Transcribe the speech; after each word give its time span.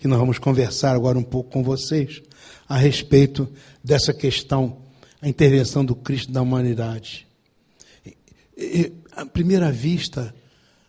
que 0.00 0.08
nós 0.08 0.18
vamos 0.18 0.38
conversar 0.38 0.96
agora 0.96 1.18
um 1.18 1.22
pouco 1.22 1.50
com 1.50 1.62
vocês 1.62 2.22
a 2.66 2.76
respeito 2.76 3.46
dessa 3.84 4.14
questão, 4.14 4.78
a 5.20 5.28
intervenção 5.28 5.84
do 5.84 5.94
Cristo 5.94 6.32
da 6.32 6.40
humanidade. 6.40 7.26
E, 8.06 8.16
e, 8.56 8.92
à 9.12 9.26
primeira 9.26 9.70
vista, 9.70 10.34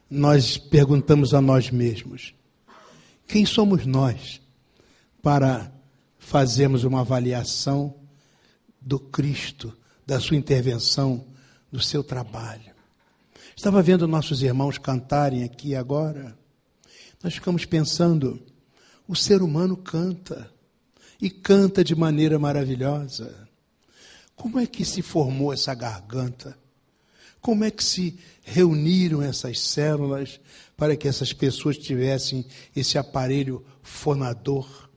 nós 0.09 0.57
perguntamos 0.57 1.33
a 1.33 1.41
nós 1.41 1.69
mesmos: 1.69 2.33
quem 3.27 3.45
somos 3.45 3.85
nós 3.85 4.41
para 5.21 5.69
fazermos 6.17 6.85
uma 6.85 7.01
avaliação 7.01 7.93
do 8.79 8.97
Cristo, 8.97 9.77
da 10.07 10.21
sua 10.21 10.37
intervenção, 10.37 11.25
do 11.69 11.81
seu 11.81 12.01
trabalho? 12.01 12.71
Estava 13.57 13.81
vendo 13.81 14.07
nossos 14.07 14.41
irmãos 14.41 14.77
cantarem 14.77 15.43
aqui 15.43 15.75
agora. 15.75 16.33
Nós 17.21 17.33
ficamos 17.33 17.65
pensando: 17.65 18.41
o 19.11 19.15
ser 19.15 19.41
humano 19.41 19.75
canta, 19.75 20.49
e 21.21 21.29
canta 21.29 21.83
de 21.83 21.93
maneira 21.93 22.39
maravilhosa. 22.39 23.45
Como 24.37 24.57
é 24.57 24.65
que 24.65 24.85
se 24.85 25.01
formou 25.01 25.51
essa 25.51 25.73
garganta? 25.73 26.57
Como 27.41 27.65
é 27.65 27.69
que 27.69 27.83
se 27.83 28.17
reuniram 28.41 29.21
essas 29.21 29.59
células 29.59 30.39
para 30.77 30.95
que 30.95 31.09
essas 31.09 31.33
pessoas 31.33 31.77
tivessem 31.77 32.45
esse 32.73 32.97
aparelho 32.97 33.65
fonador? 33.83 34.89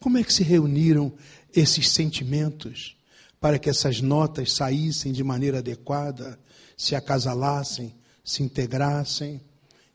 Como 0.00 0.18
é 0.18 0.24
que 0.24 0.32
se 0.32 0.42
reuniram 0.42 1.12
esses 1.54 1.88
sentimentos 1.90 2.96
para 3.40 3.56
que 3.56 3.70
essas 3.70 4.00
notas 4.00 4.52
saíssem 4.52 5.12
de 5.12 5.22
maneira 5.22 5.58
adequada, 5.58 6.40
se 6.76 6.96
acasalassem, 6.96 7.94
se 8.24 8.42
integrassem 8.42 9.40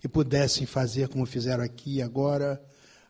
e 0.01 0.07
pudessem 0.07 0.65
fazer 0.65 1.09
como 1.09 1.25
fizeram 1.25 1.61
aqui 1.61 2.01
agora, 2.01 2.63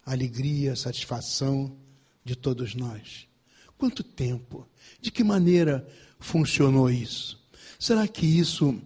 alegria, 0.06 0.76
satisfação 0.76 1.76
de 2.24 2.36
todos 2.36 2.76
nós? 2.76 3.28
Quanto 3.78 4.04
tempo? 4.04 4.68
De 5.02 5.10
que 5.10 5.24
maneira 5.24 5.88
funcionou 6.20 6.90
isso? 6.90 7.42
Será 7.80 8.08
que 8.08 8.26
isso 8.26 8.82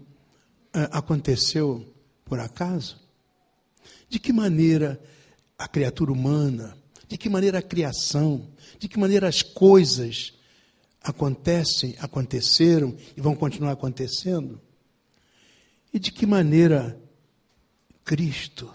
é, 0.73 0.87
aconteceu 0.91 1.91
por 2.23 2.39
acaso? 2.39 3.01
De 4.07 4.19
que 4.19 4.31
maneira 4.31 5.01
a 5.57 5.67
criatura 5.67 6.11
humana, 6.11 6.77
de 7.07 7.17
que 7.17 7.27
maneira 7.29 7.57
a 7.59 7.61
criação, 7.63 8.47
de 8.77 8.87
que 8.87 8.99
maneira 8.99 9.27
as 9.27 9.41
coisas 9.41 10.33
acontecem, 11.01 11.95
aconteceram 11.99 12.95
e 13.17 13.21
vão 13.21 13.35
continuar 13.35 13.71
acontecendo? 13.71 14.61
E 15.91 15.99
de 15.99 16.11
que 16.11 16.25
maneira 16.25 16.99
Cristo, 18.03 18.73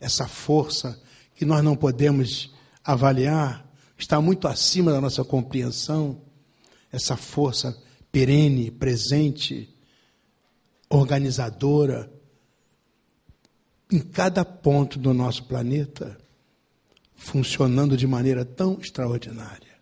essa 0.00 0.26
força 0.26 1.00
que 1.34 1.44
nós 1.44 1.62
não 1.62 1.76
podemos 1.76 2.52
avaliar, 2.84 3.66
está 3.96 4.20
muito 4.20 4.46
acima 4.46 4.92
da 4.92 5.00
nossa 5.00 5.24
compreensão, 5.24 6.20
essa 6.92 7.16
força 7.16 7.76
perene, 8.12 8.70
presente, 8.70 9.68
organizadora, 10.88 12.12
em 13.90 14.00
cada 14.00 14.44
ponto 14.44 14.98
do 14.98 15.12
nosso 15.12 15.44
planeta, 15.44 16.16
funcionando 17.16 17.96
de 17.96 18.06
maneira 18.06 18.44
tão 18.44 18.78
extraordinária. 18.80 19.74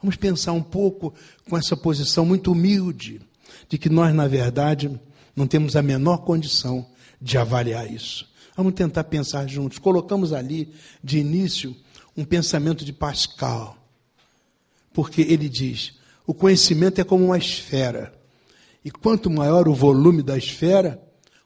Vamos 0.00 0.16
pensar 0.16 0.52
um 0.52 0.62
pouco 0.62 1.14
com 1.48 1.56
essa 1.56 1.76
posição 1.76 2.24
muito 2.24 2.52
humilde, 2.52 3.20
de 3.68 3.78
que 3.78 3.88
nós, 3.88 4.14
na 4.14 4.26
verdade, 4.26 5.00
não 5.36 5.46
temos 5.46 5.76
a 5.76 5.82
menor 5.82 6.18
condição 6.18 6.86
de 7.20 7.38
avaliar 7.38 7.90
isso. 7.90 8.31
Vamos 8.56 8.74
tentar 8.74 9.04
pensar 9.04 9.48
juntos. 9.48 9.78
Colocamos 9.78 10.32
ali, 10.32 10.72
de 11.02 11.18
início, 11.18 11.74
um 12.16 12.24
pensamento 12.24 12.84
de 12.84 12.92
Pascal, 12.92 13.76
porque 14.92 15.22
ele 15.22 15.48
diz: 15.48 15.94
o 16.26 16.34
conhecimento 16.34 17.00
é 17.00 17.04
como 17.04 17.24
uma 17.24 17.38
esfera. 17.38 18.12
E 18.84 18.90
quanto 18.90 19.30
maior 19.30 19.68
o 19.68 19.74
volume 19.74 20.22
da 20.22 20.36
esfera, 20.36 21.00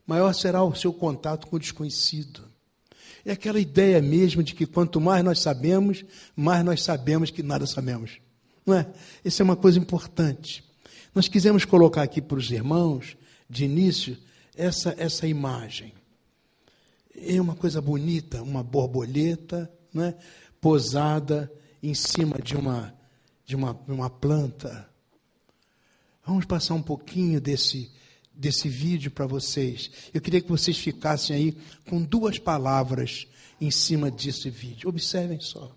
maior 0.06 0.32
será 0.32 0.64
o 0.64 0.74
seu 0.74 0.92
contato 0.92 1.46
com 1.46 1.56
o 1.56 1.60
desconhecido. 1.60 2.42
É 3.24 3.32
aquela 3.32 3.58
ideia 3.58 4.00
mesmo 4.00 4.42
de 4.42 4.54
que 4.54 4.66
quanto 4.66 5.00
mais 5.00 5.24
nós 5.24 5.40
sabemos, 5.40 6.04
mais 6.34 6.64
nós 6.64 6.82
sabemos 6.82 7.30
que 7.30 7.42
nada 7.42 7.66
sabemos. 7.66 8.18
Não 8.64 8.74
é? 8.74 8.86
Isso 9.24 9.42
é 9.42 9.44
uma 9.44 9.56
coisa 9.56 9.78
importante. 9.78 10.64
Nós 11.14 11.28
quisemos 11.28 11.64
colocar 11.64 12.02
aqui 12.02 12.20
para 12.22 12.38
os 12.38 12.50
irmãos, 12.50 13.16
de 13.48 13.64
início, 13.64 14.16
essa, 14.56 14.94
essa 14.98 15.26
imagem. 15.26 15.92
É 17.18 17.40
uma 17.40 17.54
coisa 17.54 17.80
bonita, 17.80 18.42
uma 18.42 18.62
borboleta, 18.62 19.70
não 19.92 20.04
é? 20.04 20.16
posada 20.60 21.52
em 21.82 21.94
cima 21.94 22.38
de 22.42 22.56
uma 22.56 22.94
de 23.46 23.54
uma, 23.54 23.72
uma 23.86 24.10
planta. 24.10 24.88
Vamos 26.24 26.44
passar 26.44 26.74
um 26.74 26.82
pouquinho 26.82 27.40
desse, 27.40 27.92
desse 28.34 28.68
vídeo 28.68 29.10
para 29.10 29.26
vocês. 29.26 29.88
Eu 30.12 30.20
queria 30.20 30.40
que 30.40 30.48
vocês 30.48 30.76
ficassem 30.76 31.36
aí 31.36 31.58
com 31.88 32.02
duas 32.02 32.40
palavras 32.40 33.28
em 33.60 33.70
cima 33.70 34.10
desse 34.10 34.50
vídeo. 34.50 34.88
Observem 34.88 35.38
só. 35.38 35.74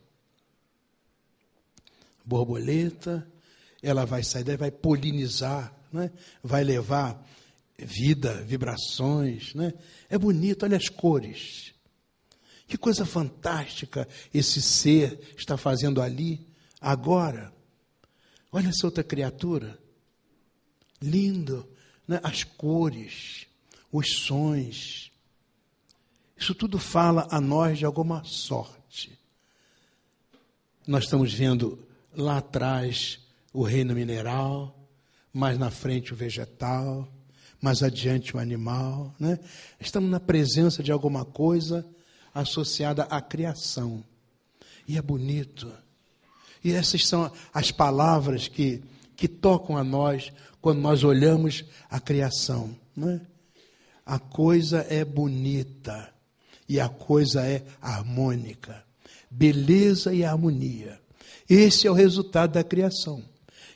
Borboleta, 2.26 3.28
ela 3.82 4.06
vai 4.06 4.24
sair 4.24 4.44
daí, 4.44 4.58
vai 4.58 4.72
polinizar, 4.72 5.72
né? 5.94 6.12
vai 6.44 6.64
levar 6.64 7.24
vida, 7.86 8.44
vibrações. 8.44 9.54
Né? 9.54 9.74
É 10.10 10.18
bonito, 10.18 10.64
olha 10.64 10.78
as 10.78 10.90
cores. 10.90 11.74
Que 12.68 12.78
coisa 12.78 13.06
fantástica 13.06 14.08
esse 14.34 14.62
ser 14.62 15.20
está 15.38 15.58
fazendo 15.58 16.02
ali, 16.02 16.48
agora. 16.80 17.52
Olha 18.52 18.70
essa 18.70 18.86
outra 18.86 19.04
criatura. 19.04 19.80
Lindo, 21.02 21.68
né? 22.08 22.20
as 22.24 22.44
cores, 22.44 23.48
os 23.92 24.08
sons. 24.22 25.12
Isso 26.38 26.54
tudo 26.54 26.78
fala 26.78 27.28
a 27.32 27.42
nós 27.42 27.80
de 27.80 27.86
alguma 27.86 28.24
sorte. 28.24 29.18
Nós 30.86 31.04
estamos 31.04 31.34
vendo 31.34 31.88
lá 32.16 32.38
atrás 32.38 33.20
o 33.54 33.64
reino 33.64 33.94
mineral, 33.94 34.76
mais 35.34 35.58
na 35.58 35.70
frente 35.70 36.14
o 36.14 36.16
vegetal, 36.16 37.08
mais 37.62 37.84
adiante 37.84 38.36
o 38.36 38.40
animal. 38.40 39.14
Né? 39.20 39.40
Estamos 39.80 40.10
na 40.10 40.20
presença 40.20 40.82
de 40.82 40.92
alguma 40.92 41.26
coisa 41.26 41.86
associada 42.34 43.04
à 43.04 43.22
criação. 43.22 44.04
E 44.88 44.98
é 44.98 45.02
bonito. 45.02 45.72
E 46.64 46.72
essas 46.72 47.06
são 47.06 47.32
as 47.54 47.72
palavras 47.72 48.48
que, 48.48 48.82
que 49.16 49.28
tocam 49.28 49.78
a 49.78 49.84
nós 49.84 50.32
quando 50.62 50.80
nós 50.80 51.04
olhamos 51.04 51.66
a 51.90 52.00
criação. 52.00 52.76
Não 52.96 53.10
é? 53.10 53.22
A 54.06 54.18
coisa 54.18 54.86
é 54.90 55.06
bonita 55.06 56.12
e 56.68 56.80
a 56.80 56.90
coisa 56.90 57.46
é 57.46 57.64
harmônica. 57.82 58.84
Beleza 59.30 60.14
e 60.14 60.24
harmonia. 60.24 61.00
Esse 61.48 61.88
é 61.88 61.92
o 61.92 61.96
resultado 61.96 62.54
da 62.54 62.64
criação, 62.64 63.24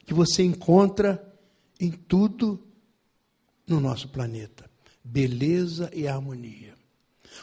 que 0.05 0.13
você 0.13 0.43
encontra 0.43 1.23
em 1.79 1.91
tudo 1.91 2.59
no 3.67 3.79
nosso 3.79 4.07
planeta. 4.07 4.69
Beleza 5.03 5.89
e 5.93 6.07
harmonia. 6.07 6.73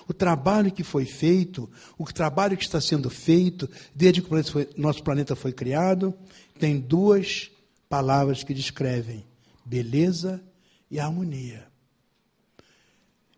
O 0.09 0.15
trabalho 0.15 0.73
que 0.73 0.85
foi 0.85 1.05
feito, 1.05 1.69
o 1.99 2.05
trabalho 2.05 2.57
que 2.57 2.65
está 2.65 2.81
sendo 2.81 3.11
feito, 3.11 3.69
desde 3.95 4.23
que 4.23 4.29
foi, 4.29 4.69
nosso 4.77 5.03
planeta 5.03 5.35
foi 5.35 5.53
criado, 5.53 6.15
tem 6.59 6.79
duas 6.79 7.51
palavras 7.89 8.43
que 8.43 8.55
descrevem: 8.55 9.25
beleza 9.65 10.43
e 10.91 10.99
harmonia. 10.99 11.67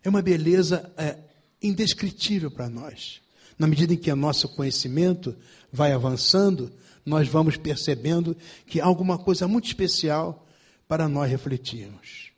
É 0.05 0.09
uma 0.09 0.23
beleza 0.23 0.93
é, 0.97 1.19
indescritível 1.63 2.51
para 2.51 2.69
nós. 2.69 3.21
Na 3.59 3.67
medida 3.67 3.95
em 3.95 3.97
que 3.97 4.11
o 4.11 4.17
nosso 4.17 4.49
conhecimento 4.49 5.37
vai 5.71 5.93
avançando, 5.93 6.73
nós 7.05 7.29
vamos 7.29 7.57
percebendo 7.57 8.37
que 8.67 8.81
há 8.81 8.85
alguma 8.85 9.19
coisa 9.19 9.47
muito 9.47 9.67
especial 9.67 10.47
para 10.89 11.09
nós 11.09 11.31
refletirmos. 11.31 12.32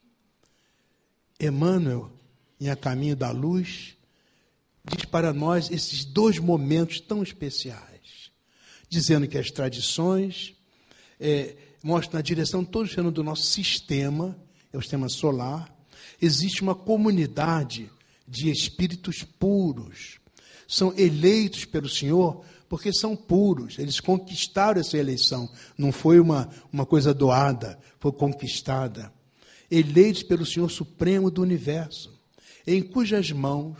Emmanuel, 1.40 2.10
em 2.60 2.68
A 2.68 2.76
Caminho 2.76 3.16
da 3.16 3.30
Luz, 3.30 3.96
diz 4.84 5.04
para 5.04 5.32
nós 5.32 5.70
esses 5.70 6.04
dois 6.04 6.38
momentos 6.38 7.00
tão 7.00 7.22
especiais, 7.22 8.30
dizendo 8.88 9.26
que 9.26 9.38
as 9.38 9.50
tradições 9.50 10.54
é, 11.18 11.56
mostram 11.82 12.18
na 12.18 12.22
direção 12.22 12.64
todo 12.64 12.86
o 12.86 13.10
do 13.10 13.22
nosso 13.22 13.44
sistema, 13.44 14.36
é 14.72 14.76
o 14.76 14.80
sistema 14.80 15.08
solar, 15.08 15.74
existe 16.20 16.62
uma 16.62 16.74
comunidade 16.74 17.90
de 18.26 18.50
espíritos 18.50 19.22
puros, 19.22 20.18
são 20.66 20.94
eleitos 20.96 21.64
pelo 21.64 21.88
Senhor 21.88 22.44
porque 22.68 22.92
são 22.92 23.14
puros, 23.14 23.78
eles 23.78 24.00
conquistaram 24.00 24.80
essa 24.80 24.96
eleição, 24.96 25.48
não 25.78 25.92
foi 25.92 26.18
uma, 26.18 26.48
uma 26.72 26.84
coisa 26.84 27.14
doada, 27.14 27.78
foi 28.00 28.10
conquistada. 28.12 29.12
Eleitos 29.74 30.22
pelo 30.22 30.46
Senhor 30.46 30.70
Supremo 30.70 31.30
do 31.30 31.42
Universo, 31.42 32.12
em 32.66 32.82
cujas 32.82 33.30
mãos 33.32 33.78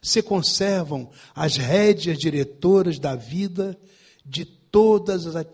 se 0.00 0.22
conservam 0.22 1.10
as 1.34 1.56
rédeas 1.56 2.18
diretoras 2.18 2.98
da 2.98 3.14
vida 3.14 3.78
de 4.24 4.44
todas 4.44 5.26
as 5.26 5.46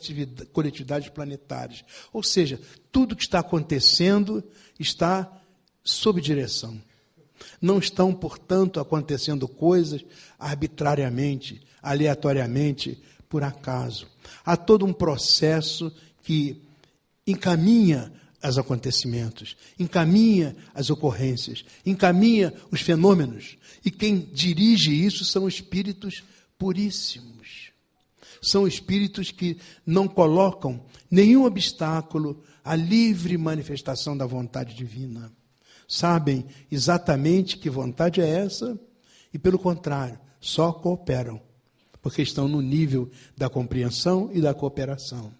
coletividades 0.52 1.08
planetárias. 1.08 1.84
Ou 2.12 2.22
seja, 2.22 2.60
tudo 2.92 3.16
que 3.16 3.22
está 3.22 3.40
acontecendo 3.40 4.44
está 4.78 5.30
sob 5.82 6.20
direção. 6.20 6.80
Não 7.60 7.78
estão, 7.78 8.14
portanto, 8.14 8.78
acontecendo 8.78 9.48
coisas 9.48 10.04
arbitrariamente, 10.38 11.60
aleatoriamente, 11.82 13.02
por 13.28 13.42
acaso. 13.42 14.06
Há 14.44 14.56
todo 14.56 14.86
um 14.86 14.92
processo 14.92 15.92
que 16.22 16.62
encaminha 17.26 18.12
os 18.42 18.58
acontecimentos, 18.58 19.56
encaminha 19.78 20.56
as 20.74 20.90
ocorrências, 20.90 21.64
encaminha 21.84 22.54
os 22.70 22.80
fenômenos. 22.80 23.56
E 23.84 23.90
quem 23.90 24.20
dirige 24.32 24.92
isso 24.92 25.24
são 25.24 25.48
espíritos 25.48 26.22
puríssimos. 26.56 27.72
São 28.40 28.66
espíritos 28.66 29.30
que 29.30 29.58
não 29.84 30.06
colocam 30.06 30.84
nenhum 31.10 31.44
obstáculo 31.44 32.42
à 32.64 32.76
livre 32.76 33.36
manifestação 33.36 34.16
da 34.16 34.26
vontade 34.26 34.74
divina. 34.74 35.32
Sabem 35.88 36.46
exatamente 36.70 37.56
que 37.56 37.70
vontade 37.70 38.20
é 38.20 38.28
essa 38.28 38.78
e, 39.32 39.38
pelo 39.38 39.58
contrário, 39.58 40.18
só 40.40 40.72
cooperam, 40.72 41.40
porque 42.00 42.22
estão 42.22 42.46
no 42.46 42.60
nível 42.60 43.10
da 43.36 43.48
compreensão 43.48 44.30
e 44.32 44.40
da 44.40 44.54
cooperação. 44.54 45.32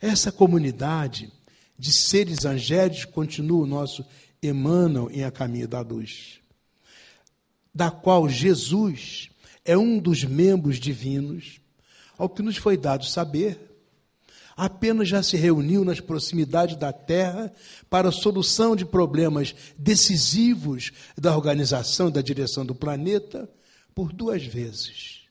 Essa 0.00 0.32
comunidade 0.32 1.30
de 1.78 1.92
seres 1.92 2.44
angélicos 2.44 3.04
continua 3.04 3.62
o 3.62 3.66
nosso 3.66 4.04
Emmanuel 4.42 5.10
em 5.10 5.24
A 5.24 5.30
Caminho 5.30 5.68
da 5.68 5.80
Luz, 5.80 6.40
da 7.74 7.90
qual 7.90 8.28
Jesus 8.28 9.30
é 9.64 9.76
um 9.76 9.98
dos 9.98 10.24
membros 10.24 10.78
divinos, 10.78 11.60
ao 12.16 12.28
que 12.28 12.42
nos 12.42 12.56
foi 12.56 12.76
dado 12.76 13.04
saber, 13.04 13.58
apenas 14.56 15.08
já 15.08 15.22
se 15.22 15.36
reuniu 15.36 15.84
nas 15.84 16.00
proximidades 16.00 16.76
da 16.76 16.92
Terra 16.92 17.52
para 17.90 18.08
a 18.08 18.12
solução 18.12 18.76
de 18.76 18.84
problemas 18.84 19.54
decisivos 19.76 20.92
da 21.16 21.34
organização 21.34 22.08
e 22.08 22.12
da 22.12 22.20
direção 22.20 22.64
do 22.64 22.74
planeta 22.74 23.50
por 23.94 24.12
duas 24.12 24.44
vezes. 24.44 25.22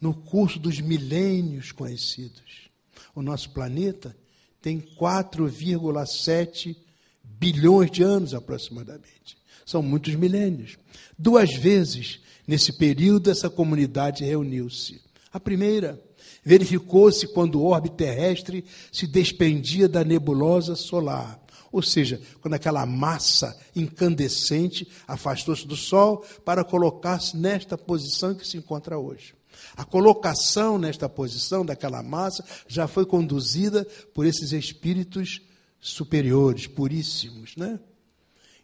No 0.00 0.12
curso 0.12 0.58
dos 0.58 0.80
milênios 0.80 1.72
conhecidos, 1.72 2.68
o 3.14 3.22
nosso 3.22 3.50
planeta 3.50 4.14
tem 4.62 4.80
4,7 4.80 6.76
bilhões 7.24 7.90
de 7.90 8.02
anos 8.02 8.32
aproximadamente. 8.32 9.36
São 9.66 9.82
muitos 9.82 10.14
milênios. 10.14 10.78
Duas 11.18 11.52
vezes 11.52 12.20
nesse 12.46 12.72
período 12.72 13.30
essa 13.30 13.50
comunidade 13.50 14.24
reuniu-se. 14.24 15.02
A 15.32 15.40
primeira 15.40 16.00
verificou-se 16.44 17.26
quando 17.28 17.60
o 17.60 17.64
orbe 17.64 17.90
terrestre 17.90 18.64
se 18.92 19.06
despendia 19.06 19.88
da 19.88 20.04
nebulosa 20.04 20.76
solar. 20.76 21.40
Ou 21.72 21.82
seja, 21.82 22.20
quando 22.40 22.54
aquela 22.54 22.84
massa 22.84 23.58
incandescente 23.74 24.86
afastou-se 25.08 25.66
do 25.66 25.74
Sol 25.74 26.24
para 26.44 26.62
colocar-se 26.62 27.36
nesta 27.36 27.78
posição 27.78 28.34
que 28.34 28.46
se 28.46 28.58
encontra 28.58 28.98
hoje. 28.98 29.34
A 29.76 29.84
colocação 29.84 30.78
nesta 30.78 31.08
posição 31.08 31.64
daquela 31.64 32.02
massa 32.02 32.44
já 32.66 32.86
foi 32.86 33.06
conduzida 33.06 33.86
por 34.14 34.26
esses 34.26 34.52
espíritos 34.52 35.40
superiores, 35.80 36.66
puríssimos, 36.66 37.56
né? 37.56 37.78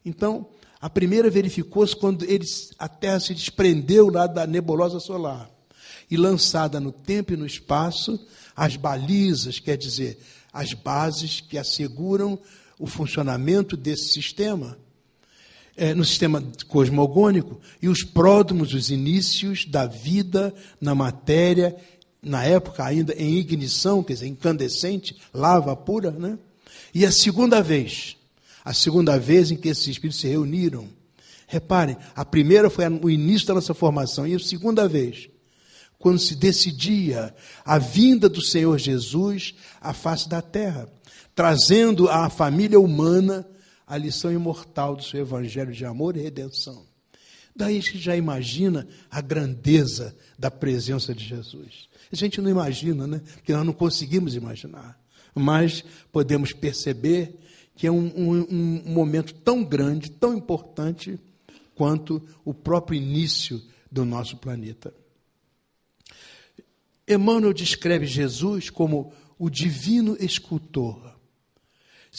Então, 0.05 0.49
a 0.81 0.88
primeira 0.88 1.29
verificou-se 1.29 1.94
quando 1.94 2.25
eles, 2.25 2.70
a 2.79 2.88
Terra 2.88 3.20
se 3.20 3.35
desprendeu 3.35 4.08
lá 4.08 4.26
da 4.26 4.46
nebulosa 4.46 5.00
solar 5.00 5.50
e 6.11 6.17
lançada 6.17 6.79
no 6.79 6.93
tempo 6.93 7.32
e 7.32 7.37
no 7.37 7.46
espaço 7.46 8.19
as 8.55 8.76
balizas, 8.76 9.58
quer 9.58 9.76
dizer, 9.76 10.19
as 10.52 10.73
bases 10.73 11.40
que 11.40 11.58
asseguram 11.58 12.38
o 12.79 12.87
funcionamento 12.87 13.76
desse 13.76 14.11
sistema 14.11 14.79
é, 15.78 15.94
no 15.94 16.04
sistema 16.04 16.42
cosmogônico 16.66 17.60
e 17.80 17.88
os 17.88 18.02
pródromos, 18.02 18.75
os 18.75 18.90
inícios 18.90 19.64
da 19.64 19.86
vida 19.86 20.52
na 20.80 20.92
matéria, 20.92 21.75
na 22.20 22.44
época 22.44 22.84
ainda 22.84 23.14
em 23.14 23.36
ignição, 23.36 24.02
quer 24.02 24.14
dizer, 24.14 24.26
incandescente, 24.26 25.16
lava 25.32 25.75
pura, 25.76 26.10
né? 26.10 26.36
E 26.92 27.06
a 27.06 27.12
segunda 27.12 27.62
vez, 27.62 28.16
a 28.64 28.75
segunda 28.75 29.19
vez 29.19 29.52
em 29.52 29.56
que 29.56 29.69
esses 29.69 29.86
espíritos 29.86 30.20
se 30.20 30.26
reuniram. 30.26 30.88
Reparem, 31.46 31.96
a 32.14 32.25
primeira 32.25 32.69
foi 32.69 32.86
o 32.88 33.08
início 33.08 33.46
da 33.46 33.54
nossa 33.54 33.72
formação, 33.72 34.26
e 34.26 34.34
a 34.34 34.38
segunda 34.38 34.88
vez, 34.88 35.28
quando 35.98 36.19
se 36.19 36.34
decidia 36.34 37.32
a 37.64 37.78
vinda 37.78 38.28
do 38.28 38.42
Senhor 38.42 38.76
Jesus 38.78 39.54
à 39.80 39.92
face 39.92 40.28
da 40.28 40.42
terra, 40.42 40.88
trazendo 41.34 42.08
à 42.08 42.28
família 42.28 42.80
humana 42.80 43.46
a 43.88 43.96
lição 43.96 44.31
imortal 44.31 44.94
do 44.94 45.02
seu 45.02 45.20
evangelho 45.20 45.73
de 45.73 45.85
amor 45.85 46.17
e 46.17 46.20
redenção. 46.20 46.87
Daí 47.56 47.79
a 47.79 47.81
gente 47.81 47.99
já 47.99 48.14
imagina 48.14 48.87
a 49.11 49.20
grandeza 49.20 50.14
da 50.38 50.50
presença 50.50 51.14
de 51.14 51.25
Jesus. 51.25 51.88
A 52.12 52.14
gente 52.14 52.40
não 52.40 52.50
imagina, 52.50 53.06
né? 53.06 53.20
Porque 53.35 53.52
nós 53.52 53.67
não 53.67 53.73
conseguimos 53.73 54.35
imaginar. 54.35 55.00
Mas 55.35 55.85
podemos 56.12 56.52
perceber 56.52 57.35
que 57.75 57.87
é 57.87 57.90
um, 57.90 58.06
um, 58.17 58.46
um 58.50 58.93
momento 58.93 59.35
tão 59.35 59.64
grande, 59.64 60.11
tão 60.11 60.37
importante, 60.37 61.19
quanto 61.75 62.20
o 62.44 62.52
próprio 62.52 62.96
início 62.96 63.62
do 63.90 64.05
nosso 64.05 64.37
planeta. 64.37 64.93
Emmanuel 67.06 67.55
descreve 67.55 68.05
Jesus 68.05 68.69
como 68.69 69.12
o 69.38 69.49
divino 69.49 70.17
escultor. 70.20 71.17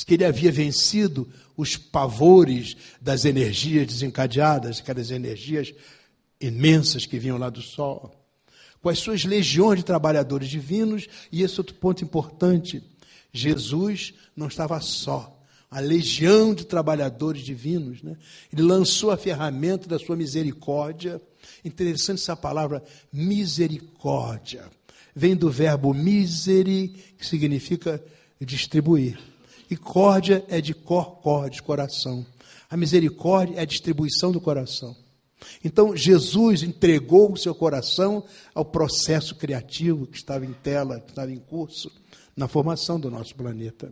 Que 0.06 0.16
ele 0.16 0.26
havia 0.26 0.52
vencido 0.52 1.28
os 1.56 1.76
pavores 1.76 2.76
das 3.02 3.26
energias 3.26 3.88
desencadeadas, 3.88 4.80
aquelas 4.80 5.12
energias 5.12 5.74
imensas 6.40 7.06
que 7.06 7.20
vinham 7.20 7.38
lá 7.38 7.50
do 7.50 7.62
sol, 7.62 8.16
com 8.82 8.90
as 8.90 9.00
suas 9.00 9.26
legiões 9.26 9.80
de 9.80 9.86
trabalhadores 9.86 10.50
divinos, 10.50 11.08
e 11.32 11.44
esse 11.44 11.60
outro 11.60 11.76
ponto 11.76 12.04
importante: 12.04 12.82
Jesus 13.32 14.14
não 14.36 14.48
estava 14.48 14.80
só. 14.80 15.36
A 15.72 15.80
legião 15.80 16.56
de 16.56 16.66
trabalhadores 16.66 17.44
divinos, 17.44 18.02
né? 18.02 18.18
ele 18.52 18.64
lançou 18.64 19.12
a 19.12 19.18
ferramenta 19.18 19.88
da 19.88 20.00
sua 20.00 20.16
misericórdia. 20.16 21.22
Interessante 21.64 22.22
essa 22.22 22.36
palavra, 22.36 22.84
misericórdia. 23.14 24.66
Vem 25.16 25.36
do 25.36 25.52
verbo 25.52 25.94
miseri, 25.94 26.96
que 27.18 27.26
significa 27.26 28.04
distribuir. 28.42 29.20
E 29.70 29.78
córdia 29.78 30.44
é 30.48 30.60
de 30.60 30.74
cor, 30.74 31.18
cor, 31.22 31.50
de 31.50 31.62
coração. 31.62 32.26
A 32.70 32.76
misericórdia 32.76 33.56
é 33.56 33.62
a 33.62 33.66
distribuição 33.66 34.32
do 34.32 34.42
coração. 34.42 34.96
Então, 35.64 35.96
Jesus 35.96 36.64
entregou 36.64 37.32
o 37.32 37.38
seu 37.38 37.56
coração 37.56 38.24
ao 38.54 38.66
processo 38.66 39.36
criativo 39.36 40.06
que 40.06 40.18
estava 40.18 40.46
em 40.46 40.54
tela, 40.54 41.00
que 41.00 41.12
estava 41.12 41.32
em 41.32 41.40
curso, 41.40 41.92
na 42.36 42.48
formação 42.48 43.00
do 43.00 43.10
nosso 43.10 43.36
planeta. 43.36 43.92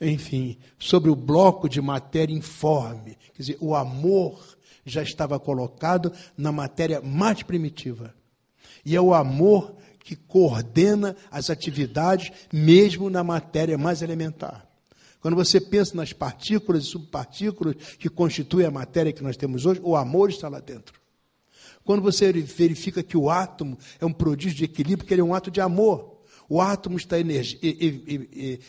Enfim, 0.00 0.56
sobre 0.78 1.10
o 1.10 1.16
bloco 1.16 1.68
de 1.68 1.80
matéria 1.80 2.34
informe, 2.34 3.18
quer 3.34 3.42
dizer, 3.42 3.58
o 3.60 3.74
amor 3.74 4.56
já 4.84 5.02
estava 5.02 5.38
colocado 5.38 6.12
na 6.36 6.50
matéria 6.50 7.02
mais 7.02 7.42
primitiva. 7.42 8.14
E 8.84 8.96
é 8.96 9.00
o 9.00 9.12
amor 9.12 9.76
que 10.10 10.16
coordena 10.16 11.14
as 11.30 11.50
atividades, 11.50 12.32
mesmo 12.52 13.08
na 13.08 13.22
matéria 13.22 13.78
mais 13.78 14.02
elementar. 14.02 14.66
Quando 15.20 15.36
você 15.36 15.60
pensa 15.60 15.94
nas 15.94 16.12
partículas 16.12 16.82
e 16.82 16.86
subpartículas 16.88 17.76
que 17.96 18.08
constituem 18.08 18.66
a 18.66 18.72
matéria 18.72 19.12
que 19.12 19.22
nós 19.22 19.36
temos 19.36 19.66
hoje, 19.66 19.80
o 19.84 19.94
amor 19.94 20.28
está 20.28 20.48
lá 20.48 20.58
dentro. 20.58 21.00
Quando 21.84 22.02
você 22.02 22.32
verifica 22.32 23.04
que 23.04 23.16
o 23.16 23.30
átomo 23.30 23.78
é 24.00 24.04
um 24.04 24.12
prodígio 24.12 24.58
de 24.58 24.64
equilíbrio, 24.64 24.98
porque 24.98 25.14
ele 25.14 25.20
é 25.20 25.24
um 25.24 25.32
ato 25.32 25.48
de 25.48 25.60
amor. 25.60 26.20
O 26.48 26.60
átomo 26.60 26.96
está 26.96 27.16
energi- 27.16 27.60
e, 27.62 27.68
e, 27.68 28.28
e, 28.32 28.60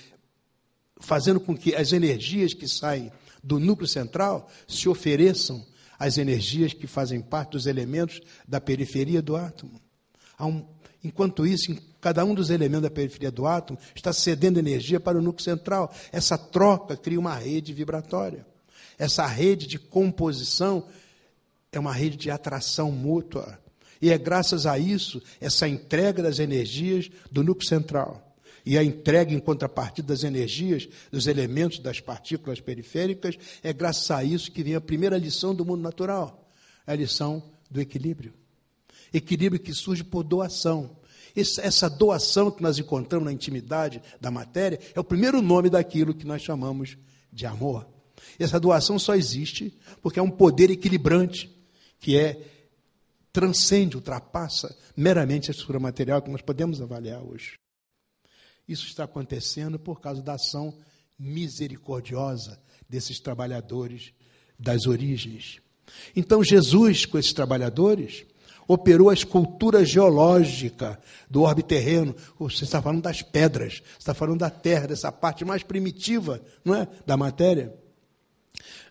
fazendo 1.00 1.40
com 1.40 1.58
que 1.58 1.74
as 1.74 1.92
energias 1.92 2.54
que 2.54 2.68
saem 2.68 3.12
do 3.44 3.60
núcleo 3.60 3.88
central 3.88 4.48
se 4.68 4.88
ofereçam 4.88 5.66
às 5.98 6.20
energias 6.20 6.72
que 6.72 6.86
fazem 6.86 7.20
parte 7.20 7.54
dos 7.54 7.66
elementos 7.66 8.22
da 8.48 8.62
periferia 8.62 9.24
do 9.24 9.36
átomo. 9.36 9.82
Um, 10.40 10.64
enquanto 11.04 11.46
isso, 11.46 11.76
cada 12.00 12.24
um 12.26 12.34
dos 12.34 12.50
elementos 12.50 12.84
da 12.84 12.90
periferia 12.90 13.32
do 13.32 13.46
átomo 13.46 13.80
está 13.96 14.12
cedendo 14.12 14.60
energia 14.60 15.00
para 15.00 15.18
o 15.18 15.22
núcleo 15.22 15.44
central. 15.44 15.94
Essa 16.12 16.38
troca 16.38 16.96
cria 16.98 17.20
uma 17.20 17.36
rede 17.36 17.74
vibratória. 17.74 18.46
Essa 18.98 19.26
rede 19.26 19.68
de 19.68 19.80
composição 19.80 20.86
é 21.72 21.80
uma 21.80 21.94
rede 21.94 22.18
de 22.18 22.30
atração 22.30 22.92
mútua. 22.92 23.60
E 24.02 24.10
é 24.10 24.18
graças 24.18 24.66
a 24.66 24.78
isso, 24.80 25.22
essa 25.40 25.68
entrega 25.68 26.24
das 26.24 26.40
energias 26.40 27.10
do 27.32 27.44
núcleo 27.44 27.68
central 27.68 28.32
e 28.66 28.78
a 28.78 28.84
entrega 28.84 29.34
em 29.34 29.40
contrapartida 29.40 30.08
das 30.08 30.24
energias 30.24 30.88
dos 31.12 31.28
elementos 31.28 31.80
das 31.80 32.00
partículas 32.00 32.60
periféricas, 32.60 33.38
é 33.64 33.74
graças 33.74 34.10
a 34.12 34.24
isso 34.24 34.52
que 34.52 34.64
vem 34.64 34.76
a 34.76 34.82
primeira 34.82 35.18
lição 35.18 35.54
do 35.54 35.66
mundo 35.66 35.82
natural, 35.82 36.48
a 36.86 36.94
lição 36.94 37.42
do 37.70 37.80
equilíbrio. 37.82 38.34
Equilíbrio 39.14 39.62
que 39.62 39.74
surge 39.74 40.04
por 40.04 40.24
doação. 40.24 40.98
Essa 41.36 41.90
doação 41.90 42.52
que 42.52 42.62
nós 42.62 42.78
encontramos 42.78 43.26
na 43.26 43.32
intimidade 43.32 44.02
da 44.20 44.30
matéria 44.30 44.80
é 44.94 45.00
o 45.00 45.04
primeiro 45.04 45.42
nome 45.42 45.70
daquilo 45.70 46.14
que 46.14 46.26
nós 46.26 46.42
chamamos 46.42 46.98
de 47.32 47.46
amor. 47.46 47.88
Essa 48.38 48.60
doação 48.60 49.00
só 49.00 49.16
existe 49.16 49.78
porque 50.02 50.20
é 50.20 50.22
um 50.22 50.30
poder 50.30 50.70
equilibrante 50.70 51.50
que 52.00 52.18
é 52.18 52.42
transcende, 53.32 53.96
ultrapassa 53.96 54.76
meramente 54.96 55.50
a 55.50 55.52
estrutura 55.52 55.80
material 55.80 56.22
que 56.22 56.30
nós 56.30 56.42
podemos 56.42 56.82
avaliar 56.82 57.24
hoje. 57.24 57.58
Isso 58.68 58.86
está 58.86 59.06
acontecendo 59.06 59.80
por 59.80 60.02
causa 60.02 60.22
da 60.22 60.34
ação 60.34 60.78
misericordiosa 61.18 62.62
desses 62.90 63.20
trabalhadores 63.20 64.14
das 64.60 64.86
origens. 64.86 65.62
Então, 66.16 66.44
Jesus, 66.44 67.06
com 67.06 67.18
esses 67.18 67.34
trabalhadores, 67.34 68.26
operou 68.74 69.10
a 69.10 69.14
escultura 69.14 69.84
geológica 69.84 70.98
do 71.30 71.42
orbe 71.42 71.62
terreno. 71.62 72.16
Você 72.40 72.64
está 72.64 72.82
falando 72.82 73.02
das 73.02 73.22
pedras, 73.22 73.84
você 73.84 73.98
está 74.00 74.14
falando 74.14 74.40
da 74.40 74.50
terra, 74.50 74.88
dessa 74.88 75.12
parte 75.12 75.44
mais 75.44 75.62
primitiva 75.62 76.42
não 76.64 76.76
é? 76.76 76.88
da 77.06 77.18
matéria. 77.18 77.74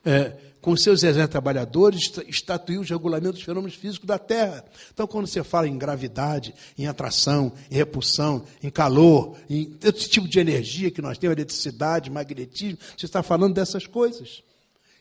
É, 0.04 0.36
com 0.60 0.76
seus 0.76 1.02
exércitos 1.02 1.30
trabalhadores, 1.30 2.12
estatuiu 2.28 2.82
os 2.82 2.90
regulamentos 2.90 3.38
dos 3.38 3.42
fenômenos 3.44 3.74
físicos 3.74 4.06
da 4.06 4.18
Terra. 4.18 4.62
Então, 4.92 5.06
quando 5.06 5.26
você 5.26 5.42
fala 5.42 5.66
em 5.66 5.78
gravidade, 5.78 6.54
em 6.76 6.86
atração, 6.86 7.50
em 7.70 7.74
repulsão, 7.76 8.44
em 8.62 8.68
calor, 8.68 9.38
em 9.48 9.74
esse 9.82 10.10
tipo 10.10 10.28
de 10.28 10.38
energia 10.38 10.90
que 10.90 11.00
nós 11.00 11.16
temos, 11.16 11.34
eletricidade, 11.34 12.10
magnetismo, 12.10 12.78
você 12.94 13.06
está 13.06 13.22
falando 13.22 13.54
dessas 13.54 13.86
coisas. 13.86 14.42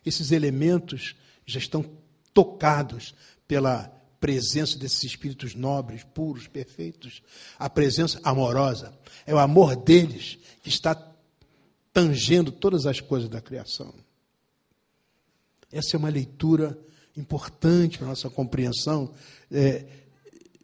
Esses 0.05 0.31
elementos 0.31 1.15
já 1.45 1.59
estão 1.59 1.83
tocados 2.33 3.13
pela 3.45 3.98
presença 4.19 4.77
desses 4.77 5.03
espíritos 5.03 5.55
nobres, 5.55 6.03
puros, 6.03 6.47
perfeitos, 6.47 7.21
a 7.57 7.69
presença 7.69 8.19
amorosa. 8.23 8.93
É 9.25 9.33
o 9.33 9.39
amor 9.39 9.75
deles 9.75 10.37
que 10.61 10.69
está 10.69 10.95
tangendo 11.93 12.51
todas 12.51 12.85
as 12.85 12.99
coisas 12.99 13.29
da 13.29 13.41
criação. 13.41 13.93
Essa 15.71 15.95
é 15.95 15.97
uma 15.97 16.09
leitura 16.09 16.77
importante 17.15 17.97
para 17.97 18.07
a 18.07 18.09
nossa 18.09 18.29
compreensão 18.29 19.13
é, 19.51 19.85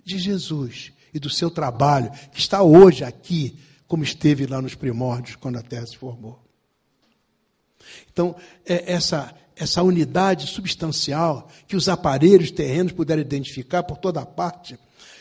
de 0.04 0.18
Jesus 0.18 0.92
e 1.14 1.20
do 1.20 1.30
seu 1.30 1.50
trabalho, 1.50 2.12
que 2.32 2.40
está 2.40 2.62
hoje 2.62 3.04
aqui, 3.04 3.58
como 3.88 4.04
esteve 4.04 4.46
lá 4.46 4.62
nos 4.62 4.76
primórdios, 4.76 5.36
quando 5.36 5.58
a 5.58 5.62
Terra 5.62 5.86
se 5.86 5.98
formou. 5.98 6.45
Então, 8.12 8.36
é 8.66 8.94
essa, 8.94 9.34
essa 9.56 9.82
unidade 9.84 10.48
substancial 10.48 11.50
que 11.68 11.76
os 11.76 11.88
aparelhos 11.88 12.52
terrenos 12.52 12.92
puderam 12.92 13.22
identificar 13.22 13.84
por 13.84 13.98
toda 13.98 14.26
parte. 14.26 14.78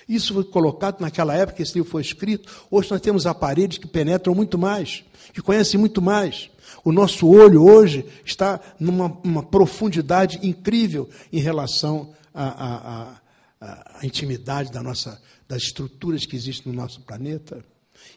Isso 0.09 0.35
foi 0.35 0.45
colocado 0.45 1.01
naquela 1.01 1.35
época 1.35 1.57
que 1.57 1.63
esse 1.63 1.75
livro 1.75 1.91
foi 1.91 2.03
escrito. 2.03 2.67
Hoje 2.71 2.91
nós 2.91 3.01
temos 3.01 3.27
aparelhos 3.27 3.79
que 3.79 3.87
penetram 3.87 4.35
muito 4.35 4.59
mais, 4.59 5.03
que 5.33 5.41
conhecem 5.41 5.81
muito 5.81 6.03
mais. 6.03 6.51
O 6.85 6.93
nosso 6.93 7.27
olho 7.29 7.65
hoje 7.65 8.05
está 8.25 8.61
numa 8.79 9.43
profundidade 9.43 10.39
incrível 10.43 11.09
em 11.33 11.41
relação 11.41 12.13
à, 12.35 12.45
à, 12.45 13.21
à, 13.61 14.07
intimidade 14.07 14.71
da 14.71 14.83
nossa, 14.83 15.21
das 15.49 15.63
estruturas 15.63 16.27
que 16.27 16.37
existem 16.37 16.71
no 16.71 16.79
nosso 16.79 17.01
planeta. 17.01 17.65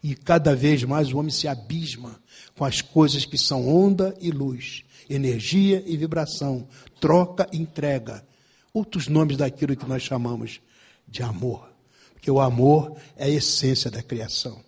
E 0.04 0.16
cada 0.16 0.56
vez 0.56 0.84
mais 0.84 1.12
o 1.12 1.18
homem 1.18 1.32
se 1.32 1.48
abisma 1.48 2.22
com 2.56 2.66
as 2.66 2.82
coisas 2.82 3.26
que 3.26 3.38
são 3.38 3.68
onda 3.68 4.16
e 4.22 4.32
luz, 4.32 4.84
energia 5.10 5.84
e 5.86 5.98
vibração, 5.98 6.68
troca 7.00 7.48
e 7.52 7.58
entrega. 7.58 8.26
Outros 8.74 9.08
nomes 9.08 9.38
daquilo 9.38 9.76
que 9.76 9.88
nós 9.88 10.04
chamamos 10.04 10.62
de 11.08 11.24
amor. 11.24 11.68
Porque 12.14 12.30
o 12.30 12.40
amor 12.40 12.96
é 13.16 13.26
a 13.26 13.30
essência 13.30 13.90
da 13.90 14.04
criação. 14.04 14.62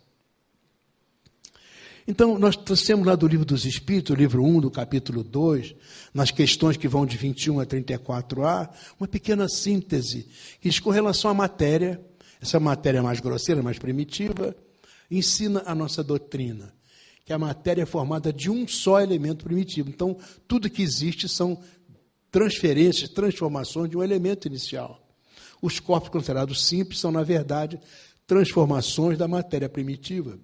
Então, 2.09 2.39
nós 2.39 2.55
trouxemos 2.55 3.05
lá 3.05 3.15
do 3.15 3.27
livro 3.27 3.45
dos 3.45 3.65
Espíritos, 3.65 4.17
livro 4.17 4.43
1, 4.43 4.61
do 4.61 4.71
capítulo 4.71 5.23
2, 5.23 5.75
nas 6.11 6.31
questões 6.31 6.75
que 6.75 6.87
vão 6.87 7.05
de 7.05 7.15
21 7.15 7.59
a 7.59 7.67
34a, 7.67 8.67
uma 8.99 9.07
pequena 9.07 9.47
síntese 9.47 10.27
que 10.59 10.69
diz 10.69 10.79
com 10.79 10.89
relação 10.89 11.29
à 11.29 11.35
matéria, 11.35 12.01
essa 12.41 12.59
matéria 12.59 13.03
mais 13.03 13.19
grosseira, 13.19 13.61
mais 13.61 13.77
primitiva, 13.77 14.55
ensina 15.09 15.63
a 15.65 15.73
nossa 15.73 16.03
doutrina, 16.03 16.73
que 17.25 17.33
a 17.33 17.37
matéria 17.39 17.83
é 17.83 17.85
formada 17.85 18.31
de 18.31 18.49
um 18.49 18.67
só 18.67 18.99
elemento 19.01 19.45
primitivo. 19.45 19.89
Então, 19.89 20.17
tudo 20.47 20.69
que 20.69 20.81
existe 20.81 21.27
são 21.27 21.61
transferências, 22.31 23.09
transformações 23.09 23.89
de 23.89 23.97
um 23.97 24.03
elemento 24.03 24.47
inicial. 24.47 25.01
Os 25.61 25.79
corpos 25.79 26.09
considerados 26.09 26.65
simples 26.65 26.99
são, 26.99 27.11
na 27.11 27.23
verdade, 27.23 27.79
transformações 28.25 29.17
da 29.17 29.27
matéria 29.27 29.67
primitiva. 29.67 30.39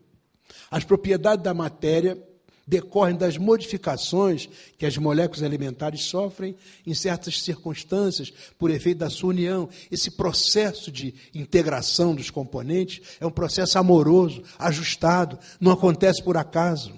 As 0.69 0.84
propriedades 0.84 1.43
da 1.43 1.53
matéria 1.53 2.22
decorrem 2.67 3.15
das 3.15 3.38
modificações 3.38 4.50
que 4.77 4.86
as 4.86 4.98
moléculas 4.98 5.43
alimentares 5.43 6.05
sofrem 6.05 6.55
em 6.86 6.93
certas 6.93 7.41
circunstâncias 7.41 8.31
por 8.57 8.72
efeito 8.72 9.00
da 9.00 9.10
sua 9.10 9.29
união. 9.29 9.69
Esse 9.91 10.12
processo 10.12 10.91
de 10.91 11.13
integração 11.34 12.15
dos 12.15 12.29
componentes 12.29 13.01
é 13.19 13.25
um 13.25 13.31
processo 13.31 13.77
amoroso, 13.77 14.43
ajustado, 14.57 15.38
não 15.60 15.72
acontece 15.72 16.24
por 16.24 16.38
acaso. 16.38 16.93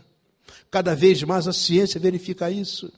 Cada 0.71 0.95
vez 0.95 1.21
mais 1.24 1.47
a 1.47 1.53
ciência 1.53 2.00
verifica 2.00 2.50
isso. 2.50 2.91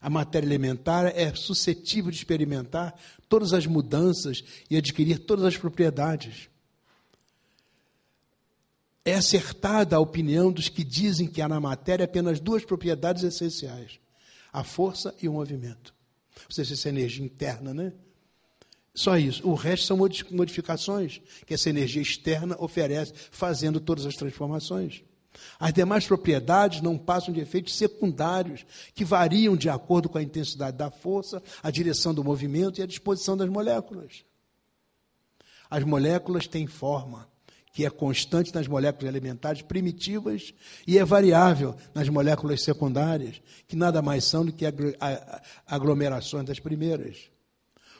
A 0.00 0.08
matéria 0.08 0.46
elementar 0.46 1.06
é 1.06 1.34
suscetível 1.34 2.10
de 2.10 2.18
experimentar 2.18 2.94
todas 3.28 3.52
as 3.52 3.66
mudanças 3.66 4.44
e 4.70 4.76
adquirir 4.76 5.18
todas 5.18 5.44
as 5.44 5.56
propriedades 5.56 6.48
é 9.04 9.14
acertada 9.14 9.96
a 9.96 10.00
opinião 10.00 10.52
dos 10.52 10.68
que 10.68 10.84
dizem 10.84 11.26
que 11.26 11.40
há 11.40 11.48
na 11.48 11.60
matéria 11.60 12.04
apenas 12.04 12.40
duas 12.40 12.64
propriedades 12.64 13.22
essenciais: 13.22 13.98
a 14.52 14.62
força 14.62 15.14
e 15.22 15.28
o 15.28 15.32
movimento. 15.32 15.94
Ou 16.46 16.52
seja, 16.52 16.74
essa 16.74 16.88
energia 16.88 17.24
interna, 17.24 17.74
né? 17.74 17.92
Só 18.94 19.16
isso. 19.16 19.48
O 19.48 19.54
resto 19.54 19.86
são 19.86 19.96
modificações 19.96 21.20
que 21.46 21.54
essa 21.54 21.70
energia 21.70 22.02
externa 22.02 22.56
oferece, 22.58 23.12
fazendo 23.30 23.80
todas 23.80 24.04
as 24.04 24.16
transformações. 24.16 25.04
As 25.58 25.72
demais 25.72 26.06
propriedades 26.06 26.80
não 26.80 26.98
passam 26.98 27.32
de 27.32 27.40
efeitos 27.40 27.76
secundários, 27.76 28.66
que 28.94 29.04
variam 29.04 29.56
de 29.56 29.68
acordo 29.68 30.08
com 30.08 30.18
a 30.18 30.22
intensidade 30.22 30.76
da 30.76 30.90
força, 30.90 31.42
a 31.62 31.70
direção 31.70 32.12
do 32.12 32.24
movimento 32.24 32.80
e 32.80 32.82
a 32.82 32.86
disposição 32.86 33.36
das 33.36 33.48
moléculas. 33.48 34.24
As 35.70 35.84
moléculas 35.84 36.46
têm 36.46 36.66
forma, 36.66 37.28
que 37.78 37.86
é 37.86 37.90
constante 37.90 38.52
nas 38.52 38.66
moléculas 38.66 39.08
elementares 39.08 39.62
primitivas 39.62 40.52
e 40.84 40.98
é 40.98 41.04
variável 41.04 41.76
nas 41.94 42.08
moléculas 42.08 42.64
secundárias, 42.64 43.40
que 43.68 43.76
nada 43.76 44.02
mais 44.02 44.24
são 44.24 44.44
do 44.44 44.52
que 44.52 44.64
aglomerações 45.64 46.44
das 46.44 46.58
primeiras. 46.58 47.30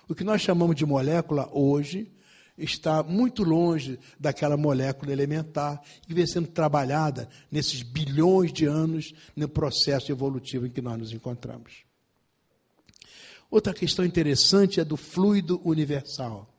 O 0.08 0.16
que 0.16 0.24
nós 0.24 0.42
chamamos 0.42 0.74
de 0.74 0.84
molécula 0.84 1.48
hoje 1.52 2.10
está 2.58 3.04
muito 3.04 3.44
longe 3.44 4.00
daquela 4.18 4.56
molécula 4.56 5.12
elementar 5.12 5.80
que 6.02 6.12
vem 6.12 6.26
sendo 6.26 6.48
trabalhada 6.48 7.28
nesses 7.48 7.84
bilhões 7.84 8.52
de 8.52 8.66
anos 8.66 9.12
no 9.36 9.48
processo 9.48 10.10
evolutivo 10.10 10.66
em 10.66 10.70
que 10.70 10.82
nós 10.82 10.98
nos 10.98 11.12
encontramos. 11.12 11.84
Outra 13.48 13.72
questão 13.72 14.04
interessante 14.04 14.80
é 14.80 14.84
do 14.84 14.96
fluido 14.96 15.60
universal. 15.64 16.52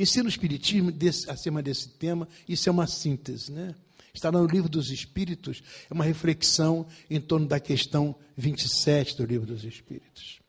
Ensino 0.00 0.24
o 0.24 0.28
Espiritismo 0.30 0.90
desse, 0.90 1.30
acima 1.30 1.62
desse 1.62 1.90
tema, 1.90 2.26
isso 2.48 2.66
é 2.70 2.72
uma 2.72 2.86
síntese, 2.86 3.52
né? 3.52 3.74
Está 4.14 4.32
no 4.32 4.46
livro 4.46 4.66
dos 4.66 4.90
Espíritos, 4.90 5.62
é 5.90 5.92
uma 5.92 6.04
reflexão 6.04 6.86
em 7.10 7.20
torno 7.20 7.46
da 7.46 7.60
questão 7.60 8.16
27 8.34 9.18
do 9.18 9.26
livro 9.26 9.46
dos 9.46 9.62
Espíritos. 9.62 10.40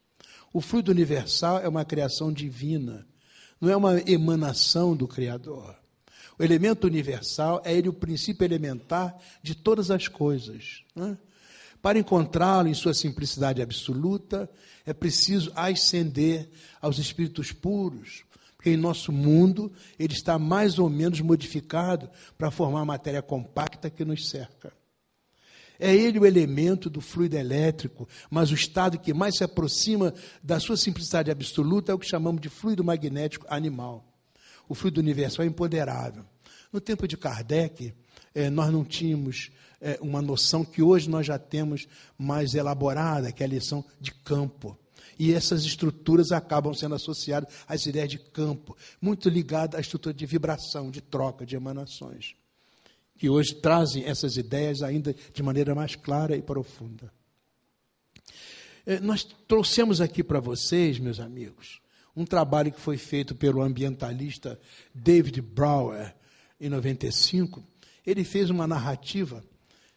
O 0.53 0.61
fluido 0.61 0.89
universal 0.89 1.59
é 1.59 1.67
uma 1.67 1.83
criação 1.83 2.31
divina, 2.31 3.05
não 3.59 3.69
é 3.69 3.75
uma 3.75 3.99
emanação 4.09 4.95
do 4.95 5.05
Criador. 5.05 5.75
O 6.39 6.43
elemento 6.43 6.87
universal 6.87 7.61
é 7.65 7.75
ele 7.75 7.89
o 7.89 7.93
princípio 7.93 8.45
elementar 8.45 9.17
de 9.43 9.53
todas 9.53 9.91
as 9.91 10.07
coisas. 10.07 10.85
Né? 10.95 11.17
Para 11.81 11.99
encontrá-lo 11.99 12.69
em 12.69 12.73
sua 12.73 12.93
simplicidade 12.93 13.61
absoluta, 13.61 14.49
é 14.85 14.93
preciso 14.93 15.51
ascender 15.53 16.49
aos 16.81 16.99
espíritos 16.99 17.51
puros, 17.51 18.23
porque 18.61 18.69
em 18.69 18.77
nosso 18.77 19.11
mundo 19.11 19.73
ele 19.97 20.13
está 20.13 20.37
mais 20.37 20.77
ou 20.77 20.87
menos 20.87 21.19
modificado 21.19 22.07
para 22.37 22.51
formar 22.51 22.81
a 22.81 22.85
matéria 22.85 23.19
compacta 23.19 23.89
que 23.89 24.05
nos 24.05 24.29
cerca. 24.29 24.71
É 25.79 25.95
ele 25.95 26.19
o 26.19 26.27
elemento 26.27 26.87
do 26.87 27.01
fluido 27.01 27.35
elétrico, 27.35 28.07
mas 28.29 28.51
o 28.51 28.53
estado 28.53 28.99
que 28.99 29.15
mais 29.15 29.35
se 29.35 29.43
aproxima 29.43 30.13
da 30.43 30.59
sua 30.59 30.77
simplicidade 30.77 31.31
absoluta 31.31 31.91
é 31.91 31.95
o 31.95 31.97
que 31.97 32.07
chamamos 32.07 32.39
de 32.39 32.49
fluido 32.49 32.83
magnético 32.83 33.47
animal. 33.49 34.05
O 34.69 34.75
fluido 34.75 35.01
universal 35.01 35.43
é 35.43 35.47
empoderável. 35.47 36.23
No 36.71 36.79
tempo 36.79 37.07
de 37.07 37.17
Kardec, 37.17 37.95
eh, 38.35 38.51
nós 38.51 38.71
não 38.71 38.85
tínhamos 38.85 39.49
eh, 39.81 39.97
uma 40.03 40.21
noção 40.21 40.63
que 40.63 40.83
hoje 40.83 41.09
nós 41.09 41.25
já 41.25 41.39
temos 41.39 41.87
mais 42.15 42.53
elaborada, 42.53 43.31
que 43.31 43.41
é 43.41 43.47
a 43.47 43.49
lição 43.49 43.83
de 43.99 44.11
campo. 44.13 44.77
E 45.17 45.33
essas 45.33 45.63
estruturas 45.63 46.31
acabam 46.31 46.73
sendo 46.73 46.95
associadas 46.95 47.53
às 47.67 47.85
ideias 47.85 48.09
de 48.09 48.19
campo, 48.19 48.75
muito 49.01 49.29
ligadas 49.29 49.77
à 49.77 49.81
estrutura 49.81 50.13
de 50.13 50.25
vibração, 50.25 50.89
de 50.89 51.01
troca, 51.01 51.45
de 51.45 51.55
emanações, 51.55 52.35
que 53.17 53.29
hoje 53.29 53.55
trazem 53.55 54.05
essas 54.05 54.37
ideias 54.37 54.81
ainda 54.81 55.15
de 55.33 55.43
maneira 55.43 55.75
mais 55.75 55.95
clara 55.95 56.35
e 56.35 56.41
profunda. 56.41 57.11
É, 58.85 58.99
nós 58.99 59.23
trouxemos 59.47 60.01
aqui 60.01 60.23
para 60.23 60.39
vocês, 60.39 60.97
meus 60.97 61.19
amigos, 61.19 61.81
um 62.15 62.25
trabalho 62.25 62.71
que 62.71 62.79
foi 62.79 62.97
feito 62.97 63.35
pelo 63.35 63.61
ambientalista 63.61 64.59
David 64.93 65.41
Brower 65.41 66.13
em 66.59 66.69
95. 66.69 67.63
Ele 68.05 68.23
fez 68.23 68.49
uma 68.49 68.67
narrativa 68.67 69.43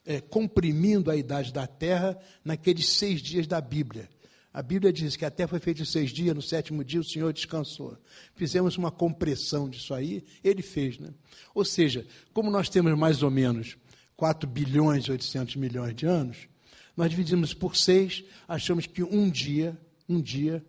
é, 0.04 0.20
comprimindo 0.20 1.10
a 1.10 1.16
idade 1.16 1.52
da 1.52 1.66
Terra 1.66 2.18
naqueles 2.44 2.88
seis 2.88 3.20
dias 3.20 3.46
da 3.46 3.60
Bíblia. 3.60 4.08
A 4.54 4.62
Bíblia 4.62 4.92
diz 4.92 5.16
que 5.16 5.24
a 5.24 5.30
Terra 5.32 5.48
foi 5.48 5.58
feita 5.58 5.82
em 5.82 5.84
seis 5.84 6.10
dias, 6.10 6.32
no 6.32 6.40
sétimo 6.40 6.84
dia 6.84 7.00
o 7.00 7.04
Senhor 7.04 7.32
descansou. 7.32 7.98
Fizemos 8.36 8.78
uma 8.78 8.92
compressão 8.92 9.68
disso 9.68 9.92
aí, 9.92 10.24
ele 10.44 10.62
fez, 10.62 10.96
né? 10.96 11.12
Ou 11.52 11.64
seja, 11.64 12.06
como 12.32 12.52
nós 12.52 12.68
temos 12.68 12.96
mais 12.96 13.24
ou 13.24 13.32
menos 13.32 13.76
4 14.16 14.48
bilhões 14.48 15.06
e 15.06 15.10
800 15.10 15.56
milhões 15.56 15.92
de 15.96 16.06
anos, 16.06 16.48
nós 16.96 17.10
dividimos 17.10 17.52
por 17.52 17.74
seis, 17.74 18.22
achamos 18.46 18.86
que 18.86 19.02
um 19.02 19.28
dia, 19.28 19.76
um 20.08 20.22
dia, 20.22 20.64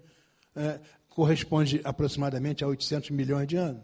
é, 0.55 0.79
corresponde 1.07 1.79
aproximadamente 1.83 2.63
a 2.63 2.67
800 2.67 3.11
milhões 3.11 3.47
de 3.47 3.55
anos. 3.55 3.83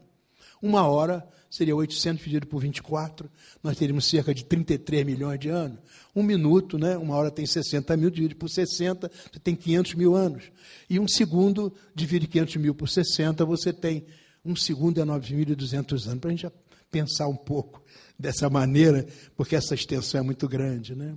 Uma 0.61 0.87
hora 0.87 1.27
seria 1.49 1.75
800 1.75 2.19
dividido 2.19 2.47
por 2.47 2.61
24, 2.61 3.29
nós 3.61 3.77
teríamos 3.77 4.05
cerca 4.05 4.33
de 4.33 4.45
33 4.45 5.05
milhões 5.05 5.37
de 5.37 5.49
anos. 5.49 5.79
Um 6.15 6.23
minuto, 6.23 6.77
né? 6.77 6.97
uma 6.97 7.15
hora 7.15 7.29
tem 7.29 7.45
60 7.45 7.97
mil, 7.97 8.09
divide 8.09 8.35
por 8.35 8.49
60, 8.49 9.11
você 9.31 9.39
tem 9.39 9.53
500 9.53 9.95
mil 9.95 10.15
anos. 10.15 10.45
E 10.89 10.97
um 10.97 11.07
segundo, 11.07 11.73
divide 11.93 12.25
500 12.25 12.55
mil 12.55 12.73
por 12.73 12.87
60, 12.87 13.43
você 13.43 13.73
tem 13.73 14.05
um 14.45 14.55
segundo 14.55 15.01
é 15.01 15.03
9.200 15.03 16.07
anos. 16.07 16.19
Para 16.19 16.29
a 16.29 16.31
gente 16.31 16.47
pensar 16.89 17.27
um 17.27 17.35
pouco 17.35 17.83
dessa 18.17 18.49
maneira, 18.49 19.05
porque 19.35 19.55
essa 19.55 19.75
extensão 19.75 20.21
é 20.21 20.23
muito 20.23 20.47
grande. 20.47 20.95
Né? 20.95 21.15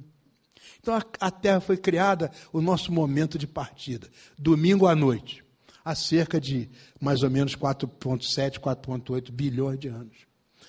Então 0.81 0.95
a, 0.95 1.03
a 1.21 1.31
Terra 1.31 1.61
foi 1.61 1.77
criada, 1.77 2.31
o 2.53 2.61
nosso 2.61 2.91
momento 2.91 3.39
de 3.39 3.47
partida, 3.47 4.09
domingo 4.37 4.87
à 4.87 4.97
noite 4.97 5.44
há 5.85 5.95
cerca 5.95 6.41
de 6.41 6.71
mais 7.01 7.23
ou 7.23 7.31
menos 7.31 7.55
4,7, 7.55 8.59
4,8 8.59 9.31
bilhões 9.31 9.79
de 9.79 9.89
anos. 9.89 10.17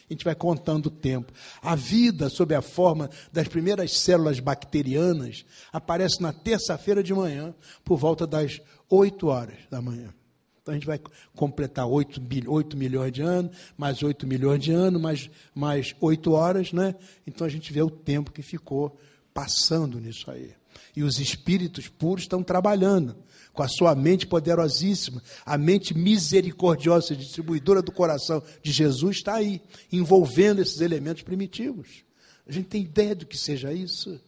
A 0.08 0.14
gente 0.14 0.26
vai 0.26 0.36
contando 0.36 0.88
o 0.88 0.92
tempo. 0.92 1.34
A 1.62 1.74
vida, 1.74 2.30
sob 2.30 2.54
a 2.54 2.62
forma 2.62 3.10
das 3.32 3.48
primeiras 3.48 3.98
células 3.98 4.40
bacterianas, 4.40 5.46
aparece 5.74 6.22
na 6.22 6.32
terça-feira 6.32 7.02
de 7.02 7.14
manhã, 7.14 7.56
por 7.84 7.98
volta 7.98 8.28
das 8.28 8.62
8 8.90 9.28
horas 9.28 9.58
da 9.70 9.82
manhã. 9.82 10.14
Então 10.62 10.74
a 10.74 10.78
gente 10.78 10.86
vai 10.86 11.00
completar 11.36 11.88
8, 11.88 12.22
8 12.48 12.78
milhões 12.78 13.12
de 13.12 13.22
anos, 13.22 13.56
mais 13.78 14.04
8 14.04 14.28
milhões 14.28 14.64
de 14.64 14.72
anos, 14.72 15.02
mais, 15.02 15.30
mais 15.54 15.96
8 16.00 16.32
horas, 16.32 16.74
né? 16.74 16.96
Então 17.26 17.46
a 17.46 17.50
gente 17.50 17.72
vê 17.72 17.82
o 17.82 17.90
tempo 17.90 18.32
que 18.32 18.42
ficou 18.42 18.98
passando 19.34 20.00
nisso 20.00 20.30
aí. 20.30 20.54
E 20.96 21.04
os 21.04 21.20
espíritos 21.20 21.88
puros 21.88 22.24
estão 22.24 22.44
trabalhando 22.44 23.16
com 23.56 23.64
a 23.64 23.68
sua 23.68 23.96
mente 23.96 24.28
poderosíssima, 24.28 25.24
a 25.46 25.58
mente 25.58 25.94
misericordiosa, 25.98 27.16
distribuidora 27.16 27.82
do 27.82 27.92
coração 27.92 28.44
de 28.62 28.72
Jesus, 28.72 29.18
está 29.18 29.36
aí, 29.36 29.62
envolvendo 29.92 30.62
esses 30.62 30.82
elementos 30.82 31.24
primitivos. 31.24 32.04
A 32.46 32.52
gente 32.52 32.68
tem 32.68 32.84
ideia 32.84 33.16
do 33.16 33.26
que 33.26 33.38
seja 33.38 33.74
isso? 33.74 34.20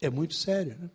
É 0.00 0.08
muito 0.08 0.34
sério. 0.34 0.76
Né? 0.80 0.90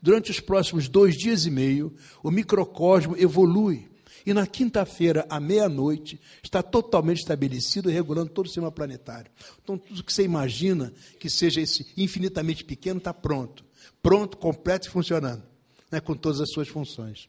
Durante 0.00 0.30
os 0.30 0.38
próximos 0.38 0.88
dois 0.88 1.16
dias 1.16 1.46
e 1.46 1.50
meio, 1.50 1.92
o 2.22 2.30
microcosmo 2.30 3.16
evolui. 3.16 3.88
E 4.24 4.34
na 4.34 4.46
quinta-feira, 4.46 5.24
à 5.30 5.40
meia-noite, 5.40 6.20
está 6.42 6.62
totalmente 6.62 7.18
estabelecido, 7.18 7.88
regulando 7.88 8.30
todo 8.30 8.46
o 8.46 8.48
sistema 8.48 8.72
planetário. 8.72 9.30
Então, 9.62 9.78
tudo 9.78 10.02
que 10.02 10.12
você 10.12 10.24
imagina 10.24 10.92
que 11.18 11.30
seja 11.30 11.60
esse 11.60 11.86
infinitamente 11.96 12.64
pequeno 12.64 12.98
está 12.98 13.14
pronto. 13.14 13.64
Pronto, 14.02 14.36
completo 14.36 14.88
e 14.88 14.90
funcionando 14.90 15.42
né, 15.90 16.00
com 16.00 16.14
todas 16.14 16.40
as 16.40 16.50
suas 16.50 16.68
funções. 16.68 17.28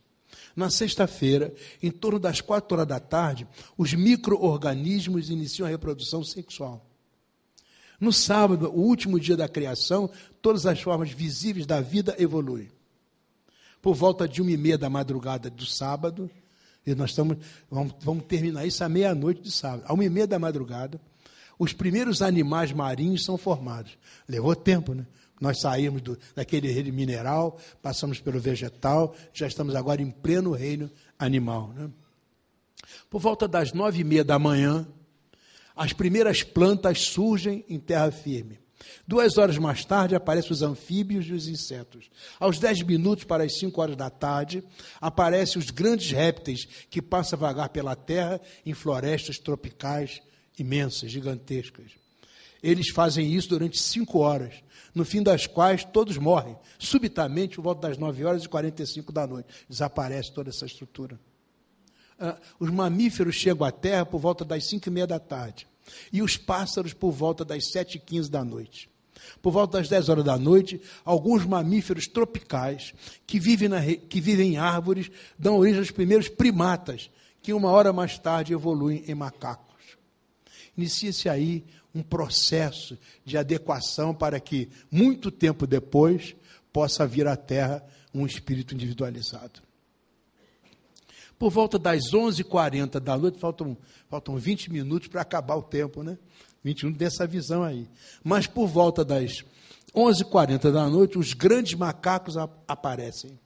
Na 0.56 0.70
sexta-feira, 0.70 1.54
em 1.82 1.92
torno 1.92 2.20
das 2.20 2.42
quatro 2.42 2.76
horas 2.76 2.88
da 2.88 3.00
tarde, 3.00 3.48
os 3.78 3.94
micro-organismos 3.94 5.30
iniciam 5.30 5.68
a 5.68 5.70
reprodução 5.70 6.24
sexual. 6.24 6.86
No 8.00 8.14
sábado, 8.14 8.70
o 8.70 8.82
último 8.82 9.20
dia 9.20 9.36
da 9.36 9.48
criação, 9.48 10.10
todas 10.42 10.66
as 10.66 10.82
formas 10.82 11.10
visíveis 11.10 11.66
da 11.66 11.82
vida 11.82 12.16
evoluem. 12.20 12.70
Por 13.82 13.96
volta 13.96 14.28
de 14.28 14.42
uma 14.42 14.52
e 14.52 14.58
meia 14.58 14.78
da 14.78 14.90
madrugada 14.90 15.50
do 15.50 15.66
sábado, 15.66 16.30
e 16.86 16.94
nós 16.96 17.10
estamos, 17.10 17.38
vamos, 17.70 17.94
vamos 18.00 18.26
terminar 18.26 18.66
isso 18.66 18.84
à 18.84 18.90
meia-noite 18.90 19.42
de 19.42 19.52
sábado. 19.52 19.84
À 19.86 19.94
uma 19.94 20.06
e 20.06 20.10
meia 20.10 20.28
da 20.28 20.40
madrugada, 20.40 21.02
os 21.60 21.74
primeiros 21.74 22.22
animais 22.22 22.72
marinhos 22.72 23.26
são 23.26 23.38
formados. 23.38 23.98
Levou 24.28 24.56
tempo, 24.56 24.94
né? 24.94 25.06
Nós 25.40 25.62
saímos 25.62 26.02
do, 26.02 26.18
daquele 26.36 26.72
reino 26.72 26.92
mineral, 26.94 27.60
passamos 27.82 28.20
pelo 28.20 28.40
vegetal, 28.40 29.16
já 29.34 29.48
estamos 29.48 29.76
agora 29.76 30.02
em 30.02 30.10
pleno 30.10 30.52
reino 30.52 30.90
animal. 31.18 31.74
Né? 31.74 31.90
Por 33.10 33.22
volta 33.22 33.48
das 33.48 33.74
nove 33.74 34.02
e 34.02 34.04
meia 34.04 34.24
da 34.24 34.40
manhã, 34.40 34.88
as 35.76 35.94
primeiras 35.94 36.42
plantas 36.42 37.02
surgem 37.02 37.64
em 37.70 37.80
terra 37.80 38.12
firme. 38.12 38.60
Duas 39.08 39.38
horas 39.38 39.58
mais 39.58 39.84
tarde 39.86 40.16
aparecem 40.16 40.52
os 40.52 40.62
anfíbios 40.62 41.26
e 41.28 41.34
os 41.34 41.48
insetos. 41.48 42.10
Aos 42.40 42.60
dez 42.60 42.82
minutos 42.82 43.24
para 43.24 43.44
as 43.44 43.58
cinco 43.58 43.82
horas 43.82 43.96
da 43.96 44.10
tarde, 44.10 44.64
aparecem 45.00 45.60
os 45.60 45.70
grandes 45.70 46.12
répteis 46.12 46.66
que 46.90 47.02
passam 47.02 47.38
a 47.38 47.42
vagar 47.42 47.70
pela 47.70 47.96
terra 47.96 48.40
em 48.66 48.74
florestas 48.74 49.38
tropicais 49.38 50.22
imensas, 50.58 51.12
gigantescas. 51.12 51.92
Eles 52.62 52.90
fazem 52.90 53.32
isso 53.32 53.50
durante 53.50 53.80
cinco 53.80 54.20
horas, 54.20 54.56
no 54.98 55.06
fim 55.06 55.22
das 55.22 55.46
quais 55.46 55.86
todos 55.86 56.18
morrem. 56.18 56.58
Subitamente, 56.80 57.56
por 57.56 57.62
volta 57.62 57.88
das 57.88 57.98
9 57.98 58.26
horas 58.26 58.44
e 58.44 58.50
45 58.50 59.12
da 59.12 59.28
noite, 59.28 59.48
desaparece 59.70 60.32
toda 60.32 60.50
essa 60.50 60.66
estrutura. 60.66 61.20
Uh, 62.20 62.36
os 62.60 62.72
mamíferos 62.72 63.36
chegam 63.36 63.66
à 63.66 63.72
Terra 63.72 64.06
por 64.06 64.20
volta 64.20 64.44
das 64.44 64.66
5 64.66 64.90
e 64.90 64.92
meia 64.92 65.06
da 65.06 65.20
tarde. 65.20 65.68
E 66.12 66.22
os 66.22 66.36
pássaros 66.36 66.94
por 66.94 67.12
volta 67.12 67.46
das 67.46 67.68
7 67.68 67.98
e 67.98 68.00
15 68.00 68.32
da 68.32 68.44
noite. 68.44 68.90
Por 69.42 69.52
volta 69.52 69.78
das 69.78 69.88
10 69.88 70.10
horas 70.10 70.26
da 70.26 70.38
noite, 70.38 70.82
alguns 71.06 71.46
mamíferos 71.46 72.08
tropicais 72.08 72.94
que 73.26 73.40
vivem, 73.40 73.70
na, 73.70 73.82
que 73.82 74.20
vivem 74.20 74.54
em 74.54 74.58
árvores 74.58 75.12
dão 75.38 75.58
origem 75.58 75.80
aos 75.80 75.92
primeiros 75.92 76.28
primatas, 76.28 77.10
que 77.42 77.54
uma 77.54 77.70
hora 77.70 77.94
mais 77.94 78.18
tarde 78.18 78.54
evoluem 78.54 79.04
em 79.08 79.16
macacos. 79.16 79.98
Inicia-se 80.76 81.30
aí 81.30 81.64
um 81.98 82.04
processo 82.04 82.98
de 83.26 83.38
adequação 83.38 84.14
para 84.14 84.40
que, 84.40 84.70
muito 84.92 85.32
tempo 85.32 85.66
depois, 85.66 86.36
possa 86.72 87.08
vir 87.08 87.28
à 87.28 87.36
Terra 87.36 87.84
um 88.14 88.26
espírito 88.26 88.76
individualizado. 88.76 89.62
Por 91.40 91.50
volta 91.50 91.80
das 91.80 92.12
11h40 92.12 93.00
da 93.00 93.18
noite, 93.18 93.40
faltam, 93.40 93.76
faltam 94.10 94.38
20 94.38 94.72
minutos 94.72 95.08
para 95.08 95.22
acabar 95.22 95.56
o 95.56 95.64
tempo, 95.64 96.04
né? 96.04 96.18
20 96.64 96.84
minutos 96.84 97.00
dessa 97.00 97.26
visão 97.26 97.64
aí. 97.64 97.88
Mas 98.24 98.46
por 98.46 98.68
volta 98.68 99.04
das 99.04 99.44
11h40 99.96 100.72
da 100.72 100.88
noite, 100.88 101.18
os 101.18 101.34
grandes 101.34 101.74
macacos 101.74 102.36
aparecem. 102.68 103.40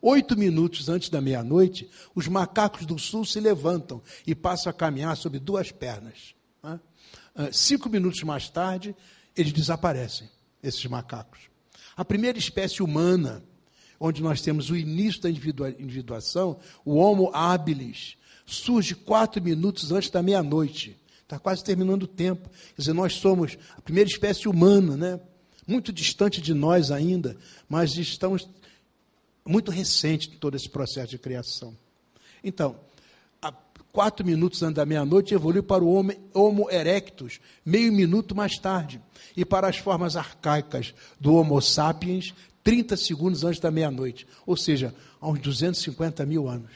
Oito 0.00 0.38
minutos 0.38 0.88
antes 0.88 1.08
da 1.08 1.20
meia-noite, 1.20 1.90
os 2.14 2.28
macacos 2.28 2.86
do 2.86 2.98
sul 2.98 3.24
se 3.24 3.40
levantam 3.40 4.00
e 4.26 4.34
passam 4.34 4.70
a 4.70 4.74
caminhar 4.74 5.16
sobre 5.16 5.38
duas 5.38 5.72
pernas. 5.72 6.34
Né? 6.62 6.78
Ah, 7.40 7.50
cinco 7.52 7.88
minutos 7.88 8.20
mais 8.24 8.48
tarde, 8.48 8.96
eles 9.36 9.52
desaparecem, 9.52 10.28
esses 10.60 10.84
macacos. 10.86 11.38
A 11.96 12.04
primeira 12.04 12.36
espécie 12.36 12.82
humana, 12.82 13.44
onde 14.00 14.20
nós 14.20 14.42
temos 14.42 14.70
o 14.70 14.76
início 14.76 15.22
da 15.22 15.30
individuação, 15.30 16.58
o 16.84 16.96
Homo 16.96 17.30
habilis, 17.32 18.16
surge 18.44 18.96
quatro 18.96 19.40
minutos 19.40 19.92
antes 19.92 20.10
da 20.10 20.20
meia-noite. 20.20 20.98
Está 21.22 21.38
quase 21.38 21.62
terminando 21.62 22.02
o 22.02 22.08
tempo. 22.08 22.48
Quer 22.74 22.82
dizer, 22.82 22.92
nós 22.92 23.14
somos 23.14 23.56
a 23.76 23.80
primeira 23.82 24.10
espécie 24.10 24.48
humana, 24.48 24.96
né? 24.96 25.20
muito 25.64 25.92
distante 25.92 26.40
de 26.40 26.52
nós 26.52 26.90
ainda, 26.90 27.36
mas 27.68 27.96
estamos 27.96 28.48
muito 29.46 29.70
recente 29.70 30.28
em 30.28 30.38
todo 30.38 30.56
esse 30.56 30.68
processo 30.68 31.10
de 31.10 31.18
criação. 31.18 31.76
Então, 32.42 32.80
quatro 33.98 34.24
minutos 34.24 34.62
antes 34.62 34.76
da 34.76 34.86
meia-noite, 34.86 35.34
evoluiu 35.34 35.60
para 35.60 35.82
o 35.82 35.92
Homo 36.32 36.70
erectus, 36.70 37.40
meio 37.66 37.92
minuto 37.92 38.32
mais 38.32 38.56
tarde, 38.56 39.02
e 39.36 39.44
para 39.44 39.66
as 39.66 39.78
formas 39.78 40.14
arcaicas 40.14 40.94
do 41.18 41.34
Homo 41.34 41.60
sapiens, 41.60 42.32
30 42.62 42.96
segundos 42.96 43.42
antes 43.42 43.58
da 43.58 43.72
meia-noite, 43.72 44.24
ou 44.46 44.56
seja, 44.56 44.94
há 45.20 45.28
uns 45.28 45.40
250 45.40 46.24
mil 46.26 46.48
anos. 46.48 46.70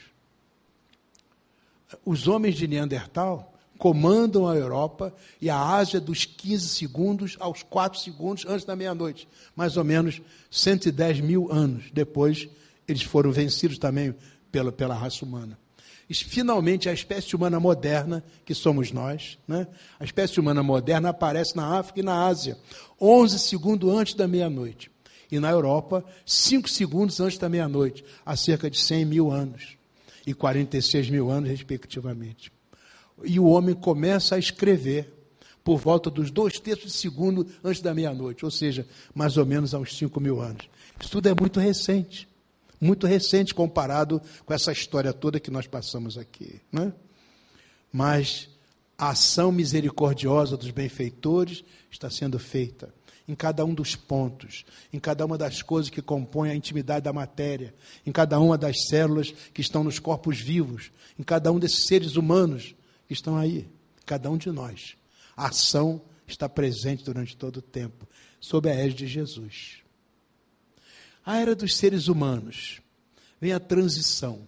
Os 2.03 2.27
homens 2.27 2.55
de 2.55 2.67
Neandertal 2.67 3.53
comandam 3.77 4.45
a 4.45 4.57
Europa 4.57 5.15
e 5.39 5.49
a 5.49 5.57
Ásia 5.57 6.01
dos 6.01 6.25
15 6.25 6.67
segundos 6.67 7.37
aos 7.39 7.63
4 7.63 8.01
segundos 8.01 8.45
antes 8.45 8.65
da 8.65 8.75
meia-noite, 8.75 9.29
mais 9.55 9.77
ou 9.77 9.85
menos 9.85 10.21
110 10.51 11.21
mil 11.21 11.49
anos 11.49 11.85
depois 11.93 12.49
eles 12.85 13.03
foram 13.03 13.31
vencidos 13.31 13.77
também 13.77 14.13
pela, 14.51 14.73
pela 14.73 14.93
raça 14.93 15.23
humana. 15.23 15.62
Finalmente, 16.21 16.89
a 16.89 16.93
espécie 16.93 17.35
humana 17.35 17.59
moderna, 17.59 18.23
que 18.45 18.53
somos 18.53 18.91
nós, 18.91 19.37
né? 19.47 19.67
a 19.99 20.03
espécie 20.03 20.39
humana 20.39 20.61
moderna 20.61 21.09
aparece 21.09 21.55
na 21.55 21.77
África 21.77 22.01
e 22.01 22.03
na 22.03 22.25
Ásia, 22.25 22.57
11 22.99 23.39
segundos 23.39 23.89
antes 23.93 24.13
da 24.13 24.27
meia-noite. 24.27 24.91
E 25.31 25.39
na 25.39 25.49
Europa, 25.49 26.05
5 26.25 26.69
segundos 26.69 27.19
antes 27.19 27.37
da 27.37 27.49
meia-noite, 27.49 28.03
há 28.25 28.35
cerca 28.35 28.69
de 28.69 28.77
100 28.77 29.05
mil 29.05 29.31
anos 29.31 29.77
e 30.27 30.33
46 30.33 31.09
mil 31.09 31.29
anos, 31.29 31.49
respectivamente. 31.49 32.51
E 33.23 33.39
o 33.39 33.45
homem 33.45 33.73
começa 33.73 34.35
a 34.35 34.39
escrever 34.39 35.11
por 35.63 35.77
volta 35.77 36.09
dos 36.09 36.29
dois 36.29 36.59
terços 36.59 36.91
de 36.91 36.97
segundo 36.97 37.47
antes 37.63 37.81
da 37.81 37.93
meia-noite, 37.93 38.43
ou 38.43 38.51
seja, 38.51 38.85
mais 39.15 39.37
ou 39.37 39.45
menos 39.45 39.73
uns 39.73 39.97
5 39.97 40.19
mil 40.19 40.41
anos. 40.41 40.69
Isso 40.99 41.09
tudo 41.09 41.29
é 41.29 41.33
muito 41.33 41.59
recente 41.59 42.27
muito 42.83 43.07
recente 43.07 43.53
comparado 43.53 44.21
com 44.45 44.53
essa 44.53 44.71
história 44.71 45.13
toda 45.13 45.39
que 45.39 45.49
nós 45.49 45.65
passamos 45.67 46.17
aqui. 46.17 46.61
Né? 46.71 46.93
Mas 47.91 48.49
a 48.97 49.09
ação 49.09 49.51
misericordiosa 49.51 50.57
dos 50.57 50.71
benfeitores 50.71 51.63
está 51.89 52.09
sendo 52.09 52.37
feita 52.37 52.93
em 53.27 53.35
cada 53.35 53.63
um 53.63 53.73
dos 53.73 53.95
pontos, 53.95 54.65
em 54.91 54.99
cada 54.99 55.25
uma 55.25 55.37
das 55.37 55.61
coisas 55.61 55.89
que 55.89 56.01
compõem 56.01 56.51
a 56.51 56.55
intimidade 56.55 57.05
da 57.05 57.13
matéria, 57.13 57.73
em 58.05 58.11
cada 58.11 58.39
uma 58.39 58.57
das 58.57 58.87
células 58.87 59.33
que 59.53 59.61
estão 59.61 59.83
nos 59.83 59.97
corpos 59.97 60.41
vivos, 60.41 60.91
em 61.17 61.23
cada 61.23 61.51
um 61.51 61.57
desses 61.57 61.85
seres 61.85 62.15
humanos 62.15 62.75
que 63.07 63.13
estão 63.13 63.37
aí, 63.37 63.67
cada 64.05 64.29
um 64.29 64.37
de 64.37 64.51
nós. 64.51 64.97
A 65.37 65.47
ação 65.47 66.01
está 66.27 66.49
presente 66.49 67.05
durante 67.05 67.37
todo 67.37 67.57
o 67.57 67.61
tempo, 67.61 68.07
sob 68.39 68.69
a 68.69 68.75
égide 68.75 69.05
de 69.05 69.07
Jesus. 69.07 69.82
A 71.25 71.37
era 71.37 71.55
dos 71.55 71.77
seres 71.77 72.07
humanos. 72.07 72.81
Vem 73.39 73.53
a 73.53 73.59
transição. 73.59 74.47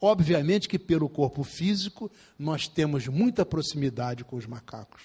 Obviamente 0.00 0.68
que 0.68 0.78
pelo 0.78 1.08
corpo 1.08 1.42
físico 1.42 2.10
nós 2.38 2.68
temos 2.68 3.06
muita 3.06 3.44
proximidade 3.44 4.24
com 4.24 4.36
os 4.36 4.46
macacos. 4.46 5.02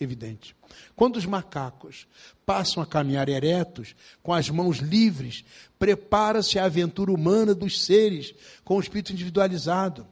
Evidente. 0.00 0.54
Quando 0.94 1.16
os 1.16 1.26
macacos 1.26 2.06
passam 2.46 2.80
a 2.80 2.86
caminhar 2.86 3.28
eretos, 3.28 3.96
com 4.22 4.32
as 4.32 4.48
mãos 4.48 4.78
livres, 4.78 5.44
prepara-se 5.76 6.58
a 6.58 6.64
aventura 6.64 7.12
humana 7.12 7.52
dos 7.52 7.84
seres 7.84 8.32
com 8.64 8.76
o 8.76 8.80
espírito 8.80 9.12
individualizado. 9.12 10.06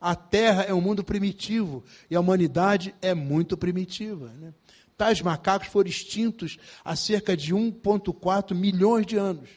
A 0.00 0.14
Terra 0.14 0.62
é 0.62 0.72
um 0.72 0.80
mundo 0.80 1.04
primitivo 1.04 1.84
e 2.10 2.16
a 2.16 2.20
humanidade 2.20 2.94
é 3.02 3.12
muito 3.14 3.56
primitiva. 3.56 4.32
Né? 4.38 4.54
Tais 4.96 5.20
macacos 5.20 5.68
foram 5.68 5.90
extintos 5.90 6.58
há 6.82 6.96
cerca 6.96 7.36
de 7.36 7.54
1,4 7.54 8.54
milhões 8.54 9.06
de 9.06 9.16
anos 9.16 9.48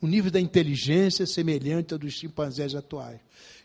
o 0.00 0.06
nível 0.06 0.30
da 0.30 0.40
inteligência 0.40 1.22
é 1.22 1.26
semelhante 1.26 1.92
ao 1.92 1.98
dos 1.98 2.14
chimpanzés 2.14 2.74
atuais. 2.74 3.20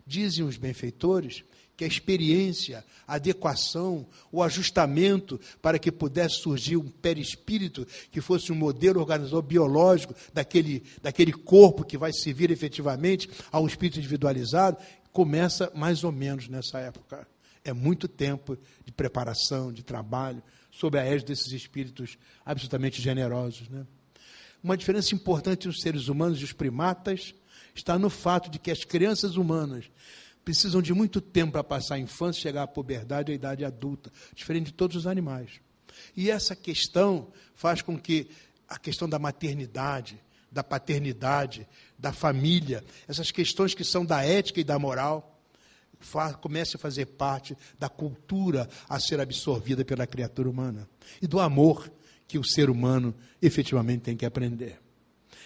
Dizem 0.06 0.46
os 0.46 0.58
benfeitores 0.58 1.44
que 1.76 1.86
a 1.86 1.88
experiência, 1.88 2.86
a 3.08 3.16
adequação, 3.16 4.06
o 4.32 4.44
ajustamento 4.44 5.40
para 5.62 5.80
que 5.80 5.92
pudesse 5.92 6.36
surgir 6.42 6.78
um 6.78 6.88
perispírito 6.88 7.88
que 8.12 8.22
fosse 8.22 8.52
um 8.52 8.56
modelo 8.56 9.00
organizador 9.00 9.42
biológico 9.42 10.14
daquele, 10.32 10.84
daquele 11.02 11.34
corpo 11.34 11.84
que 11.84 11.98
vai 11.98 12.14
servir 12.14 12.52
efetivamente 12.52 13.30
a 13.52 13.60
um 13.60 13.66
espírito 13.66 13.98
individualizado, 13.98 14.78
começa 15.12 15.72
mais 15.74 16.04
ou 16.04 16.12
menos 16.12 16.48
nessa 16.48 16.80
época. 16.80 17.28
É 17.64 17.74
muito 17.74 18.08
tempo 18.08 18.58
de 18.86 18.92
preparação, 18.92 19.72
de 19.72 19.84
trabalho, 19.84 20.42
sob 20.72 20.98
a 20.98 21.04
égide 21.04 21.26
desses 21.26 21.52
espíritos 21.52 22.18
absolutamente 22.46 23.02
generosos. 23.02 23.68
Né? 23.70 23.86
Uma 24.64 24.78
diferença 24.78 25.16
importante 25.16 25.54
entre 25.54 25.70
os 25.70 25.82
seres 25.82 26.08
humanos 26.08 26.40
e 26.40 26.44
os 26.44 26.54
primatas 26.54 27.34
está 27.74 27.98
no 27.98 28.10
fato 28.10 28.50
de 28.50 28.60
que 28.60 28.70
as 28.70 28.84
crianças 28.84 29.36
humanas 29.36 29.90
precisam 30.44 30.82
de 30.82 30.94
muito 30.94 31.22
tempo 31.22 31.54
para 31.54 31.64
passar 31.64 31.96
a 31.96 32.00
infância, 32.00 32.42
chegar 32.42 32.64
à 32.64 32.68
puberdade 32.68 33.32
à 33.32 33.36
idade 33.36 33.66
adulta, 33.66 34.12
diferente 34.36 34.68
de 34.68 34.74
todos 34.74 34.96
os 34.96 35.08
animais. 35.08 35.60
E 36.16 36.30
essa 36.30 36.56
questão 36.56 37.28
faz 37.56 37.82
com 37.82 37.98
que 37.98 38.30
a 38.68 38.78
questão 38.78 39.08
da 39.08 39.20
maternidade, 39.20 40.22
da 40.52 40.64
paternidade, 40.64 41.68
da 41.98 42.12
família, 42.12 42.84
essas 43.08 43.32
questões 43.32 43.74
que 43.74 43.84
são 43.84 44.06
da 44.06 44.24
ética 44.24 44.60
e 44.60 44.64
da 44.64 44.78
moral, 44.78 45.40
comece 46.42 46.76
a 46.76 46.80
fazer 46.80 47.06
parte 47.06 47.56
da 47.78 47.88
cultura 47.88 48.68
a 48.90 49.00
ser 49.00 49.20
absorvida 49.20 49.86
pela 49.86 50.08
criatura 50.08 50.50
humana 50.50 50.90
e 51.22 51.28
do 51.28 51.40
amor 51.40 51.92
que 52.32 52.40
o 52.40 52.46
ser 52.46 52.70
humano 52.70 53.14
efetivamente 53.42 54.04
tem 54.04 54.16
que 54.16 54.26
aprender. 54.26 54.80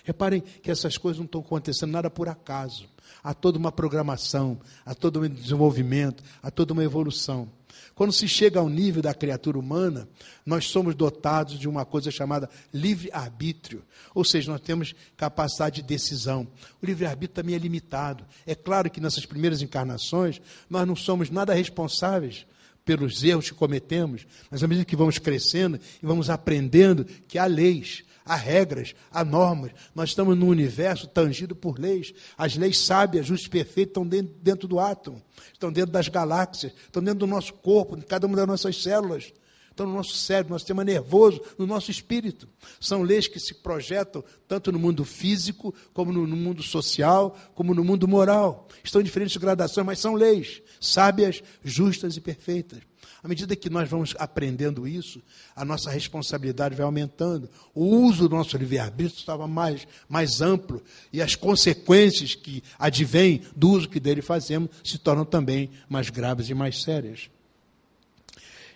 Reparem 0.03 0.39
que 0.39 0.69
essas 0.69 0.99
coisas 0.99 1.17
não 1.17 1.25
estão 1.25 1.41
acontecendo 1.41 1.89
nada 1.89 2.11
por 2.11 2.29
acaso. 2.29 2.87
Há 3.23 3.33
toda 3.33 3.57
uma 3.57 3.71
programação, 3.71 4.59
há 4.85 4.93
todo 4.93 5.19
um 5.19 5.27
desenvolvimento, 5.27 6.23
há 6.43 6.51
toda 6.51 6.73
uma 6.73 6.83
evolução. 6.83 7.51
Quando 7.95 8.13
se 8.13 8.27
chega 8.27 8.59
ao 8.59 8.69
nível 8.69 9.01
da 9.01 9.15
criatura 9.15 9.57
humana, 9.57 10.07
nós 10.45 10.65
somos 10.65 10.93
dotados 10.93 11.57
de 11.57 11.67
uma 11.67 11.85
coisa 11.85 12.11
chamada 12.11 12.47
livre-arbítrio. 12.71 13.83
Ou 14.13 14.23
seja, 14.23 14.51
nós 14.51 14.61
temos 14.61 14.93
capacidade 15.17 15.77
de 15.77 15.87
decisão. 15.87 16.47
O 16.83 16.85
livre-arbítrio 16.85 17.33
também 17.33 17.55
é 17.55 17.57
limitado. 17.57 18.23
É 18.45 18.53
claro 18.53 18.91
que 18.91 19.01
nessas 19.01 19.25
primeiras 19.25 19.63
encarnações, 19.63 20.39
nós 20.69 20.87
não 20.87 20.95
somos 20.95 21.31
nada 21.31 21.51
responsáveis 21.51 22.45
pelos 22.85 23.23
erros 23.23 23.49
que 23.49 23.55
cometemos, 23.55 24.25
mas 24.49 24.63
à 24.63 24.67
medida 24.67 24.85
que 24.85 24.95
vamos 24.95 25.17
crescendo 25.17 25.79
e 26.01 26.05
vamos 26.05 26.29
aprendendo 26.29 27.03
que 27.27 27.39
há 27.39 27.45
leis, 27.47 28.05
há 28.23 28.35
regras, 28.35 28.95
há 29.11 29.25
normas. 29.25 29.71
Nós 29.93 30.09
estamos 30.09 30.37
num 30.37 30.47
universo 30.47 31.07
tangido 31.07 31.55
por 31.55 31.79
leis. 31.79 32.13
As 32.37 32.55
leis 32.55 32.77
sábias, 32.79 33.25
justas 33.25 33.47
e 33.47 33.49
perfeitas 33.49 33.91
estão 33.91 34.07
dentro, 34.07 34.33
dentro 34.41 34.67
do 34.67 34.79
átomo, 34.79 35.21
estão 35.51 35.71
dentro 35.71 35.91
das 35.91 36.07
galáxias, 36.07 36.71
estão 36.85 37.03
dentro 37.03 37.19
do 37.19 37.27
nosso 37.27 37.53
corpo, 37.53 37.97
de 37.97 38.05
cada 38.05 38.27
uma 38.27 38.37
das 38.37 38.47
nossas 38.47 38.81
células 38.81 39.33
estão 39.75 39.85
no 39.85 39.93
nosso 39.93 40.15
cérebro, 40.15 40.49
no 40.49 40.55
nosso 40.55 40.63
sistema 40.63 40.83
nervoso, 40.83 41.41
no 41.57 41.67
nosso 41.67 41.91
espírito. 41.91 42.47
São 42.79 43.03
leis 43.03 43.27
que 43.27 43.39
se 43.39 43.53
projetam 43.53 44.23
tanto 44.47 44.71
no 44.71 44.79
mundo 44.79 45.03
físico, 45.03 45.75
como 45.93 46.11
no, 46.11 46.25
mundo 46.25 46.63
social, 46.63 47.37
como 47.53 47.75
no 47.75 47.83
mundo 47.83 48.07
moral. 48.07 48.67
Estão 48.83 49.01
em 49.01 49.03
diferentes 49.03 49.35
gradações, 49.37 49.85
mas 49.85 49.99
são 49.99 50.15
leis 50.15 50.61
sábias, 50.79 51.43
justas 51.63 52.15
e 52.15 52.21
perfeitas. 52.21 52.79
À 53.23 53.27
medida 53.27 53.55
que 53.55 53.71
nós 53.71 53.89
vamos 53.89 54.15
aprendendo 54.19 54.87
isso, 54.87 55.21
a 55.55 55.65
nossa 55.65 55.89
responsabilidade 55.89 56.75
vai 56.75 56.85
aumentando. 56.85 57.49
O 57.73 57.83
uso 57.83 58.29
do 58.29 58.35
nosso 58.35 58.55
livre-arbítrio 58.55 59.17
estava 59.17 59.47
mais, 59.47 59.87
mais 60.07 60.41
amplo 60.41 60.81
e 61.11 61.21
as 61.21 61.35
consequências 61.35 62.35
que 62.35 62.63
advêm 62.77 63.41
do 63.55 63.71
uso 63.71 63.89
que 63.89 63.99
dele 63.99 64.21
fazemos 64.21 64.69
se 64.83 64.99
tornam 64.99 65.25
também 65.25 65.71
mais 65.89 66.09
graves 66.09 66.49
e 66.49 66.53
mais 66.53 66.83
sérias. 66.83 67.29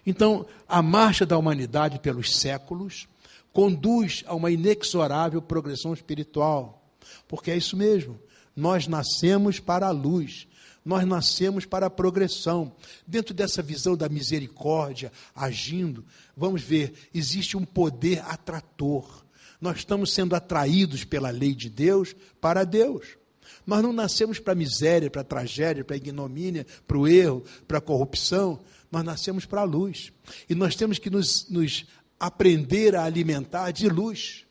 Então, 0.06 0.46
a 0.68 0.82
marcha 0.82 1.26
da 1.26 1.38
humanidade 1.38 2.00
pelos 2.00 2.36
séculos 2.36 3.08
conduz 3.52 4.24
a 4.28 4.36
uma 4.36 4.52
inexorável 4.52 5.42
progressão 5.42 5.94
espiritual, 5.94 6.90
porque 7.28 7.52
é 7.52 7.58
isso 7.58 7.76
mesmo. 7.76 8.20
Nós 8.56 8.88
nascemos 8.88 9.60
para 9.60 9.88
a 9.88 9.92
luz, 9.92 10.48
nós 10.84 11.06
nascemos 11.06 11.66
para 11.66 11.88
a 11.88 11.90
progressão. 11.90 12.74
Dentro 13.06 13.34
dessa 13.34 13.62
visão 13.62 13.96
da 13.96 14.10
misericórdia 14.10 15.12
agindo, 15.36 16.06
vamos 16.36 16.62
ver, 16.62 16.94
existe 17.14 17.58
um 17.58 17.66
poder 17.66 18.24
atrator. 18.26 19.26
Nós 19.60 19.78
estamos 19.78 20.14
sendo 20.14 20.36
atraídos 20.36 21.04
pela 21.04 21.30
lei 21.30 21.54
de 21.54 21.70
Deus 21.70 22.16
para 22.40 22.64
Deus. 22.64 23.18
Nós 23.66 23.84
não 23.84 23.92
nascemos 23.92 24.40
para 24.40 24.54
a 24.54 24.56
miséria, 24.56 25.10
para 25.10 25.22
a 25.22 25.26
tragédia, 25.26 25.84
para 25.84 25.96
a 25.96 25.98
ignomínia, 25.98 26.66
para 26.88 26.98
o 26.98 27.08
erro, 27.08 27.44
para 27.68 27.78
a 27.78 27.82
corrupção 27.82 28.60
nós 28.92 29.04
nascemos 29.04 29.46
para 29.46 29.62
a 29.62 29.66
luz. 29.66 30.12
E 30.50 30.56
nós 30.56 30.76
temos 30.76 30.98
que 30.98 31.10
nos, 31.10 31.50
nos 31.50 31.86
aprender 32.20 32.96
a 32.96 33.04
alimentar 33.04 33.72
de 33.72 33.88
luz. 33.88 34.46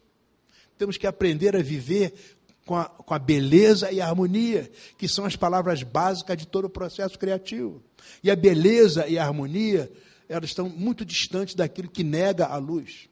Temos 0.77 0.97
que 0.97 1.07
aprender 1.07 1.57
a 1.57 1.63
viver 1.63 2.15
com 2.65 2.77
a, 2.77 2.85
com 2.85 3.15
a, 3.15 3.19
beleza 3.19 3.91
e 3.91 4.01
a 4.01 4.07
harmonia, 4.07 4.71
que 4.97 5.09
são 5.09 5.25
as 5.25 5.35
palavras 5.35 5.83
básicas 5.83 6.37
de 6.37 6.47
todo 6.47 6.67
o 6.67 6.71
processo 6.71 7.19
criativo. 7.19 7.83
E 8.23 8.31
a 8.31 8.37
beleza 8.37 9.09
e 9.09 9.19
a 9.19 9.25
harmonia, 9.25 9.91
elas 10.29 10.51
estão 10.51 10.69
muito 10.69 11.05
distantes 11.05 11.55
daquilo 11.55 11.89
que 11.89 12.05
nega 12.05 12.47
a 12.47 12.57
luz. 12.59 13.09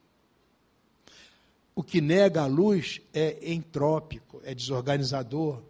O 1.74 1.82
que 1.82 2.00
nega 2.00 2.42
a 2.42 2.46
luz 2.46 3.00
é 3.12 3.52
entrópico, 3.52 4.40
é 4.44 4.54
desorganizador. 4.54 5.62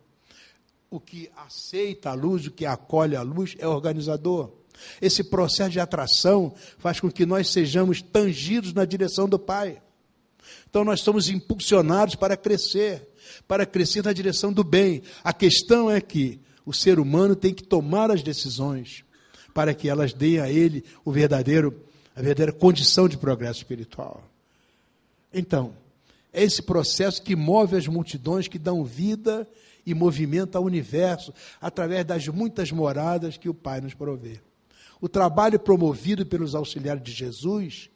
O 0.90 1.00
que 1.00 1.30
aceita 1.36 2.10
a 2.10 2.14
luz, 2.14 2.46
o 2.46 2.50
que 2.50 2.66
acolhe 2.66 3.16
a 3.16 3.22
luz, 3.22 3.56
é 3.58 3.66
organizador. 3.66 4.52
Esse 5.00 5.24
processo 5.24 5.70
de 5.70 5.80
atração 5.80 6.54
faz 6.78 7.00
com 7.00 7.10
que 7.10 7.26
nós 7.26 7.50
sejamos 7.50 8.02
tangidos 8.02 8.72
na 8.72 8.84
direção 8.84 9.28
do 9.28 9.38
Pai. 9.38 9.80
Então 10.68 10.84
nós 10.84 11.00
somos 11.00 11.28
impulsionados 11.28 12.14
para 12.14 12.36
crescer, 12.36 13.08
para 13.46 13.66
crescer 13.66 14.04
na 14.04 14.12
direção 14.12 14.52
do 14.52 14.62
bem. 14.62 15.02
A 15.24 15.32
questão 15.32 15.90
é 15.90 16.00
que 16.00 16.40
o 16.64 16.72
ser 16.72 16.98
humano 16.98 17.34
tem 17.36 17.54
que 17.54 17.62
tomar 17.62 18.10
as 18.10 18.22
decisões 18.22 19.04
para 19.54 19.72
que 19.72 19.88
elas 19.88 20.12
deem 20.12 20.40
a 20.40 20.50
ele 20.50 20.84
o 21.04 21.10
verdadeiro, 21.10 21.82
a 22.14 22.20
verdadeira 22.20 22.52
condição 22.52 23.08
de 23.08 23.16
progresso 23.16 23.60
espiritual. 23.60 24.22
Então, 25.32 25.74
É 26.36 26.42
esse 26.42 26.60
processo 26.60 27.22
que 27.22 27.34
move 27.34 27.74
as 27.74 27.88
multidões, 27.88 28.46
que 28.46 28.58
dão 28.58 28.84
vida 28.84 29.48
e 29.86 29.94
movimenta 29.94 30.60
o 30.60 30.64
universo 30.64 31.32
através 31.58 32.04
das 32.04 32.28
muitas 32.28 32.70
moradas 32.70 33.38
que 33.38 33.48
o 33.48 33.54
Pai 33.54 33.80
nos 33.80 33.94
provê. 33.94 34.38
O 35.00 35.08
trabalho 35.08 35.58
promovido 35.58 36.24
pelos 36.24 36.54
auxiliares 36.54 37.02
de 37.02 37.12
Jesus 37.12 37.90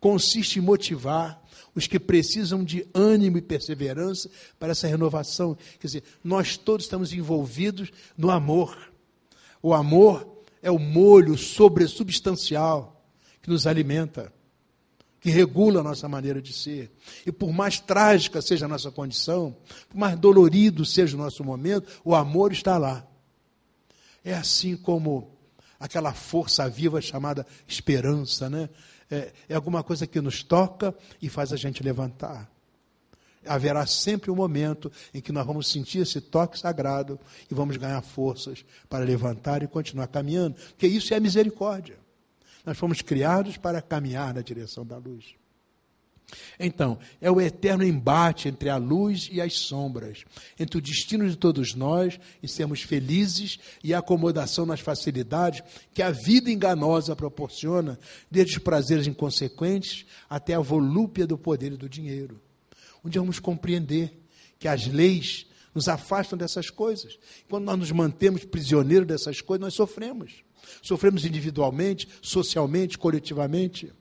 consiste 0.00 0.58
em 0.58 0.62
motivar 0.62 1.42
os 1.74 1.86
que 1.86 1.98
precisam 1.98 2.64
de 2.64 2.86
ânimo 2.94 3.38
e 3.38 3.42
perseverança 3.42 4.30
para 4.58 4.72
essa 4.72 4.86
renovação. 4.86 5.56
Quer 5.78 5.86
dizer, 5.86 6.04
nós 6.24 6.56
todos 6.56 6.86
estamos 6.86 7.12
envolvidos 7.12 7.90
no 8.16 8.30
amor. 8.30 8.92
O 9.62 9.74
amor 9.74 10.26
é 10.62 10.70
o 10.70 10.78
molho 10.78 11.36
sobresubstancial 11.36 13.04
que 13.42 13.50
nos 13.50 13.66
alimenta, 13.66 14.32
que 15.20 15.30
regula 15.30 15.80
a 15.80 15.84
nossa 15.84 16.08
maneira 16.08 16.40
de 16.40 16.52
ser. 16.52 16.90
E 17.26 17.32
por 17.32 17.52
mais 17.52 17.78
trágica 17.78 18.40
seja 18.40 18.64
a 18.64 18.68
nossa 18.68 18.90
condição, 18.90 19.56
por 19.88 19.98
mais 19.98 20.18
dolorido 20.18 20.84
seja 20.84 21.16
o 21.16 21.20
nosso 21.20 21.44
momento, 21.44 22.00
o 22.04 22.14
amor 22.14 22.52
está 22.52 22.78
lá. 22.78 23.06
É 24.24 24.34
assim 24.34 24.76
como 24.76 25.35
aquela 25.78 26.12
força 26.12 26.68
viva 26.68 27.00
chamada 27.00 27.46
esperança, 27.66 28.48
né? 28.48 28.68
É, 29.10 29.32
é 29.48 29.54
alguma 29.54 29.82
coisa 29.82 30.06
que 30.06 30.20
nos 30.20 30.42
toca 30.42 30.94
e 31.22 31.28
faz 31.28 31.52
a 31.52 31.56
gente 31.56 31.82
levantar 31.82 32.50
haverá 33.46 33.86
sempre 33.86 34.30
um 34.30 34.34
momento 34.34 34.90
em 35.14 35.20
que 35.20 35.32
nós 35.32 35.46
vamos 35.46 35.70
sentir 35.70 36.00
esse 36.00 36.20
toque 36.20 36.58
sagrado 36.58 37.18
e 37.50 37.54
vamos 37.54 37.76
ganhar 37.76 38.00
forças 38.02 38.64
para 38.88 39.04
levantar 39.04 39.62
e 39.62 39.68
continuar 39.68 40.08
caminhando, 40.08 40.56
porque 40.70 40.86
isso 40.86 41.14
é 41.14 41.20
misericórdia. 41.20 41.96
Nós 42.64 42.76
fomos 42.76 43.00
criados 43.00 43.56
para 43.56 43.80
caminhar 43.80 44.34
na 44.34 44.42
direção 44.42 44.84
da 44.84 44.96
luz. 44.96 45.36
Então, 46.58 46.98
é 47.20 47.30
o 47.30 47.40
eterno 47.40 47.84
embate 47.84 48.48
entre 48.48 48.68
a 48.68 48.76
luz 48.76 49.28
e 49.30 49.40
as 49.40 49.54
sombras, 49.54 50.24
entre 50.58 50.78
o 50.78 50.80
destino 50.80 51.28
de 51.28 51.36
todos 51.36 51.74
nós 51.74 52.18
em 52.42 52.46
sermos 52.46 52.82
felizes 52.82 53.58
e 53.82 53.94
a 53.94 54.00
acomodação 54.00 54.66
nas 54.66 54.80
facilidades 54.80 55.62
que 55.94 56.02
a 56.02 56.10
vida 56.10 56.50
enganosa 56.50 57.14
proporciona, 57.14 57.98
desde 58.30 58.56
os 58.56 58.62
prazeres 58.62 59.06
inconsequentes 59.06 60.04
até 60.28 60.54
a 60.54 60.60
volúpia 60.60 61.26
do 61.26 61.38
poder 61.38 61.72
e 61.72 61.76
do 61.76 61.88
dinheiro 61.88 62.40
onde 63.06 63.18
vamos 63.18 63.38
compreender 63.38 64.12
que 64.58 64.66
as 64.66 64.86
leis 64.86 65.46
nos 65.72 65.88
afastam 65.88 66.36
dessas 66.36 66.70
coisas. 66.70 67.18
Quando 67.48 67.64
nós 67.64 67.78
nos 67.78 67.92
mantemos 67.92 68.44
prisioneiros 68.44 69.06
dessas 69.06 69.40
coisas, 69.40 69.60
nós 69.60 69.74
sofremos. 69.74 70.42
Sofremos 70.82 71.24
individualmente, 71.24 72.08
socialmente, 72.20 72.98
coletivamente. 72.98 73.92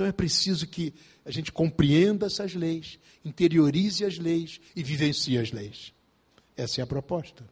Então 0.00 0.08
é 0.08 0.12
preciso 0.12 0.66
que 0.66 0.94
a 1.26 1.30
gente 1.30 1.52
compreenda 1.52 2.24
essas 2.24 2.54
leis, 2.54 2.98
interiorize 3.22 4.02
as 4.02 4.16
leis 4.16 4.58
e 4.74 4.82
vivencie 4.82 5.36
as 5.36 5.52
leis. 5.52 5.92
Essa 6.56 6.80
é 6.80 6.82
a 6.82 6.86
proposta. 6.86 7.44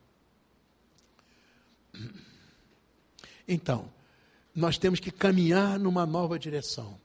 Então, 3.47 3.93
nós 4.55 4.79
temos 4.79 4.99
que 4.99 5.11
caminhar 5.11 5.79
numa 5.79 6.07
nova 6.07 6.39
direção. 6.39 6.99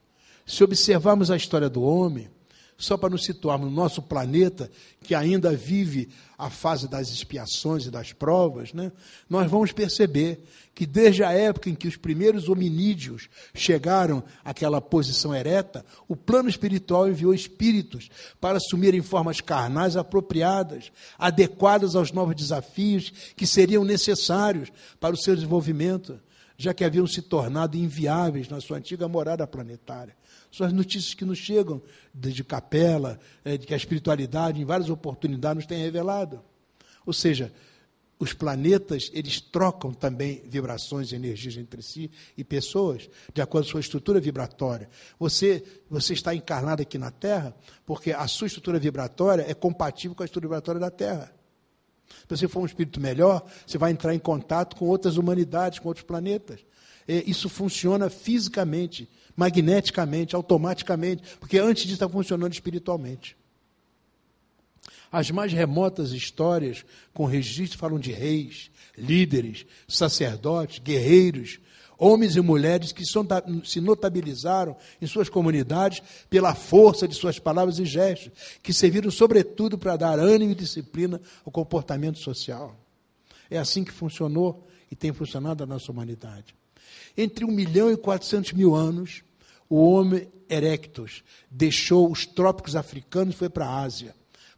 Se 0.46 0.64
observarmos 0.64 1.30
a 1.30 1.36
história 1.36 1.68
do 1.68 1.82
homem, 1.82 2.30
só 2.76 2.96
para 2.96 3.10
nos 3.10 3.24
situarmos 3.24 3.70
no 3.70 3.74
nosso 3.74 4.02
planeta, 4.02 4.70
que 5.02 5.14
ainda 5.14 5.54
vive 5.54 6.08
a 6.36 6.50
fase 6.50 6.88
das 6.88 7.10
expiações 7.10 7.86
e 7.86 7.90
das 7.90 8.12
provas, 8.12 8.72
né, 8.72 8.90
nós 9.28 9.50
vamos 9.50 9.72
perceber 9.72 10.42
que 10.74 10.84
desde 10.84 11.22
a 11.22 11.30
época 11.30 11.70
em 11.70 11.74
que 11.74 11.86
os 11.86 11.96
primeiros 11.96 12.48
hominídeos 12.48 13.28
chegaram 13.54 14.24
àquela 14.44 14.80
posição 14.80 15.34
ereta, 15.34 15.84
o 16.08 16.16
plano 16.16 16.48
espiritual 16.48 17.08
enviou 17.08 17.32
espíritos 17.32 18.08
para 18.40 18.58
assumirem 18.58 19.00
formas 19.00 19.40
carnais 19.40 19.96
apropriadas, 19.96 20.90
adequadas 21.16 21.94
aos 21.94 22.10
novos 22.10 22.34
desafios 22.34 23.12
que 23.36 23.46
seriam 23.46 23.84
necessários 23.84 24.72
para 24.98 25.14
o 25.14 25.18
seu 25.18 25.36
desenvolvimento, 25.36 26.18
já 26.56 26.74
que 26.74 26.84
haviam 26.84 27.06
se 27.06 27.22
tornado 27.22 27.76
inviáveis 27.76 28.48
na 28.48 28.60
sua 28.60 28.78
antiga 28.78 29.06
morada 29.06 29.46
planetária. 29.46 30.16
São 30.54 30.64
as 30.64 30.72
notícias 30.72 31.14
que 31.14 31.24
nos 31.24 31.38
chegam 31.38 31.82
de 32.14 32.44
capela, 32.44 33.18
é, 33.44 33.56
de 33.56 33.66
que 33.66 33.74
a 33.74 33.76
espiritualidade, 33.76 34.60
em 34.60 34.64
várias 34.64 34.88
oportunidades, 34.88 35.56
nos 35.56 35.66
tem 35.66 35.82
revelado. 35.82 36.40
Ou 37.04 37.12
seja, 37.12 37.52
os 38.20 38.32
planetas, 38.32 39.10
eles 39.12 39.40
trocam 39.40 39.92
também 39.92 40.44
vibrações 40.46 41.10
e 41.10 41.16
energias 41.16 41.56
entre 41.56 41.82
si 41.82 42.08
e 42.38 42.44
pessoas, 42.44 43.10
de 43.34 43.42
acordo 43.42 43.64
com 43.64 43.68
a 43.68 43.72
sua 43.72 43.80
estrutura 43.80 44.20
vibratória. 44.20 44.88
Você, 45.18 45.64
você 45.90 46.12
está 46.12 46.32
encarnado 46.32 46.82
aqui 46.82 46.98
na 46.98 47.10
Terra 47.10 47.52
porque 47.84 48.12
a 48.12 48.28
sua 48.28 48.46
estrutura 48.46 48.78
vibratória 48.78 49.44
é 49.48 49.54
compatível 49.54 50.14
com 50.14 50.22
a 50.22 50.26
estrutura 50.26 50.50
vibratória 50.50 50.80
da 50.80 50.90
Terra. 50.90 51.34
Se 52.06 52.36
você 52.36 52.46
for 52.46 52.60
um 52.60 52.66
espírito 52.66 53.00
melhor, 53.00 53.44
você 53.66 53.76
vai 53.76 53.90
entrar 53.90 54.14
em 54.14 54.20
contato 54.20 54.76
com 54.76 54.86
outras 54.86 55.16
humanidades, 55.16 55.80
com 55.80 55.88
outros 55.88 56.06
planetas. 56.06 56.60
É, 57.08 57.24
isso 57.26 57.48
funciona 57.48 58.08
fisicamente 58.08 59.08
magneticamente, 59.36 60.34
automaticamente, 60.34 61.22
porque 61.38 61.58
antes 61.58 61.82
disso 61.84 61.94
está 61.94 62.08
funcionando 62.08 62.52
espiritualmente. 62.52 63.36
As 65.10 65.30
mais 65.30 65.52
remotas 65.52 66.12
histórias 66.12 66.84
com 67.12 67.24
registro 67.24 67.78
falam 67.78 67.98
de 67.98 68.12
reis, 68.12 68.70
líderes, 68.98 69.64
sacerdotes, 69.86 70.80
guerreiros, 70.80 71.60
homens 71.96 72.36
e 72.36 72.40
mulheres 72.40 72.92
que 72.92 73.04
se 73.64 73.80
notabilizaram 73.80 74.76
em 75.00 75.06
suas 75.06 75.28
comunidades 75.28 76.02
pela 76.28 76.54
força 76.54 77.06
de 77.06 77.14
suas 77.14 77.38
palavras 77.38 77.78
e 77.78 77.84
gestos, 77.84 78.32
que 78.62 78.72
serviram 78.72 79.10
sobretudo 79.10 79.78
para 79.78 79.96
dar 79.96 80.18
ânimo 80.18 80.52
e 80.52 80.56
disciplina 80.56 81.20
ao 81.44 81.52
comportamento 81.52 82.18
social. 82.18 82.76
É 83.48 83.58
assim 83.58 83.84
que 83.84 83.92
funcionou 83.92 84.66
e 84.90 84.96
tem 84.96 85.12
funcionado 85.12 85.62
a 85.62 85.66
nossa 85.66 85.90
humanidade. 85.92 86.54
Entre 87.16 87.44
1 87.44 87.48
milhão 87.50 87.90
e 87.90 87.96
400 87.96 88.52
mil 88.52 88.74
anos, 88.74 89.22
o 89.68 89.76
Homo 89.76 90.20
erectus 90.48 91.22
deixou 91.50 92.10
os 92.10 92.26
trópicos 92.26 92.76
africanos 92.76 93.34
e 93.34 93.38
foi 93.38 93.48
para 93.48 93.66
a 93.66 93.82
Ásia, 93.82 94.14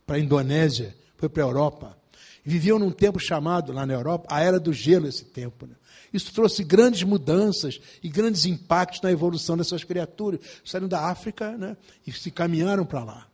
para 0.06 0.16
a 0.16 0.20
Indonésia, 0.20 0.96
foi 1.16 1.28
para 1.28 1.42
a 1.42 1.46
Europa. 1.46 1.98
Viviam 2.44 2.78
num 2.78 2.92
tempo 2.92 3.18
chamado, 3.18 3.72
lá 3.72 3.84
na 3.84 3.94
Europa, 3.94 4.28
a 4.30 4.40
Era 4.40 4.60
do 4.60 4.72
Gelo, 4.72 5.08
esse 5.08 5.24
tempo. 5.24 5.66
Né? 5.66 5.74
Isso 6.12 6.32
trouxe 6.32 6.62
grandes 6.62 7.02
mudanças 7.02 7.80
e 8.02 8.08
grandes 8.08 8.46
impactos 8.46 9.00
na 9.00 9.10
evolução 9.10 9.56
dessas 9.56 9.82
criaturas. 9.82 10.40
Saíram 10.64 10.86
da 10.86 11.08
África 11.08 11.56
né? 11.58 11.76
e 12.06 12.12
se 12.12 12.30
caminharam 12.30 12.86
para 12.86 13.02
lá. 13.02 13.26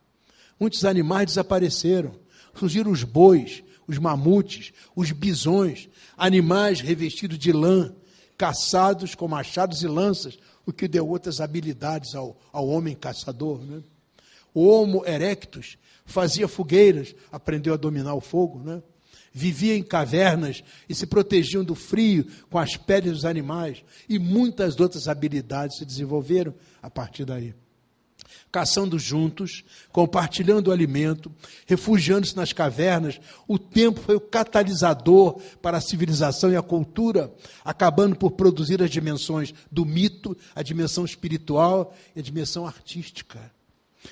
Muitos 0.59 0.83
animais 0.83 1.27
desapareceram. 1.27 2.15
Surgiram 2.55 2.91
os 2.91 3.03
bois, 3.03 3.63
os 3.87 3.99
mamutes, 3.99 4.73
os 4.95 5.11
bisões, 5.11 5.89
animais 6.17 6.81
revestidos 6.81 7.37
de 7.37 7.51
lã, 7.51 7.93
caçados 8.37 9.15
com 9.15 9.27
machados 9.27 9.81
e 9.81 9.87
lanças, 9.87 10.37
o 10.65 10.73
que 10.73 10.87
deu 10.87 11.07
outras 11.07 11.39
habilidades 11.41 12.15
ao, 12.15 12.37
ao 12.51 12.67
homem 12.67 12.95
caçador. 12.95 13.59
Né? 13.63 13.81
O 14.53 14.67
Homo 14.67 15.05
erectus 15.05 15.77
fazia 16.05 16.47
fogueiras, 16.47 17.15
aprendeu 17.31 17.73
a 17.73 17.77
dominar 17.77 18.13
o 18.15 18.21
fogo, 18.21 18.59
né? 18.59 18.81
vivia 19.31 19.75
em 19.75 19.83
cavernas 19.83 20.63
e 20.87 20.93
se 20.93 21.07
protegiam 21.07 21.63
do 21.63 21.73
frio 21.73 22.27
com 22.49 22.59
as 22.59 22.77
peles 22.77 23.13
dos 23.13 23.25
animais, 23.25 23.83
e 24.07 24.19
muitas 24.19 24.79
outras 24.79 25.07
habilidades 25.07 25.77
se 25.77 25.85
desenvolveram 25.85 26.53
a 26.81 26.89
partir 26.89 27.25
daí 27.25 27.55
caçando 28.51 28.99
juntos, 28.99 29.63
compartilhando 29.91 30.67
o 30.67 30.71
alimento, 30.71 31.31
refugiando-se 31.65 32.35
nas 32.35 32.53
cavernas. 32.53 33.19
O 33.47 33.57
tempo 33.57 33.99
foi 33.99 34.15
o 34.15 34.21
catalisador 34.21 35.39
para 35.61 35.77
a 35.77 35.81
civilização 35.81 36.51
e 36.51 36.55
a 36.55 36.61
cultura, 36.61 37.33
acabando 37.63 38.15
por 38.15 38.31
produzir 38.31 38.81
as 38.81 38.89
dimensões 38.89 39.53
do 39.71 39.85
mito, 39.85 40.37
a 40.55 40.61
dimensão 40.61 41.05
espiritual 41.05 41.95
e 42.15 42.19
a 42.19 42.23
dimensão 42.23 42.65
artística. 42.65 43.51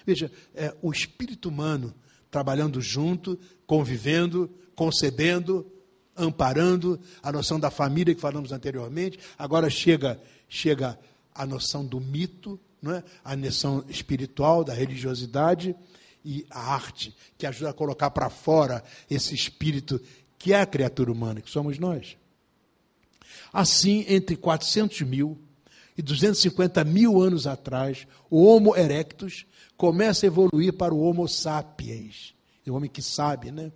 Veja, 0.05 0.31
é, 0.55 0.73
o 0.81 0.91
espírito 0.91 1.49
humano 1.49 1.93
trabalhando 2.29 2.81
junto, 2.81 3.37
convivendo, 3.67 4.49
concedendo, 4.73 5.69
amparando 6.15 6.99
a 7.21 7.31
noção 7.31 7.59
da 7.59 7.69
família 7.69 8.15
que 8.15 8.21
falamos 8.21 8.51
anteriormente, 8.51 9.19
agora 9.37 9.69
chega 9.69 10.19
chega 10.47 10.99
a 11.33 11.45
noção 11.45 11.85
do 11.85 11.99
mito, 11.99 12.59
não 12.81 12.93
é? 12.93 13.03
a 13.23 13.35
noção 13.35 13.83
espiritual 13.87 14.63
da 14.63 14.73
religiosidade 14.73 15.75
e 16.23 16.45
a 16.49 16.73
arte, 16.73 17.15
que 17.37 17.45
ajuda 17.45 17.69
a 17.69 17.73
colocar 17.73 18.09
para 18.11 18.29
fora 18.29 18.83
esse 19.09 19.33
espírito 19.33 20.01
que 20.37 20.53
é 20.53 20.61
a 20.61 20.65
criatura 20.65 21.11
humana, 21.11 21.41
que 21.41 21.49
somos 21.49 21.77
nós. 21.77 22.17
Assim, 23.53 24.05
entre 24.07 24.35
400 24.35 25.01
mil 25.01 25.39
e 25.97 26.01
250 26.01 26.83
mil 26.83 27.21
anos 27.21 27.45
atrás, 27.45 28.07
o 28.29 28.43
Homo 28.43 28.75
erectus 28.75 29.45
começa 29.77 30.25
a 30.25 30.27
evoluir 30.27 30.73
para 30.73 30.93
o 30.93 31.01
Homo 31.01 31.27
sapiens, 31.27 32.33
o 32.67 32.73
homem 32.73 32.89
que 32.89 33.01
sabe, 33.01 33.51
né? 33.51 33.71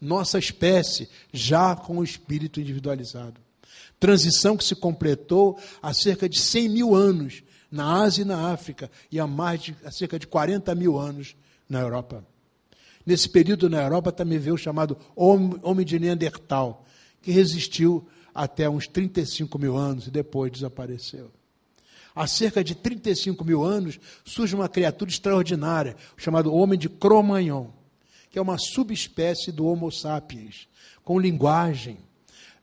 Nossa 0.00 0.38
espécie, 0.38 1.08
já 1.32 1.74
com 1.74 1.98
o 1.98 2.04
espírito 2.04 2.60
individualizado. 2.60 3.40
Transição 3.98 4.56
que 4.56 4.64
se 4.64 4.76
completou 4.76 5.58
há 5.82 5.92
cerca 5.94 6.28
de 6.28 6.38
100 6.38 6.68
mil 6.68 6.94
anos 6.94 7.42
na 7.70 8.02
Ásia 8.02 8.22
e 8.22 8.24
na 8.24 8.52
África, 8.52 8.90
e 9.10 9.18
há, 9.18 9.26
mais 9.26 9.60
de, 9.60 9.76
há 9.84 9.90
cerca 9.90 10.18
de 10.18 10.26
40 10.26 10.74
mil 10.74 10.98
anos 10.98 11.36
na 11.68 11.80
Europa. 11.80 12.24
Nesse 13.04 13.28
período 13.28 13.70
na 13.70 13.82
Europa 13.82 14.10
também 14.10 14.38
veio 14.38 14.54
o 14.54 14.58
chamado 14.58 14.96
homem 15.14 15.86
de 15.86 15.98
Neandertal, 15.98 16.84
que 17.22 17.30
resistiu 17.30 18.06
até 18.34 18.68
uns 18.68 18.86
35 18.86 19.58
mil 19.58 19.76
anos 19.76 20.06
e 20.06 20.10
depois 20.10 20.52
desapareceu. 20.52 21.30
Há 22.14 22.26
cerca 22.26 22.64
de 22.64 22.74
35 22.74 23.44
mil 23.44 23.62
anos 23.62 24.00
surge 24.24 24.54
uma 24.54 24.68
criatura 24.68 25.10
extraordinária, 25.10 25.96
chamado 26.16 26.54
homem 26.54 26.78
de 26.78 26.88
Cro-Magnon, 26.88 27.68
que 28.30 28.38
é 28.38 28.42
uma 28.42 28.58
subespécie 28.58 29.52
do 29.52 29.66
Homo 29.66 29.92
sapiens, 29.92 30.66
com 31.04 31.20
linguagem, 31.20 31.98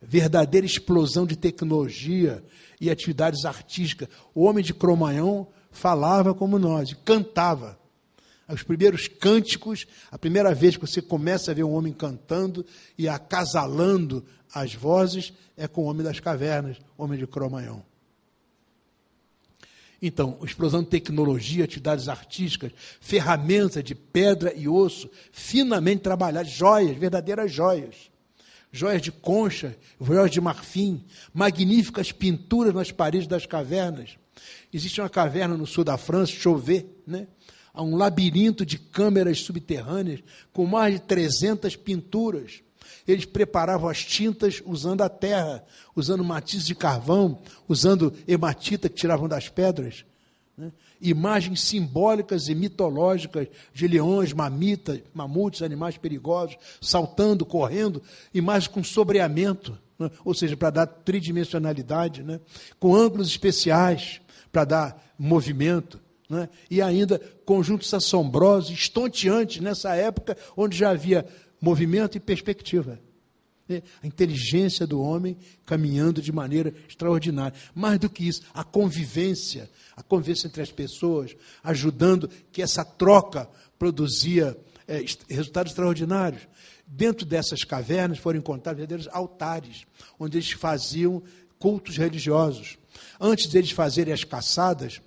verdadeira 0.06 0.66
explosão 0.66 1.26
de 1.26 1.36
tecnologia 1.36 2.44
e 2.80 2.90
atividades 2.90 3.44
artísticas. 3.44 4.08
O 4.34 4.44
homem 4.44 4.62
de 4.62 4.74
Cro-Magnon 4.74 5.46
falava 5.70 6.34
como 6.34 6.58
nós, 6.58 6.92
cantava. 7.04 7.78
Os 8.48 8.62
primeiros 8.62 9.08
cânticos, 9.08 9.86
a 10.10 10.18
primeira 10.18 10.54
vez 10.54 10.76
que 10.76 10.86
você 10.86 11.00
começa 11.00 11.50
a 11.50 11.54
ver 11.54 11.64
um 11.64 11.72
homem 11.72 11.92
cantando 11.92 12.64
e 12.96 13.08
acasalando 13.08 14.24
as 14.54 14.74
vozes, 14.74 15.32
é 15.56 15.66
com 15.66 15.82
o 15.82 15.86
homem 15.86 16.04
das 16.04 16.20
cavernas, 16.20 16.76
homem 16.96 17.18
de 17.18 17.26
Cro-Magnon. 17.26 17.80
Então, 20.02 20.38
explosão 20.44 20.82
de 20.82 20.90
tecnologia, 20.90 21.64
atividades 21.64 22.08
artísticas, 22.08 22.72
ferramentas 23.00 23.82
de 23.82 23.94
pedra 23.94 24.52
e 24.54 24.68
osso, 24.68 25.08
finamente 25.32 26.02
trabalhadas, 26.02 26.52
joias, 26.52 26.94
verdadeiras 26.98 27.50
joias 27.50 28.13
joias 28.74 29.00
de 29.00 29.12
concha, 29.12 29.76
joias 30.00 30.32
de 30.32 30.40
marfim, 30.40 31.04
magníficas 31.32 32.10
pinturas 32.10 32.74
nas 32.74 32.90
paredes 32.90 33.28
das 33.28 33.46
cavernas. 33.46 34.18
Existe 34.72 35.00
uma 35.00 35.08
caverna 35.08 35.56
no 35.56 35.64
sul 35.64 35.84
da 35.84 35.96
França, 35.96 36.32
Chauvet, 36.32 36.84
né? 37.06 37.28
Há 37.72 37.82
um 37.82 37.96
labirinto 37.96 38.66
de 38.66 38.76
câmeras 38.76 39.40
subterrâneas 39.40 40.20
com 40.52 40.66
mais 40.66 40.94
de 40.94 41.00
300 41.00 41.76
pinturas. 41.76 42.62
Eles 43.06 43.24
preparavam 43.24 43.88
as 43.88 44.04
tintas 44.04 44.60
usando 44.64 45.02
a 45.02 45.08
terra, 45.08 45.64
usando 45.94 46.24
matizes 46.24 46.66
de 46.66 46.74
carvão, 46.74 47.42
usando 47.68 48.12
hematita 48.26 48.88
que 48.88 48.96
tiravam 48.96 49.28
das 49.28 49.48
pedras. 49.48 50.04
Né? 50.56 50.72
Imagens 51.00 51.62
simbólicas 51.62 52.48
e 52.48 52.54
mitológicas 52.54 53.48
de 53.72 53.88
leões, 53.88 54.32
mamitas, 54.32 55.00
mamutes, 55.12 55.62
animais 55.62 55.96
perigosos, 55.96 56.56
saltando, 56.80 57.44
correndo, 57.44 58.02
imagens 58.32 58.68
com 58.68 58.82
sobreamento, 58.84 59.78
né? 59.98 60.10
ou 60.24 60.32
seja, 60.32 60.56
para 60.56 60.70
dar 60.70 60.86
tridimensionalidade, 60.86 62.22
né? 62.22 62.40
com 62.78 62.94
ângulos 62.94 63.28
especiais 63.28 64.20
para 64.52 64.64
dar 64.64 65.14
movimento. 65.18 66.00
Né? 66.28 66.48
E 66.70 66.80
ainda 66.80 67.20
conjuntos 67.44 67.92
assombrosos, 67.92 68.70
estonteantes 68.70 69.60
nessa 69.60 69.94
época 69.94 70.36
onde 70.56 70.76
já 70.76 70.90
havia 70.90 71.26
movimento 71.60 72.16
e 72.16 72.20
perspectiva. 72.20 72.98
É, 73.66 73.82
a 74.02 74.06
inteligência 74.06 74.86
do 74.86 75.00
homem 75.00 75.38
caminhando 75.64 76.20
de 76.20 76.30
maneira 76.30 76.74
extraordinária. 76.86 77.56
Mais 77.74 77.98
do 77.98 78.10
que 78.10 78.28
isso, 78.28 78.42
a 78.52 78.62
convivência, 78.62 79.70
a 79.96 80.02
convivência 80.02 80.46
entre 80.46 80.60
as 80.60 80.70
pessoas, 80.70 81.34
ajudando 81.62 82.28
que 82.52 82.60
essa 82.60 82.84
troca 82.84 83.48
produzia 83.78 84.54
é, 84.86 85.02
resultados 85.30 85.72
extraordinários. 85.72 86.42
Dentro 86.86 87.24
dessas 87.24 87.64
cavernas 87.64 88.18
foram 88.18 88.38
encontrados 88.38 88.78
verdadeiros 88.78 89.08
altares, 89.10 89.86
onde 90.18 90.36
eles 90.36 90.52
faziam 90.52 91.22
cultos 91.58 91.96
religiosos. 91.96 92.76
Antes 93.18 93.46
deles 93.46 93.70
fazerem 93.70 94.12
as 94.12 94.24
caçadas, 94.24 95.00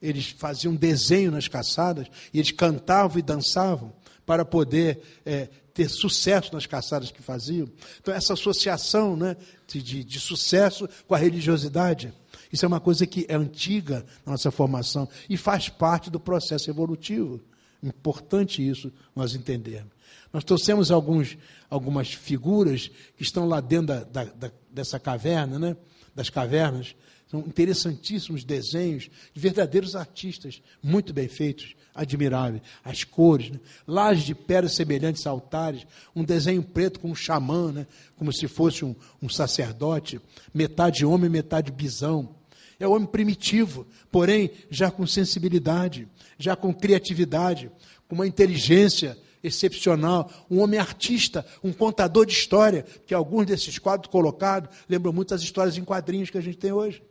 eles 0.00 0.28
faziam 0.28 0.74
desenho 0.74 1.30
nas 1.30 1.48
caçadas, 1.48 2.08
e 2.32 2.38
eles 2.38 2.50
cantavam 2.50 3.18
e 3.18 3.22
dançavam 3.22 3.92
para 4.26 4.44
poder 4.44 5.00
é, 5.24 5.48
ter 5.74 5.88
sucesso 5.88 6.52
nas 6.52 6.66
caçadas 6.66 7.10
que 7.10 7.22
faziam. 7.22 7.68
Então, 8.00 8.12
essa 8.14 8.34
associação 8.34 9.16
né, 9.16 9.36
de, 9.66 10.04
de, 10.04 10.20
sucesso 10.20 10.88
com 11.06 11.14
a 11.14 11.18
religiosidade, 11.18 12.12
isso 12.52 12.64
é 12.64 12.68
uma 12.68 12.80
coisa 12.80 13.06
que 13.06 13.24
é 13.28 13.34
antiga 13.34 14.04
na 14.24 14.32
nossa 14.32 14.50
formação 14.50 15.08
e 15.28 15.36
faz 15.36 15.68
parte 15.68 16.10
do 16.10 16.20
processo 16.20 16.70
evolutivo. 16.70 17.40
Importante 17.82 18.66
isso 18.66 18.92
nós 19.14 19.34
entendermos. 19.34 19.92
Nós 20.32 20.44
trouxemos 20.44 20.90
alguns, 20.90 21.36
algumas 21.68 22.12
figuras 22.12 22.90
que 23.16 23.22
estão 23.22 23.46
lá 23.46 23.60
dentro 23.60 23.88
da, 23.88 24.04
da, 24.04 24.24
da, 24.24 24.50
dessa 24.70 24.98
caverna, 24.98 25.58
né, 25.58 25.76
das 26.14 26.30
cavernas, 26.30 26.94
são 27.32 27.40
interessantíssimos 27.40 28.44
desenhos 28.44 29.08
de 29.32 29.40
verdadeiros 29.40 29.96
artistas, 29.96 30.60
muito 30.82 31.14
bem 31.14 31.28
feitos, 31.28 31.74
admiráveis. 31.94 32.60
As 32.84 33.04
cores, 33.04 33.48
né? 33.48 33.58
lajes 33.86 34.24
de 34.24 34.34
pedras 34.34 34.74
semelhantes 34.74 35.26
a 35.26 35.30
altares, 35.30 35.86
um 36.14 36.24
desenho 36.24 36.62
preto 36.62 37.00
com 37.00 37.10
um 37.10 37.14
xamã, 37.14 37.72
né? 37.72 37.86
como 38.18 38.30
se 38.34 38.46
fosse 38.46 38.84
um, 38.84 38.94
um 39.22 39.30
sacerdote, 39.30 40.20
metade 40.52 41.06
homem, 41.06 41.30
metade 41.30 41.72
bisão. 41.72 42.36
É 42.78 42.86
o 42.86 42.92
homem 42.92 43.08
primitivo, 43.08 43.86
porém 44.10 44.50
já 44.68 44.90
com 44.90 45.06
sensibilidade, 45.06 46.06
já 46.38 46.54
com 46.54 46.74
criatividade, 46.74 47.70
com 48.08 48.14
uma 48.14 48.26
inteligência 48.26 49.16
excepcional, 49.42 50.30
um 50.50 50.60
homem 50.60 50.78
artista, 50.78 51.46
um 51.64 51.72
contador 51.72 52.26
de 52.26 52.34
história, 52.34 52.84
que 53.06 53.14
alguns 53.14 53.46
desses 53.46 53.78
quadros 53.78 54.10
colocados 54.10 54.68
lembram 54.86 55.14
muito 55.14 55.34
as 55.34 55.40
histórias 55.40 55.78
em 55.78 55.84
quadrinhos 55.84 56.28
que 56.28 56.36
a 56.36 56.42
gente 56.42 56.58
tem 56.58 56.72
hoje. 56.72 57.02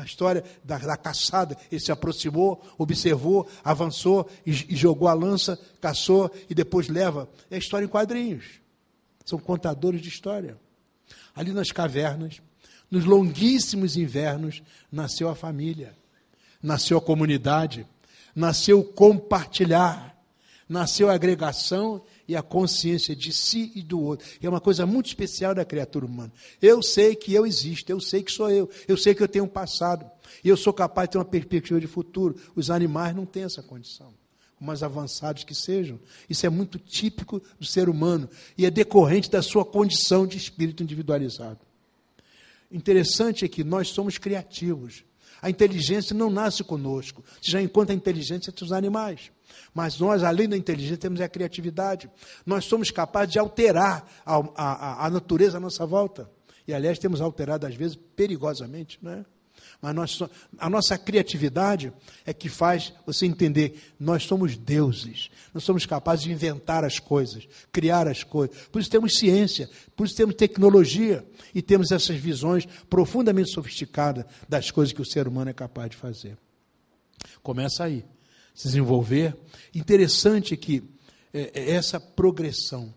A 0.00 0.04
história 0.04 0.42
da, 0.64 0.78
da, 0.78 0.96
caçada, 0.96 1.56
ele 1.70 1.80
se 1.80 1.92
aproximou, 1.92 2.62
observou, 2.78 3.48
avançou 3.62 4.28
e, 4.46 4.50
e, 4.50 4.76
jogou 4.76 5.08
a 5.08 5.12
lança, 5.12 5.58
caçou 5.80 6.30
e 6.48 6.54
depois 6.54 6.88
leva. 6.88 7.28
É 7.50 7.58
história 7.58 7.84
em 7.84 7.88
quadrinhos. 7.88 8.60
São 9.24 9.38
contadores 9.38 10.00
de 10.00 10.08
história. 10.08 10.58
Ali 11.34 11.52
nas 11.52 11.70
cavernas, 11.70 12.40
nos 12.90 13.04
longuíssimos 13.04 13.96
invernos, 13.96 14.62
nasceu 14.90 15.28
a 15.28 15.34
família, 15.34 15.94
nasceu 16.62 16.98
a 16.98 17.02
comunidade, 17.02 17.86
nasceu 18.34 18.80
o 18.80 18.84
compartilhar, 18.84 20.16
nasceu 20.68 21.10
a 21.10 21.14
agregação 21.14 22.02
e 22.30 22.36
a 22.36 22.42
consciência 22.42 23.16
de 23.16 23.32
si 23.32 23.72
e 23.74 23.82
do 23.82 24.00
outro. 24.00 24.24
é 24.40 24.48
uma 24.48 24.60
coisa 24.60 24.86
muito 24.86 25.06
especial 25.06 25.52
da 25.52 25.64
criatura 25.64 26.06
humana. 26.06 26.32
Eu 26.62 26.80
sei 26.80 27.16
que 27.16 27.34
eu 27.34 27.44
existo, 27.44 27.90
eu 27.90 28.00
sei 28.00 28.22
que 28.22 28.30
sou 28.30 28.48
eu, 28.48 28.70
eu 28.86 28.96
sei 28.96 29.16
que 29.16 29.22
eu 29.22 29.26
tenho 29.26 29.46
um 29.46 29.48
passado, 29.48 30.08
e 30.44 30.48
eu 30.48 30.56
sou 30.56 30.72
capaz 30.72 31.08
de 31.08 31.12
ter 31.12 31.18
uma 31.18 31.24
perspectiva 31.24 31.80
de 31.80 31.88
futuro. 31.88 32.36
Os 32.54 32.70
animais 32.70 33.16
não 33.16 33.26
têm 33.26 33.42
essa 33.42 33.64
condição, 33.64 34.14
mais 34.60 34.80
avançados 34.84 35.42
que 35.42 35.56
sejam. 35.56 35.98
Isso 36.28 36.46
é 36.46 36.48
muito 36.48 36.78
típico 36.78 37.42
do 37.58 37.66
ser 37.66 37.88
humano 37.88 38.30
e 38.56 38.64
é 38.64 38.70
decorrente 38.70 39.28
da 39.28 39.42
sua 39.42 39.64
condição 39.64 40.24
de 40.24 40.36
espírito 40.36 40.84
individualizado. 40.84 41.58
Interessante 42.70 43.44
é 43.44 43.48
que 43.48 43.64
nós 43.64 43.88
somos 43.88 44.18
criativos. 44.18 45.02
A 45.42 45.50
inteligência 45.50 46.14
não 46.14 46.30
nasce 46.30 46.62
conosco. 46.62 47.24
Você 47.42 47.50
já 47.50 47.60
encontra 47.60 47.92
a 47.92 47.96
inteligência 47.96 48.50
entre 48.50 48.64
os 48.64 48.70
animais. 48.70 49.32
Mas 49.74 49.98
nós, 49.98 50.22
além 50.22 50.48
da 50.48 50.56
inteligência, 50.56 50.96
temos 50.96 51.20
a 51.20 51.28
criatividade. 51.28 52.10
Nós 52.44 52.64
somos 52.64 52.90
capazes 52.90 53.32
de 53.32 53.38
alterar 53.38 54.06
a, 54.24 54.36
a, 54.56 55.06
a 55.06 55.10
natureza 55.10 55.58
à 55.58 55.60
nossa 55.60 55.86
volta. 55.86 56.30
E, 56.66 56.74
aliás, 56.74 56.98
temos 56.98 57.20
alterado, 57.20 57.66
às 57.66 57.74
vezes, 57.74 57.96
perigosamente. 58.16 58.98
Né? 59.02 59.24
Mas 59.80 59.94
nós, 59.94 60.22
a 60.58 60.68
nossa 60.68 60.98
criatividade 60.98 61.92
é 62.26 62.32
que 62.32 62.48
faz 62.48 62.92
você 63.06 63.26
entender: 63.26 63.94
nós 63.98 64.24
somos 64.24 64.56
deuses, 64.56 65.30
nós 65.54 65.64
somos 65.64 65.86
capazes 65.86 66.24
de 66.24 66.32
inventar 66.32 66.84
as 66.84 66.98
coisas, 66.98 67.48
criar 67.72 68.06
as 68.06 68.22
coisas. 68.22 68.56
Por 68.68 68.80
isso 68.80 68.90
temos 68.90 69.16
ciência, 69.18 69.70
por 69.96 70.06
isso 70.06 70.16
temos 70.16 70.34
tecnologia 70.34 71.24
e 71.54 71.62
temos 71.62 71.90
essas 71.90 72.16
visões 72.16 72.66
profundamente 72.88 73.52
sofisticadas 73.52 74.24
das 74.48 74.70
coisas 74.70 74.92
que 74.92 75.02
o 75.02 75.06
ser 75.06 75.26
humano 75.26 75.50
é 75.50 75.54
capaz 75.54 75.90
de 75.90 75.96
fazer. 75.96 76.36
Começa 77.42 77.84
aí 77.84 78.04
se 78.54 78.68
desenvolver. 78.68 79.36
Interessante 79.74 80.56
que 80.56 80.82
é, 81.32 81.50
é, 81.54 81.70
essa 81.72 82.00
progressão 82.00 82.92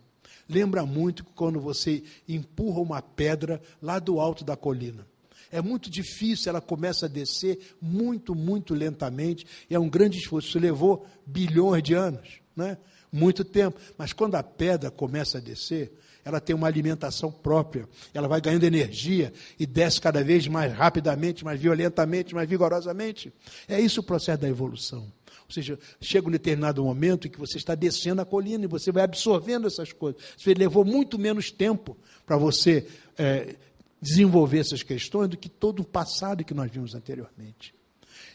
lembra 0.47 0.86
muito 0.86 1.24
quando 1.24 1.60
você 1.60 2.04
empurra 2.28 2.82
uma 2.82 3.01
pedra 3.01 3.62
lá 3.82 3.99
do 3.99 4.20
alto 4.20 4.43
da 4.43 4.56
colina. 4.56 5.08
É 5.51 5.62
muito 5.62 5.89
difícil, 5.89 6.49
ela 6.49 6.60
começa 6.60 7.06
a 7.06 7.10
descer 7.10 7.76
muito, 7.80 8.34
muito 8.34 8.74
lentamente, 8.74 9.45
é 9.70 9.78
um 9.78 9.88
grande 9.88 10.18
esforço. 10.18 10.49
Isso 10.49 10.60
levou 10.60 11.06
bilhões 11.26 11.84
de 11.84 11.93
anos, 11.93 12.41
né? 12.56 12.78
muito 13.12 13.45
tempo. 13.45 13.80
Mas 13.95 14.12
quando 14.12 14.34
a 14.34 14.41
pedra 14.41 14.89
começa 14.89 15.38
a 15.38 15.41
descer, 15.41 15.93
ela 16.26 16.39
tem 16.39 16.56
uma 16.56 16.68
alimentação 16.68 17.32
própria, 17.32 17.88
ela 18.14 18.28
vai 18.28 18.41
ganhando 18.41 18.64
energia 18.64 19.32
e 19.60 19.66
desce 19.66 20.01
cada 20.01 20.24
vez 20.24 20.47
mais 20.47 20.74
rapidamente, 20.74 21.43
mais 21.45 21.60
violentamente, 21.60 22.34
mais 22.34 22.49
vigorosamente. 22.49 23.32
É 23.68 23.80
isso 23.80 23.99
o 23.99 24.04
processo 24.04 24.41
da 24.41 24.49
evolução. 24.49 25.06
Seja, 25.54 25.78
chega 26.01 26.28
um 26.28 26.32
determinado 26.32 26.84
momento 26.84 27.28
em 27.28 27.30
que 27.30 27.39
você 27.39 27.58
está 27.58 27.76
descendo 27.76 28.22
a 28.22 28.26
colina 28.26 28.66
e 28.66 28.68
você 28.68 28.91
vai 28.91 29.04
absorvendo 29.04 29.68
essas 29.68 29.93
coisas. 29.93 30.22
Você 30.38 30.54
levou 30.54 30.84
muito 30.84 31.20
menos 31.20 31.51
tempo 31.51 31.95
para 32.26 32.38
você 32.38 32.88
é, 33.18 33.56
desenvolver 34.01 34.60
essas 34.60 34.82
questões 34.82 35.30
do 35.30 35.38
que 35.38 35.47
todo 35.47 35.82
o 35.82 35.86
passado 35.86 36.43
que 36.43 36.54
nós 36.54 36.72
vimos 36.72 36.95
anteriormente. 36.95 37.74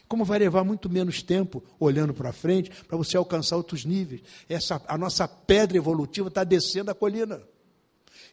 Como 0.07 0.25
vai 0.25 0.39
levar 0.39 0.63
muito 0.63 0.89
menos 0.89 1.21
tempo 1.21 1.63
olhando 1.79 2.13
para 2.13 2.33
frente 2.33 2.71
para 2.87 2.97
você 2.97 3.15
alcançar 3.15 3.57
outros 3.57 3.85
níveis. 3.85 4.21
Essa, 4.47 4.81
a 4.87 4.97
nossa 4.97 5.27
pedra 5.27 5.77
evolutiva 5.77 6.29
está 6.29 6.43
descendo 6.43 6.89
a 6.89 6.95
colina. 6.95 7.41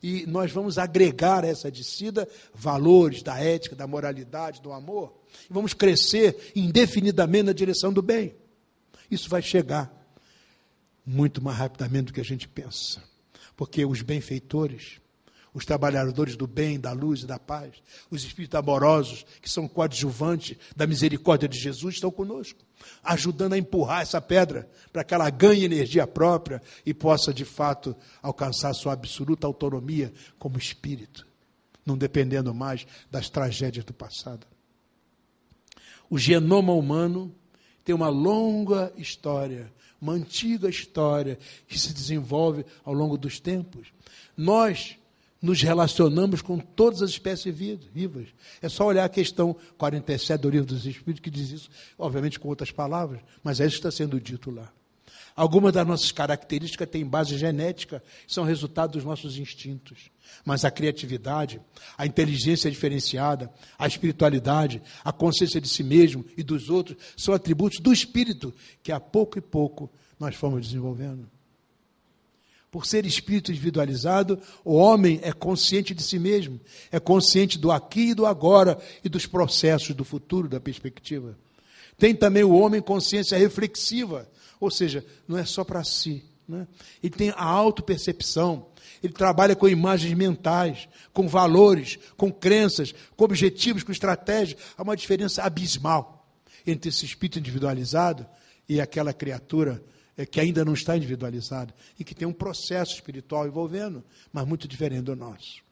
E 0.02 0.24
nós 0.26 0.52
vamos 0.52 0.78
agregar 0.78 1.44
a 1.44 1.48
essa 1.48 1.70
descida 1.70 2.28
valores 2.54 3.22
da 3.22 3.38
ética, 3.38 3.76
da 3.76 3.86
moralidade, 3.86 4.62
do 4.62 4.72
amor. 4.72 5.14
E 5.50 5.52
vamos 5.52 5.74
crescer 5.74 6.52
indefinidamente 6.54 7.44
na 7.44 7.52
direção 7.52 7.92
do 7.92 8.00
bem. 8.00 8.34
Isso 9.10 9.28
vai 9.28 9.42
chegar 9.42 9.92
muito 11.06 11.42
mais 11.42 11.56
rapidamente 11.56 12.06
do 12.06 12.12
que 12.12 12.20
a 12.20 12.24
gente 12.24 12.48
pensa. 12.48 13.02
Porque 13.56 13.86
os 13.86 14.02
benfeitores, 14.02 15.00
os 15.54 15.64
trabalhadores 15.64 16.36
do 16.36 16.46
bem, 16.46 16.78
da 16.78 16.92
luz 16.92 17.22
e 17.22 17.26
da 17.26 17.38
paz, 17.38 17.76
os 18.10 18.24
espíritos 18.24 18.58
amorosos, 18.58 19.24
que 19.40 19.48
são 19.48 19.68
coadjuvantes 19.68 20.58
da 20.76 20.86
misericórdia 20.86 21.48
de 21.48 21.58
Jesus, 21.58 21.94
estão 21.94 22.10
conosco, 22.10 22.62
ajudando 23.02 23.54
a 23.54 23.58
empurrar 23.58 24.02
essa 24.02 24.20
pedra 24.20 24.68
para 24.92 25.04
que 25.04 25.14
ela 25.14 25.30
ganhe 25.30 25.64
energia 25.64 26.06
própria 26.06 26.60
e 26.84 26.92
possa, 26.92 27.32
de 27.32 27.44
fato, 27.44 27.96
alcançar 28.20 28.74
sua 28.74 28.92
absoluta 28.92 29.46
autonomia 29.46 30.12
como 30.38 30.58
espírito, 30.58 31.26
não 31.86 31.96
dependendo 31.96 32.52
mais 32.52 32.86
das 33.10 33.30
tragédias 33.30 33.84
do 33.84 33.94
passado. 33.94 34.46
O 36.10 36.18
genoma 36.18 36.72
humano 36.72 37.34
tem 37.86 37.94
uma 37.94 38.08
longa 38.08 38.92
história, 38.96 39.72
uma 40.00 40.12
antiga 40.12 40.68
história 40.68 41.38
que 41.68 41.78
se 41.78 41.94
desenvolve 41.94 42.66
ao 42.84 42.92
longo 42.92 43.16
dos 43.16 43.38
tempos. 43.38 43.92
Nós 44.36 44.98
nos 45.40 45.62
relacionamos 45.62 46.42
com 46.42 46.58
todas 46.58 47.00
as 47.00 47.10
espécies 47.10 47.54
vivas. 47.54 48.26
É 48.60 48.68
só 48.68 48.84
olhar 48.86 49.04
a 49.04 49.08
questão 49.08 49.54
47 49.78 50.40
do 50.40 50.50
Livro 50.50 50.66
dos 50.66 50.84
Espíritos 50.84 51.20
que 51.20 51.30
diz 51.30 51.52
isso, 51.52 51.70
obviamente 51.96 52.40
com 52.40 52.48
outras 52.48 52.72
palavras, 52.72 53.20
mas 53.40 53.60
é 53.60 53.66
isso 53.66 53.76
que 53.76 53.86
está 53.86 53.92
sendo 53.92 54.20
dito 54.20 54.50
lá. 54.50 54.68
Algumas 55.36 55.74
das 55.74 55.86
nossas 55.86 56.10
características 56.10 56.88
têm 56.88 57.04
base 57.04 57.36
genética, 57.36 58.02
são 58.26 58.42
resultado 58.42 58.92
dos 58.92 59.04
nossos 59.04 59.36
instintos. 59.36 60.10
Mas 60.46 60.64
a 60.64 60.70
criatividade, 60.70 61.60
a 61.98 62.06
inteligência 62.06 62.70
diferenciada, 62.70 63.52
a 63.78 63.86
espiritualidade, 63.86 64.80
a 65.04 65.12
consciência 65.12 65.60
de 65.60 65.68
si 65.68 65.84
mesmo 65.84 66.24
e 66.38 66.42
dos 66.42 66.70
outros 66.70 66.96
são 67.14 67.34
atributos 67.34 67.80
do 67.80 67.92
espírito 67.92 68.54
que 68.82 68.90
a 68.90 68.98
pouco 68.98 69.36
e 69.36 69.42
pouco 69.42 69.90
nós 70.18 70.34
fomos 70.34 70.66
desenvolvendo. 70.66 71.28
Por 72.70 72.86
ser 72.86 73.04
espírito 73.04 73.50
individualizado, 73.50 74.40
o 74.64 74.74
homem 74.74 75.20
é 75.22 75.32
consciente 75.32 75.94
de 75.94 76.02
si 76.02 76.18
mesmo, 76.18 76.58
é 76.90 76.98
consciente 76.98 77.58
do 77.58 77.70
aqui 77.70 78.10
e 78.10 78.14
do 78.14 78.24
agora 78.24 78.78
e 79.04 79.08
dos 79.08 79.26
processos 79.26 79.94
do 79.94 80.04
futuro, 80.04 80.48
da 80.48 80.60
perspectiva. 80.60 81.36
Tem 81.98 82.14
também 82.14 82.44
o 82.44 82.54
homem 82.54 82.80
consciência 82.80 83.38
reflexiva, 83.38 84.28
ou 84.60 84.70
seja, 84.70 85.04
não 85.26 85.38
é 85.38 85.44
só 85.44 85.64
para 85.64 85.82
si. 85.84 86.24
Né? 86.48 86.66
Ele 87.02 87.14
tem 87.14 87.30
a 87.30 87.44
autopercepção, 87.44 88.66
ele 89.02 89.12
trabalha 89.12 89.56
com 89.56 89.68
imagens 89.68 90.12
mentais, 90.14 90.88
com 91.12 91.26
valores, 91.26 91.98
com 92.16 92.30
crenças, 92.32 92.94
com 93.16 93.24
objetivos, 93.24 93.82
com 93.82 93.92
estratégias. 93.92 94.58
Há 94.76 94.82
uma 94.82 94.96
diferença 94.96 95.42
abismal 95.42 96.26
entre 96.66 96.88
esse 96.88 97.04
espírito 97.04 97.38
individualizado 97.38 98.26
e 98.68 98.80
aquela 98.80 99.12
criatura 99.12 99.82
é, 100.16 100.24
que 100.24 100.40
ainda 100.40 100.64
não 100.64 100.72
está 100.72 100.96
individualizada 100.96 101.74
e 101.98 102.04
que 102.04 102.14
tem 102.14 102.26
um 102.26 102.32
processo 102.32 102.94
espiritual 102.94 103.46
envolvendo, 103.46 104.02
mas 104.32 104.46
muito 104.46 104.66
diferente 104.66 105.02
do 105.02 105.16
nosso. 105.16 105.64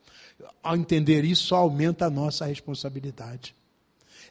Ao 0.63 0.77
entender 0.77 1.25
isso, 1.25 1.55
aumenta 1.55 2.07
a 2.07 2.11
nossa 2.11 2.45
responsabilidade. 2.45 3.55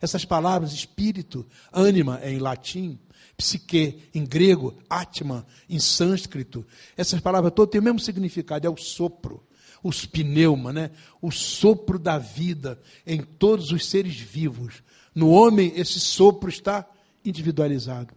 Essas 0.04 0.26
palavras, 0.26 0.74
espírito, 0.74 1.48
ânima 1.72 2.20
é 2.22 2.30
em 2.30 2.38
latim, 2.38 3.00
psique 3.38 4.10
em 4.14 4.26
grego, 4.26 4.76
atma 4.90 5.48
em 5.70 5.80
sânscrito, 5.80 6.66
essas 6.98 7.22
palavras 7.22 7.54
todas 7.56 7.72
têm 7.72 7.80
o 7.80 7.84
mesmo 7.86 8.02
significado, 8.02 8.68
é 8.68 8.70
o 8.70 8.76
sopro, 8.76 9.42
os 9.82 10.06
pneuma, 10.06 10.74
né? 10.74 10.92
o 11.22 11.32
sopro 11.32 11.98
da 11.98 12.18
vida 12.18 12.78
em 13.08 13.22
todos 13.22 13.72
os 13.72 13.86
seres 13.86 14.16
vivos. 14.16 14.84
No 15.16 15.30
homem, 15.30 15.72
esse 15.74 16.02
sopro 16.02 16.50
está 16.50 16.86
individualizado. 17.24 18.14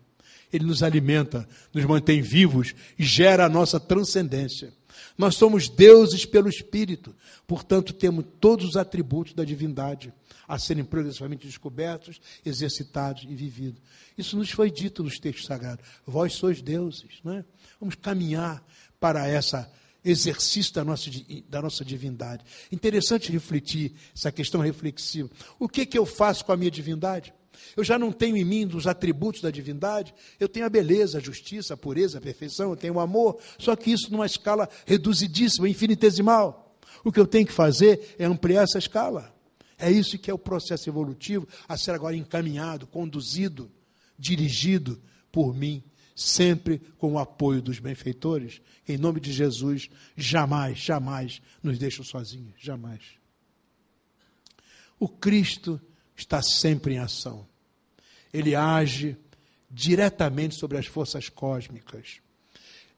Ele 0.53 0.65
nos 0.65 0.83
alimenta, 0.83 1.49
nos 1.73 1.85
mantém 1.85 2.21
vivos 2.21 2.75
e 2.99 3.05
gera 3.05 3.47
a 3.47 3.49
nossa 3.49 3.79
transcendência. 3.79 4.73
Nós 5.17 5.37
somos 5.37 5.69
deuses 5.69 6.27
pelo 6.27 6.49
Espírito, 6.49 7.15
portanto, 7.47 7.93
temos 7.93 8.25
todos 8.41 8.71
os 8.71 8.77
atributos 8.77 9.35
da 9.35 9.45
divindade 9.45 10.13
a 10.47 10.59
serem 10.59 10.85
progressivamente 10.85 11.47
descobertos, 11.47 12.21
exercitados 12.45 13.25
e 13.25 13.35
vividos. 13.35 13.83
Isso 14.17 14.37
nos 14.37 14.51
foi 14.51 14.71
dito 14.71 15.03
nos 15.03 15.19
textos 15.19 15.47
sagrados. 15.47 15.85
Vós 16.07 16.35
sois 16.35 16.63
deuses. 16.63 17.21
Não 17.25 17.35
é? 17.35 17.45
Vamos 17.81 17.95
caminhar 17.95 18.65
para 18.99 19.29
esse 19.31 19.57
exercício 20.05 20.73
da 20.73 20.85
nossa, 20.85 21.11
da 21.49 21.61
nossa 21.61 21.85
divindade. 21.85 22.45
Interessante 22.71 23.33
refletir 23.33 23.93
essa 24.15 24.31
questão 24.31 24.61
reflexiva. 24.61 25.29
O 25.59 25.69
que, 25.69 25.85
que 25.85 25.99
eu 25.99 26.07
faço 26.07 26.45
com 26.45 26.53
a 26.53 26.57
minha 26.57 26.71
divindade? 26.71 27.35
Eu 27.77 27.83
já 27.83 27.99
não 27.99 28.13
tenho 28.13 28.37
em 28.37 28.45
mim 28.45 28.67
os 28.67 28.87
atributos 28.87 29.41
da 29.41 29.51
divindade, 29.51 30.15
eu 30.39 30.49
tenho 30.49 30.67
a 30.67 30.69
beleza, 30.71 31.19
a 31.19 31.21
justiça, 31.21 31.75
a 31.75 31.77
pureza, 31.77 32.19
a 32.19 32.21
perfeição, 32.21 32.71
eu 32.71 32.77
tenho 32.77 32.95
o 32.95 33.01
amor, 33.01 33.39
só 33.59 33.75
que 33.75 33.91
isso 33.91 34.11
numa 34.13 34.27
escala 34.27 34.69
reduzidíssima, 34.85 35.69
infinitesimal. 35.69 36.77
O 37.05 37.11
que 37.11 37.21
eu 37.21 37.27
tenho 37.27 37.47
que 37.47 37.53
fazer 37.53 38.15
é 38.19 38.25
ampliar 38.25 38.63
essa 38.63 38.79
escala. 38.79 39.35
É 39.79 39.91
isso 39.91 40.19
que 40.19 40.31
é 40.31 40.35
o 40.35 40.39
processo 40.39 40.89
evolutivo 40.89 41.47
a 41.69 41.77
ser 41.77 41.93
agora 41.93 42.17
encaminhado, 42.17 42.87
conduzido, 42.87 43.71
dirigido 44.19 45.01
por 45.31 45.55
mim, 45.55 45.83
sempre 46.15 46.79
com 46.97 47.13
o 47.13 47.19
apoio 47.19 47.61
dos 47.61 47.79
benfeitores. 47.79 48.63
Em 48.89 48.97
nome 48.97 49.21
de 49.21 49.33
Jesus, 49.33 49.91
jamais, 50.17 50.79
jamais 50.79 51.43
nos 51.63 51.79
deixam 51.79 52.05
sozinhos, 52.05 52.55
jamais. 52.59 53.03
O 54.99 55.09
Cristo 55.09 55.79
está 56.17 56.41
sempre 56.41 56.95
em 56.95 56.99
ação. 56.99 57.47
Ele 58.33 58.55
age 58.55 59.17
diretamente 59.71 60.55
sobre 60.55 60.79
as 60.79 60.87
forças 60.87 61.29
cósmicas. 61.29 62.21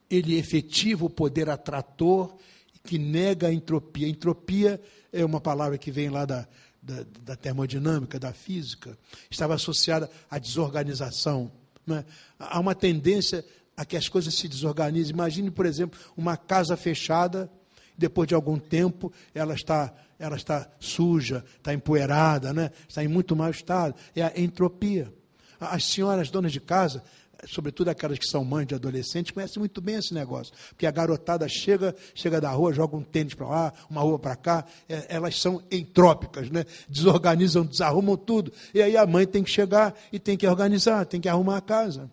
Ele 0.09 0.37
efetiva 0.37 1.05
o 1.05 1.11
poder 1.11 1.51
atrator 1.51 2.37
que 2.85 2.99
nega 2.99 3.49
a 3.49 3.53
entropia. 3.53 4.09
Entropia 4.09 4.81
é 5.13 5.25
uma 5.25 5.41
palavra 5.41 5.77
que 5.77 5.91
vem 5.91 6.09
lá 6.09 6.25
da, 6.25 6.49
da, 6.89 7.05
da 7.23 7.37
termodinâmica, 7.37 8.19
da 8.19 8.33
física, 8.33 8.97
estava 9.31 9.55
associada 9.55 10.11
à 10.31 10.39
desorganização. 10.39 11.53
Né? 11.87 12.05
Há 12.39 12.59
uma 12.59 12.75
tendência 12.75 13.45
a 13.77 13.85
que 13.85 13.97
as 13.97 14.09
coisas 14.09 14.35
se 14.35 14.49
desorganizem. 14.49 15.13
Imagine, 15.13 15.51
por 15.51 15.67
exemplo, 15.67 16.01
uma 16.17 16.37
casa 16.37 16.77
fechada, 16.77 17.51
depois 17.97 18.27
de 18.27 18.35
algum 18.35 18.59
tempo 18.59 19.13
ela 19.35 19.55
está, 19.55 19.93
ela 20.19 20.37
está 20.37 20.69
suja, 20.81 21.45
está 21.57 21.75
empoeirada, 21.75 22.53
né? 22.53 22.71
está 22.89 23.05
em 23.05 23.09
muito 23.09 23.37
mau 23.37 23.51
estado. 23.51 23.95
É 24.17 24.23
a 24.23 24.33
entropia. 24.41 25.13
As 25.61 25.85
senhoras 25.85 26.31
donas 26.31 26.53
de 26.53 26.61
casa, 26.61 27.03
sobretudo 27.47 27.89
aquelas 27.89 28.19
que 28.19 28.27
são 28.27 28.45
mães 28.45 28.67
de 28.67 28.75
adolescentes, 28.75 29.31
conhecem 29.31 29.61
muito 29.61 29.81
bem 29.81 29.97
esse 29.97 30.13
negócio. 30.13 30.53
Porque 30.71 30.87
a 30.87 30.91
garotada 30.91 31.49
chega, 31.49 31.95
chega 32.15 32.41
da 32.41 32.51
rua, 32.51 32.73
joga 32.73 32.97
um 32.97 33.03
tênis 33.03 33.35
para 33.35 33.47
lá, 33.47 33.73
uma 33.89 34.01
rua 34.01 34.19
para 34.19 34.35
cá, 34.37 34.65
é, 34.89 35.07
elas 35.09 35.41
são 35.41 35.63
entrópicas, 35.71 36.51
né? 36.51 36.65
desorganizam, 36.89 37.65
desarrumam 37.65 38.17
tudo. 38.17 38.53
E 38.75 38.83
aí 38.83 38.97
a 38.97 39.07
mãe 39.07 39.27
tem 39.27 39.43
que 39.43 39.51
chegar 39.51 39.95
e 40.13 40.19
tem 40.19 40.37
que 40.37 40.47
organizar, 40.47 41.05
tem 41.07 41.21
que 41.21 41.29
arrumar 41.29 41.59
a 41.59 41.63
casa. 41.63 42.11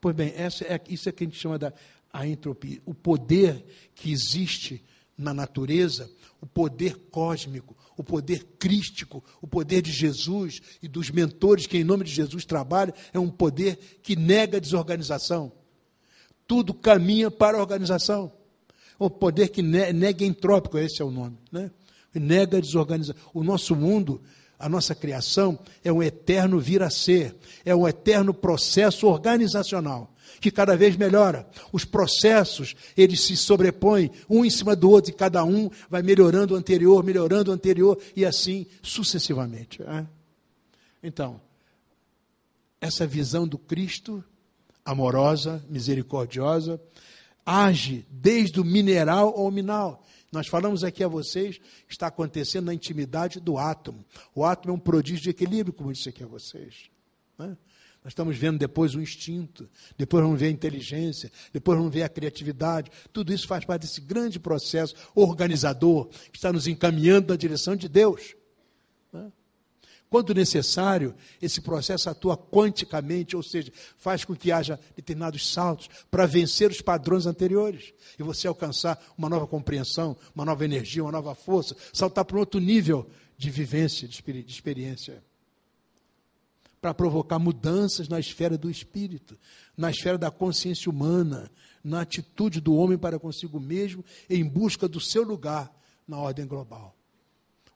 Pois 0.00 0.14
bem, 0.14 0.32
essa 0.36 0.64
é, 0.64 0.80
isso 0.88 1.08
é 1.08 1.12
que 1.12 1.24
a 1.24 1.26
gente 1.26 1.38
chama 1.38 1.58
da 1.58 1.72
a 2.12 2.26
entropia. 2.26 2.80
O 2.86 2.94
poder 2.94 3.64
que 3.92 4.12
existe 4.12 4.84
na 5.18 5.34
natureza, 5.34 6.08
o 6.40 6.46
poder 6.46 6.96
cósmico, 7.10 7.76
o 7.96 8.02
poder 8.02 8.44
crístico, 8.58 9.22
o 9.40 9.46
poder 9.46 9.82
de 9.82 9.92
Jesus 9.92 10.60
e 10.82 10.88
dos 10.88 11.10
mentores 11.10 11.66
que, 11.66 11.78
em 11.78 11.84
nome 11.84 12.04
de 12.04 12.10
Jesus, 12.10 12.44
trabalham, 12.44 12.94
é 13.12 13.18
um 13.18 13.30
poder 13.30 13.78
que 14.02 14.16
nega 14.16 14.56
a 14.56 14.60
desorganização. 14.60 15.52
Tudo 16.46 16.74
caminha 16.74 17.30
para 17.30 17.58
a 17.58 17.60
organização. 17.60 18.32
O 18.98 19.10
poder 19.10 19.48
que 19.48 19.62
nega 19.62 20.24
entrópico, 20.24 20.78
esse 20.78 21.02
é 21.02 21.04
o 21.04 21.10
nome. 21.10 21.38
Né? 21.50 21.70
Nega 22.14 22.58
a 22.58 22.60
desorganização. 22.60 23.20
O 23.32 23.42
nosso 23.42 23.74
mundo, 23.74 24.22
a 24.58 24.68
nossa 24.68 24.94
criação, 24.94 25.58
é 25.82 25.92
um 25.92 26.02
eterno 26.02 26.60
vir 26.60 26.82
a 26.82 26.90
ser, 26.90 27.36
é 27.64 27.74
um 27.74 27.88
eterno 27.88 28.32
processo 28.32 29.06
organizacional 29.06 30.13
que 30.40 30.50
cada 30.50 30.76
vez 30.76 30.96
melhora. 30.96 31.48
Os 31.72 31.84
processos, 31.84 32.74
eles 32.96 33.20
se 33.20 33.36
sobrepõem 33.36 34.10
um 34.28 34.44
em 34.44 34.50
cima 34.50 34.74
do 34.76 34.90
outro 34.90 35.10
e 35.10 35.14
cada 35.14 35.44
um 35.44 35.70
vai 35.88 36.02
melhorando 36.02 36.54
o 36.54 36.56
anterior, 36.56 37.02
melhorando 37.02 37.50
o 37.50 37.54
anterior 37.54 37.98
e 38.14 38.24
assim 38.24 38.66
sucessivamente. 38.82 39.82
É? 39.82 40.06
Então, 41.02 41.40
essa 42.80 43.06
visão 43.06 43.46
do 43.46 43.58
Cristo, 43.58 44.22
amorosa, 44.84 45.64
misericordiosa, 45.68 46.80
age 47.44 48.06
desde 48.10 48.60
o 48.60 48.64
mineral 48.64 49.34
ao 49.36 49.50
minal. 49.50 50.04
Nós 50.32 50.48
falamos 50.48 50.82
aqui 50.82 51.04
a 51.04 51.08
vocês 51.08 51.60
está 51.88 52.08
acontecendo 52.08 52.66
na 52.66 52.74
intimidade 52.74 53.38
do 53.38 53.56
átomo. 53.56 54.04
O 54.34 54.44
átomo 54.44 54.74
é 54.74 54.76
um 54.76 54.80
prodígio 54.80 55.22
de 55.22 55.30
equilíbrio, 55.30 55.72
como 55.72 55.90
eu 55.90 55.94
disse 55.94 56.08
aqui 56.08 56.24
a 56.24 56.26
vocês. 56.26 56.90
Né? 57.38 57.56
Nós 58.04 58.10
estamos 58.10 58.36
vendo 58.36 58.58
depois 58.58 58.94
o 58.94 59.00
instinto, 59.00 59.66
depois 59.96 60.22
vamos 60.22 60.38
ver 60.38 60.48
a 60.48 60.50
inteligência, 60.50 61.32
depois 61.50 61.78
vamos 61.78 61.92
ver 61.92 62.02
a 62.02 62.08
criatividade. 62.08 62.90
Tudo 63.10 63.32
isso 63.32 63.46
faz 63.46 63.64
parte 63.64 63.80
desse 63.80 64.02
grande 64.02 64.38
processo 64.38 64.94
organizador 65.14 66.08
que 66.30 66.36
está 66.36 66.52
nos 66.52 66.66
encaminhando 66.66 67.30
na 67.30 67.36
direção 67.36 67.74
de 67.74 67.88
Deus. 67.88 68.36
Né? 69.10 69.32
Quando 70.10 70.34
necessário, 70.34 71.14
esse 71.40 71.62
processo 71.62 72.10
atua 72.10 72.36
quanticamente, 72.36 73.34
ou 73.34 73.42
seja, 73.42 73.72
faz 73.96 74.22
com 74.22 74.36
que 74.36 74.52
haja 74.52 74.78
determinados 74.94 75.50
saltos 75.50 75.88
para 76.10 76.26
vencer 76.26 76.70
os 76.70 76.82
padrões 76.82 77.24
anteriores 77.24 77.94
e 78.18 78.22
você 78.22 78.46
alcançar 78.46 79.02
uma 79.16 79.30
nova 79.30 79.46
compreensão, 79.46 80.14
uma 80.34 80.44
nova 80.44 80.62
energia, 80.62 81.02
uma 81.02 81.10
nova 81.10 81.34
força, 81.34 81.74
saltar 81.90 82.26
para 82.26 82.36
um 82.36 82.40
outro 82.40 82.60
nível 82.60 83.08
de 83.38 83.48
vivência, 83.48 84.06
de 84.06 84.22
experiência 84.46 85.24
para 86.84 86.92
provocar 86.92 87.38
mudanças 87.38 88.10
na 88.10 88.20
esfera 88.20 88.58
do 88.58 88.70
espírito, 88.70 89.38
na 89.74 89.90
esfera 89.90 90.18
da 90.18 90.30
consciência 90.30 90.90
humana, 90.90 91.50
na 91.82 92.02
atitude 92.02 92.60
do 92.60 92.74
homem 92.74 92.98
para 92.98 93.18
consigo 93.18 93.58
mesmo, 93.58 94.04
em 94.28 94.44
busca 94.44 94.86
do 94.86 95.00
seu 95.00 95.22
lugar 95.22 95.74
na 96.06 96.18
ordem 96.18 96.46
global. 96.46 96.94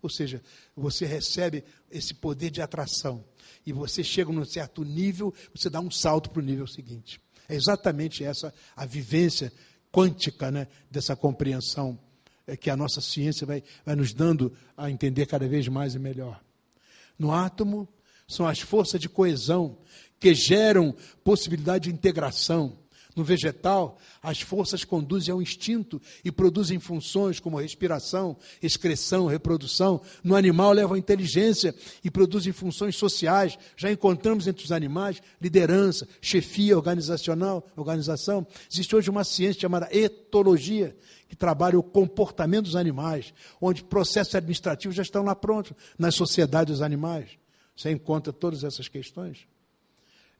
Ou 0.03 0.11
seja, 0.11 0.43
você 0.77 1.07
recebe 1.07 1.65
esse 1.91 2.13
poder 2.13 2.51
de 2.51 2.61
atração 2.61 3.25
e 3.65 3.73
você 3.73 4.05
chega 4.05 4.31
num 4.31 4.45
certo 4.45 4.85
nível, 4.85 5.33
você 5.55 5.71
dá 5.71 5.81
um 5.81 5.91
salto 5.91 6.29
para 6.29 6.41
o 6.41 6.45
nível 6.45 6.67
seguinte. 6.67 7.19
É 7.49 7.55
exatamente 7.55 8.23
essa 8.23 8.53
a 8.77 8.85
vivência 8.85 9.51
quântica 9.91 10.51
né, 10.51 10.69
dessa 10.91 11.17
compreensão 11.17 11.99
é, 12.47 12.59
que 12.59 12.69
a 12.69 12.77
nossa 12.77 13.01
ciência 13.01 13.47
vai, 13.47 13.63
vai 13.87 13.97
nos 13.97 14.13
dando 14.13 14.53
a 14.77 14.91
entender 14.91 15.25
cada 15.25 15.49
vez 15.49 15.67
mais 15.67 15.95
e 15.95 15.99
melhor. 15.99 16.39
No 17.19 17.33
átomo, 17.33 17.89
são 18.29 18.47
as 18.47 18.61
forças 18.61 19.01
de 19.01 19.09
coesão 19.09 19.79
que 20.21 20.35
geram 20.35 20.95
possibilidade 21.25 21.89
de 21.89 21.95
integração. 21.95 22.79
No 23.17 23.25
vegetal, 23.25 23.99
as 24.23 24.41
forças 24.43 24.85
conduzem 24.85 25.33
ao 25.33 25.43
instinto 25.43 26.01
e 26.25 26.31
produzem 26.31 26.79
funções 26.79 27.41
como 27.41 27.59
respiração, 27.59 28.37
excreção, 28.63 29.27
reprodução. 29.27 30.01
No 30.23 30.37
animal, 30.37 30.71
levam 30.73 30.95
à 30.95 30.99
inteligência 30.99 31.75
e 32.05 32.13
produzem 32.13 32.53
funções 32.53 32.95
sociais. 32.95 33.59
Já 33.77 33.91
encontramos 33.91 34.47
entre 34.47 34.65
os 34.65 34.71
animais 34.71 35.21
liderança, 35.41 36.07
chefia 36.21 36.77
organizacional, 36.77 37.67
organização. 37.75 38.47
Existe 38.71 38.95
hoje 38.95 39.11
uma 39.11 39.25
ciência 39.25 39.63
chamada 39.63 39.89
etologia, 39.91 40.97
que 41.29 41.35
trabalha 41.35 41.77
o 41.77 41.83
comportamento 41.83 42.67
dos 42.67 42.77
animais, 42.77 43.35
onde 43.61 43.83
processos 43.83 44.37
administrativos 44.37 44.97
já 44.97 45.03
estão 45.03 45.25
lá 45.25 45.35
prontos 45.35 45.73
nas 45.99 46.15
sociedades 46.15 46.75
dos 46.75 46.83
animais. 46.83 47.31
Você 47.79 47.93
encontra 47.93 48.33
todas 48.33 48.65
essas 48.65 48.89
questões? 48.89 49.47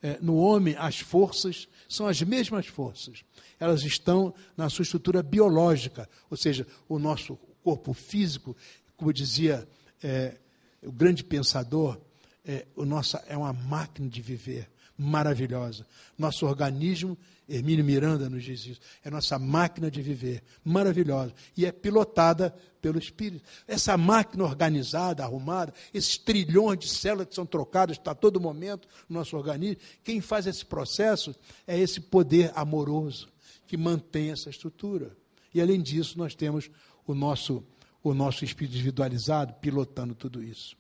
É, 0.03 0.19
no 0.21 0.37
homem, 0.39 0.75
as 0.77 0.99
forças 0.99 1.69
são 1.89 2.09
as 2.09 2.21
mesmas 2.21 2.67
forças. 2.67 3.25
Elas 3.61 3.85
estão 3.85 4.35
na 4.57 4.69
sua 4.69 4.83
estrutura 4.83 5.23
biológica, 5.23 6.09
ou 6.29 6.37
seja, 6.37 6.67
o 6.89 6.99
nosso 6.99 7.39
corpo 7.63 7.93
físico, 7.93 8.57
como 8.97 9.13
dizia 9.13 9.69
é, 10.03 10.37
o 10.83 10.91
grande 10.91 11.23
pensador, 11.23 12.01
é, 12.45 12.67
o 12.75 12.85
nosso 12.85 13.17
é 13.29 13.37
uma 13.37 13.53
máquina 13.53 14.09
de 14.09 14.21
viver 14.21 14.69
maravilhosa. 14.99 15.87
Nosso 16.19 16.45
organismo 16.45 17.17
Hermínio 17.49 17.85
Miranda 17.85 18.29
nos 18.29 18.45
diz 18.45 18.67
isso. 18.67 18.81
É 19.03 19.11
nossa 19.11 19.39
máquina 19.39 19.91
de 19.91 20.03
viver, 20.03 20.43
maravilhosa. 20.63 21.33
E 21.57 21.65
é 21.65 21.73
pilotada 21.73 22.55
pelo 22.83 22.99
Espírito. 22.99 23.43
Essa 23.67 23.97
máquina 23.97 24.45
organizada, 24.45 25.25
arrumada, 25.25 25.73
esses 25.95 26.19
trilhões 26.19 26.79
de 26.79 26.89
células 26.89 27.29
que 27.29 27.35
são 27.35 27.47
trocadas 27.47 27.99
a 28.05 28.15
todo 28.15 28.41
momento 28.41 28.87
no 29.09 29.19
nosso 29.19 29.37
organismo, 29.37 29.81
quem 30.05 30.21
faz 30.21 30.47
esse 30.47 30.65
processo 30.65 31.35
é 31.67 31.79
esse 31.79 32.01
poder 32.01 32.53
amoroso 32.55 33.29
que 33.67 33.77
mantém 33.77 34.31
essa 34.31 34.51
estrutura. 34.51 35.17
E 35.55 35.61
além 35.61 35.81
disso, 35.81 36.19
nós 36.19 36.35
temos 36.35 36.71
o 37.07 37.15
nosso, 37.15 37.65
o 38.03 38.13
nosso 38.13 38.45
espírito 38.45 38.75
individualizado 38.75 39.55
pilotando 39.55 40.15
tudo 40.15 40.43
isso. 40.43 40.77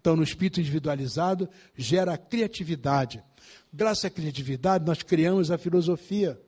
Então, 0.00 0.16
no 0.16 0.22
espírito 0.22 0.60
individualizado, 0.60 1.48
gera 1.76 2.14
a 2.14 2.18
criatividade 2.18 3.22
Graças 3.72 4.04
à 4.06 4.10
criatividade, 4.10 4.84
nós 4.84 5.02
criamos 5.02 5.50
a 5.50 5.58
filosofia, 5.58 6.40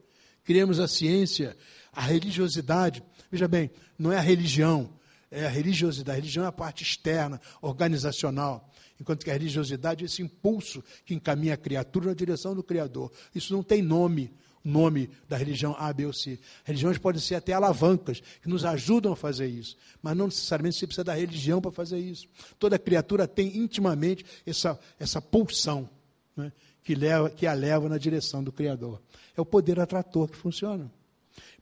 criamos 0.43 0.79
a 0.79 0.87
ciência, 0.87 1.55
a 1.91 2.01
religiosidade. 2.01 3.03
Veja 3.31 3.47
bem, 3.47 3.69
não 3.97 4.11
é 4.11 4.17
a 4.17 4.21
religião, 4.21 4.91
é 5.29 5.45
a 5.45 5.49
religiosidade. 5.49 6.17
A 6.17 6.21
religião 6.21 6.45
é 6.45 6.47
a 6.47 6.51
parte 6.51 6.83
externa, 6.83 7.39
organizacional. 7.61 8.69
Enquanto 8.99 9.23
que 9.23 9.29
a 9.29 9.33
religiosidade 9.33 10.03
é 10.03 10.05
esse 10.05 10.21
impulso 10.21 10.83
que 11.05 11.13
encaminha 11.13 11.53
a 11.53 11.57
criatura 11.57 12.07
na 12.07 12.13
direção 12.13 12.55
do 12.55 12.63
Criador. 12.63 13.11
Isso 13.33 13.53
não 13.53 13.63
tem 13.63 13.81
nome, 13.81 14.33
nome 14.63 15.09
da 15.27 15.37
religião 15.37 15.75
A, 15.77 15.91
B 15.91 16.05
ou 16.05 16.13
C. 16.13 16.39
Religiões 16.63 16.97
podem 16.97 17.21
ser 17.21 17.35
até 17.35 17.53
alavancas 17.53 18.21
que 18.41 18.49
nos 18.49 18.63
ajudam 18.65 19.13
a 19.13 19.15
fazer 19.15 19.47
isso, 19.47 19.75
mas 20.01 20.15
não 20.15 20.25
necessariamente 20.25 20.77
você 20.77 20.87
precisa 20.87 21.03
da 21.03 21.13
religião 21.13 21.61
para 21.61 21.71
fazer 21.71 21.99
isso. 21.99 22.27
Toda 22.59 22.77
criatura 22.77 23.27
tem 23.27 23.57
intimamente 23.57 24.25
essa, 24.45 24.79
essa 24.99 25.21
pulsão. 25.21 25.89
Né? 26.35 26.51
que, 26.83 26.95
leva, 26.95 27.29
que 27.29 27.47
a 27.47 27.53
leva 27.53 27.87
na 27.87 27.97
direção 27.97 28.43
do 28.43 28.51
Criador. 28.51 29.01
É 29.35 29.41
o 29.41 29.45
poder 29.45 29.79
atrator 29.79 30.27
que 30.27 30.37
funciona. 30.37 30.91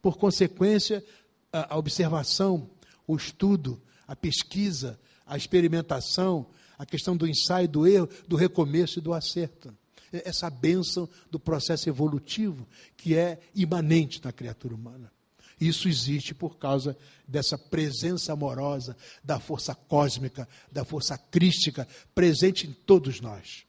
Por 0.02 0.18
consequência, 0.18 1.04
a, 1.52 1.76
a 1.76 1.78
observação, 1.78 2.70
o 3.06 3.16
estudo, 3.16 3.82
a 4.08 4.16
pesquisa, 4.16 5.00
a 5.26 5.38
experimentação, 5.38 6.48
a 6.78 6.86
questão 6.86 7.16
do 7.16 7.28
ensaio, 7.28 7.68
do 7.68 7.86
erro, 7.86 8.10
do 8.28 8.36
recomeço 8.36 9.00
e 9.00 9.02
do 9.02 9.14
acerto. 9.14 9.76
É 10.12 10.28
essa 10.30 10.50
bênção 10.50 11.08
do 11.30 11.40
processo 11.40 11.90
evolutivo 11.90 12.68
que 12.98 13.16
é 13.16 13.40
imanente 13.54 14.24
na 14.24 14.32
criatura 14.32 14.76
humana. 14.76 15.12
Isso 15.60 15.90
existe 15.90 16.34
por 16.34 16.58
causa 16.58 16.98
dessa 17.28 17.58
presença 17.58 18.32
amorosa 18.32 18.96
da 19.24 19.40
força 19.40 19.76
cósmica, 19.76 20.48
da 20.72 20.86
força 20.86 21.18
crística 21.18 21.88
presente 22.16 22.66
em 22.66 22.72
todos 22.72 23.20
nós 23.20 23.66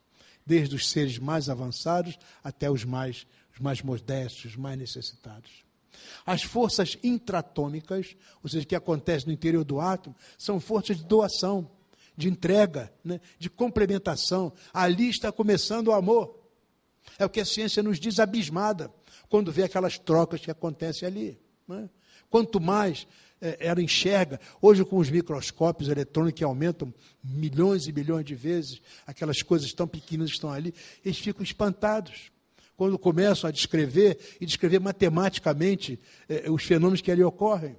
desde 0.50 0.74
os 0.74 0.90
seres 0.90 1.16
mais 1.16 1.48
avançados 1.48 2.18
até 2.42 2.68
os 2.68 2.84
mais, 2.84 3.24
os 3.52 3.60
mais 3.60 3.82
modestos, 3.82 4.46
os 4.46 4.56
mais 4.56 4.76
necessitados. 4.76 5.50
As 6.26 6.42
forças 6.42 6.98
intratômicas, 7.04 8.16
ou 8.42 8.50
seja, 8.50 8.66
que 8.66 8.74
acontecem 8.74 9.28
no 9.28 9.32
interior 9.32 9.62
do 9.62 9.80
átomo, 9.80 10.16
são 10.36 10.58
forças 10.58 10.96
de 10.96 11.04
doação, 11.04 11.70
de 12.20 12.28
entrega, 12.28 12.92
né, 13.02 13.20
de 13.38 13.50
complementação. 13.50 14.52
Ali 14.72 15.08
está 15.08 15.32
começando 15.32 15.88
o 15.88 15.92
amor. 15.92 16.38
É 17.18 17.24
o 17.24 17.30
que 17.30 17.40
a 17.40 17.44
ciência 17.44 17.82
nos 17.82 17.98
diz 17.98 18.18
abismada 18.20 18.92
quando 19.28 19.50
vê 19.50 19.64
aquelas 19.64 19.98
trocas 19.98 20.40
que 20.40 20.50
acontecem 20.50 21.08
ali. 21.08 21.40
Né? 21.66 21.88
Quanto 22.28 22.60
mais 22.60 23.06
é, 23.40 23.56
ela 23.58 23.82
enxerga. 23.82 24.38
Hoje, 24.60 24.84
com 24.84 24.98
os 24.98 25.10
microscópios 25.10 25.88
eletrônicos 25.88 26.38
que 26.38 26.44
aumentam 26.44 26.92
milhões 27.24 27.86
e 27.86 27.92
milhões 27.92 28.24
de 28.24 28.34
vezes, 28.34 28.82
aquelas 29.06 29.42
coisas 29.42 29.72
tão 29.72 29.88
pequenas 29.88 30.30
que 30.30 30.36
estão 30.36 30.52
ali, 30.52 30.74
eles 31.04 31.18
ficam 31.18 31.42
espantados. 31.42 32.30
Quando 32.76 32.98
começam 32.98 33.48
a 33.48 33.50
descrever 33.50 34.18
e 34.40 34.46
descrever 34.46 34.78
matematicamente 34.78 35.98
é, 36.28 36.50
os 36.50 36.62
fenômenos 36.64 37.00
que 37.00 37.10
ali 37.10 37.22
ocorrem. 37.22 37.76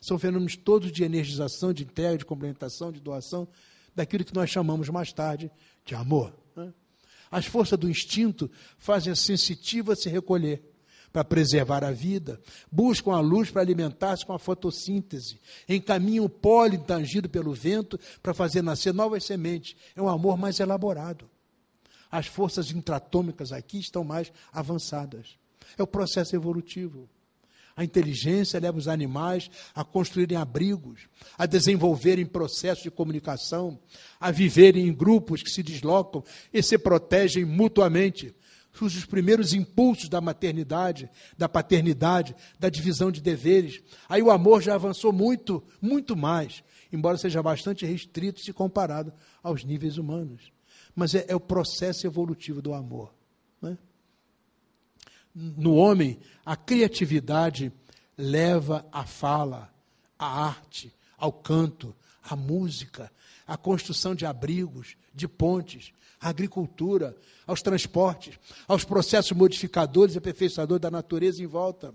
São 0.00 0.18
fenômenos 0.18 0.56
todos 0.56 0.90
de 0.90 1.04
energização, 1.04 1.72
de 1.72 1.82
entrega, 1.82 2.18
de 2.18 2.24
complementação, 2.24 2.90
de 2.90 3.00
doação, 3.00 3.46
daquilo 3.94 4.24
que 4.24 4.34
nós 4.34 4.48
chamamos 4.48 4.88
mais 4.88 5.12
tarde 5.12 5.50
de 5.84 5.94
amor. 5.94 6.34
Né? 6.56 6.72
As 7.30 7.46
forças 7.46 7.78
do 7.78 7.88
instinto 7.88 8.50
fazem 8.78 9.12
a 9.12 9.16
sensitiva 9.16 9.94
se 9.94 10.08
recolher 10.08 10.62
para 11.12 11.24
preservar 11.24 11.84
a 11.84 11.90
vida, 11.90 12.40
buscam 12.70 13.12
a 13.12 13.20
luz 13.20 13.50
para 13.50 13.62
alimentar-se 13.62 14.24
com 14.24 14.32
a 14.32 14.38
fotossíntese, 14.38 15.40
encaminham 15.68 16.24
o 16.24 16.28
pólen 16.28 16.80
tangido 16.80 17.28
pelo 17.28 17.52
vento 17.52 17.98
para 18.22 18.32
fazer 18.32 18.62
nascer 18.62 18.94
novas 18.94 19.24
sementes. 19.24 19.76
É 19.96 20.00
um 20.00 20.08
amor 20.08 20.38
mais 20.38 20.60
elaborado. 20.60 21.28
As 22.10 22.26
forças 22.26 22.70
intratômicas 22.70 23.52
aqui 23.52 23.78
estão 23.78 24.04
mais 24.04 24.32
avançadas. 24.52 25.36
É 25.76 25.82
o 25.82 25.86
processo 25.86 26.34
evolutivo. 26.34 27.08
A 27.76 27.84
inteligência 27.84 28.60
leva 28.60 28.78
os 28.78 28.88
animais 28.88 29.50
a 29.74 29.84
construírem 29.84 30.36
abrigos, 30.36 31.08
a 31.38 31.46
desenvolverem 31.46 32.26
processos 32.26 32.82
de 32.82 32.90
comunicação, 32.90 33.78
a 34.18 34.30
viverem 34.30 34.86
em 34.86 34.92
grupos 34.92 35.42
que 35.42 35.50
se 35.50 35.62
deslocam 35.62 36.22
e 36.52 36.62
se 36.62 36.76
protegem 36.76 37.44
mutuamente 37.44 38.34
os 38.80 39.04
primeiros 39.04 39.52
impulsos 39.52 40.08
da 40.08 40.20
maternidade, 40.20 41.10
da 41.36 41.48
paternidade, 41.48 42.34
da 42.58 42.68
divisão 42.68 43.10
de 43.10 43.20
deveres. 43.20 43.82
Aí 44.08 44.22
o 44.22 44.30
amor 44.30 44.62
já 44.62 44.74
avançou 44.74 45.12
muito, 45.12 45.62
muito 45.80 46.16
mais, 46.16 46.62
embora 46.92 47.18
seja 47.18 47.42
bastante 47.42 47.84
restrito 47.84 48.40
se 48.40 48.52
comparado 48.52 49.12
aos 49.42 49.64
níveis 49.64 49.98
humanos. 49.98 50.52
Mas 50.94 51.14
é, 51.14 51.24
é 51.28 51.36
o 51.36 51.40
processo 51.40 52.06
evolutivo 52.06 52.62
do 52.62 52.72
amor. 52.72 53.14
Né? 53.60 53.76
No 55.34 55.76
homem, 55.76 56.18
a 56.44 56.56
criatividade 56.56 57.72
leva 58.16 58.86
à 58.92 59.04
fala, 59.04 59.72
à 60.18 60.44
arte, 60.44 60.92
ao 61.16 61.32
canto, 61.32 61.94
a 62.22 62.34
música, 62.34 63.10
a 63.46 63.56
construção 63.56 64.14
de 64.14 64.26
abrigos, 64.26 64.96
de 65.14 65.26
pontes, 65.26 65.92
a 66.20 66.28
agricultura, 66.28 67.16
aos 67.46 67.62
transportes, 67.62 68.38
aos 68.68 68.84
processos 68.84 69.32
modificadores 69.32 70.14
e 70.14 70.18
aperfeiçoadores 70.18 70.82
da 70.82 70.90
natureza 70.90 71.42
em 71.42 71.46
volta. 71.46 71.94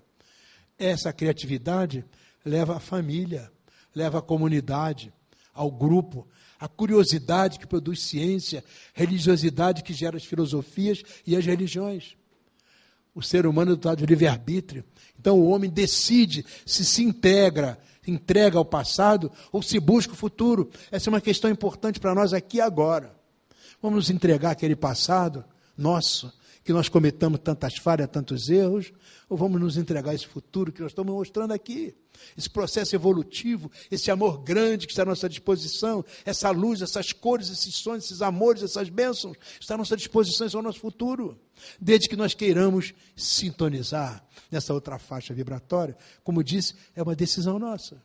Essa 0.78 1.14
criatividade 1.14 2.04
leva 2.44 2.78
à 2.78 2.80
família, 2.80 3.52
leva 3.94 4.20
à 4.20 4.22
comunidade, 4.22 5.14
ao 5.54 5.72
grupo, 5.72 6.28
a 6.60 6.68
curiosidade 6.68 7.60
que 7.60 7.68
produz 7.68 8.02
ciência, 8.02 8.64
religiosidade 8.94 9.84
que 9.84 9.94
gera 9.94 10.18
as 10.18 10.26
filosofias 10.26 11.04
e 11.26 11.36
as 11.36 11.46
religiões. 11.46 12.18
O 13.16 13.22
ser 13.22 13.47
humano 13.47 13.72
é 13.72 13.76
dotado 13.76 13.99
de 13.99 14.05
livre-arbítrio. 14.05 14.84
Então 15.18 15.39
o 15.39 15.47
homem 15.47 15.70
decide 15.70 16.45
se 16.66 16.84
se 16.84 17.01
integra, 17.01 17.80
entrega 18.05 18.57
ao 18.57 18.66
passado 18.66 19.32
ou 19.53 19.63
se 19.63 19.80
busca 19.80 20.13
o 20.13 20.18
futuro. 20.18 20.70
Essa 20.91 21.09
é 21.09 21.11
uma 21.11 21.22
questão 21.22 21.49
importante 21.49 21.99
para 21.99 22.13
nós 22.13 22.34
aqui 22.34 22.57
e 22.57 22.61
agora. 22.61 23.16
Vamos 23.82 23.97
nos 23.97 24.09
entregar 24.09 24.51
aquele 24.51 24.76
passado 24.76 25.45
nosso, 25.78 26.32
que 26.66 26.74
nós 26.74 26.89
cometamos 26.89 27.39
tantas 27.41 27.78
falhas, 27.78 28.09
tantos 28.09 28.49
erros, 28.49 28.91
ou 29.30 29.38
vamos 29.38 29.61
nos 29.61 29.78
entregar 29.78 30.16
esse 30.16 30.26
futuro 30.26 30.72
que 30.72 30.82
nós 30.82 30.91
estamos 30.91 31.13
mostrando 31.13 31.51
aqui? 31.51 31.95
Esse 32.36 32.49
processo 32.49 32.95
evolutivo, 32.95 33.72
esse 33.91 34.09
amor 34.09 34.39
grande 34.39 34.88
que 34.88 34.91
está 34.91 35.03
à 35.03 35.05
nossa 35.05 35.30
disposição, 35.30 36.03
essa 36.26 36.49
luz, 36.49 36.82
essas 36.82 37.13
cores, 37.13 37.51
esses 37.51 37.76
sonhos, 37.76 38.05
esses 38.05 38.20
amores, 38.24 38.63
essas 38.63 38.89
bênçãos, 38.89 39.38
está 39.61 39.76
à 39.76 39.78
nossa 39.78 39.95
disposição, 39.95 40.47
isso 40.47 40.57
é 40.57 40.59
o 40.59 40.63
nosso 40.63 40.80
futuro. 40.80 41.39
Desde 41.80 42.09
que 42.09 42.16
nós 42.16 42.34
queiramos 42.34 42.95
sintonizar 43.16 44.26
nessa 44.49 44.74
outra 44.74 44.97
faixa 44.97 45.36
vibratória, 45.36 45.95
como 46.24 46.43
disse, 46.43 46.74
é 46.95 47.03
uma 47.03 47.16
decisão 47.16 47.59
nossa. 47.59 48.01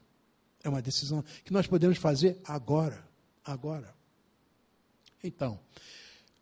É 0.62 0.68
uma 0.68 0.82
decisão 0.82 1.24
que 1.46 1.52
nós 1.52 1.66
podemos 1.66 1.96
fazer 1.96 2.38
agora. 2.44 3.08
Agora. 3.42 3.94
Então, 5.24 5.58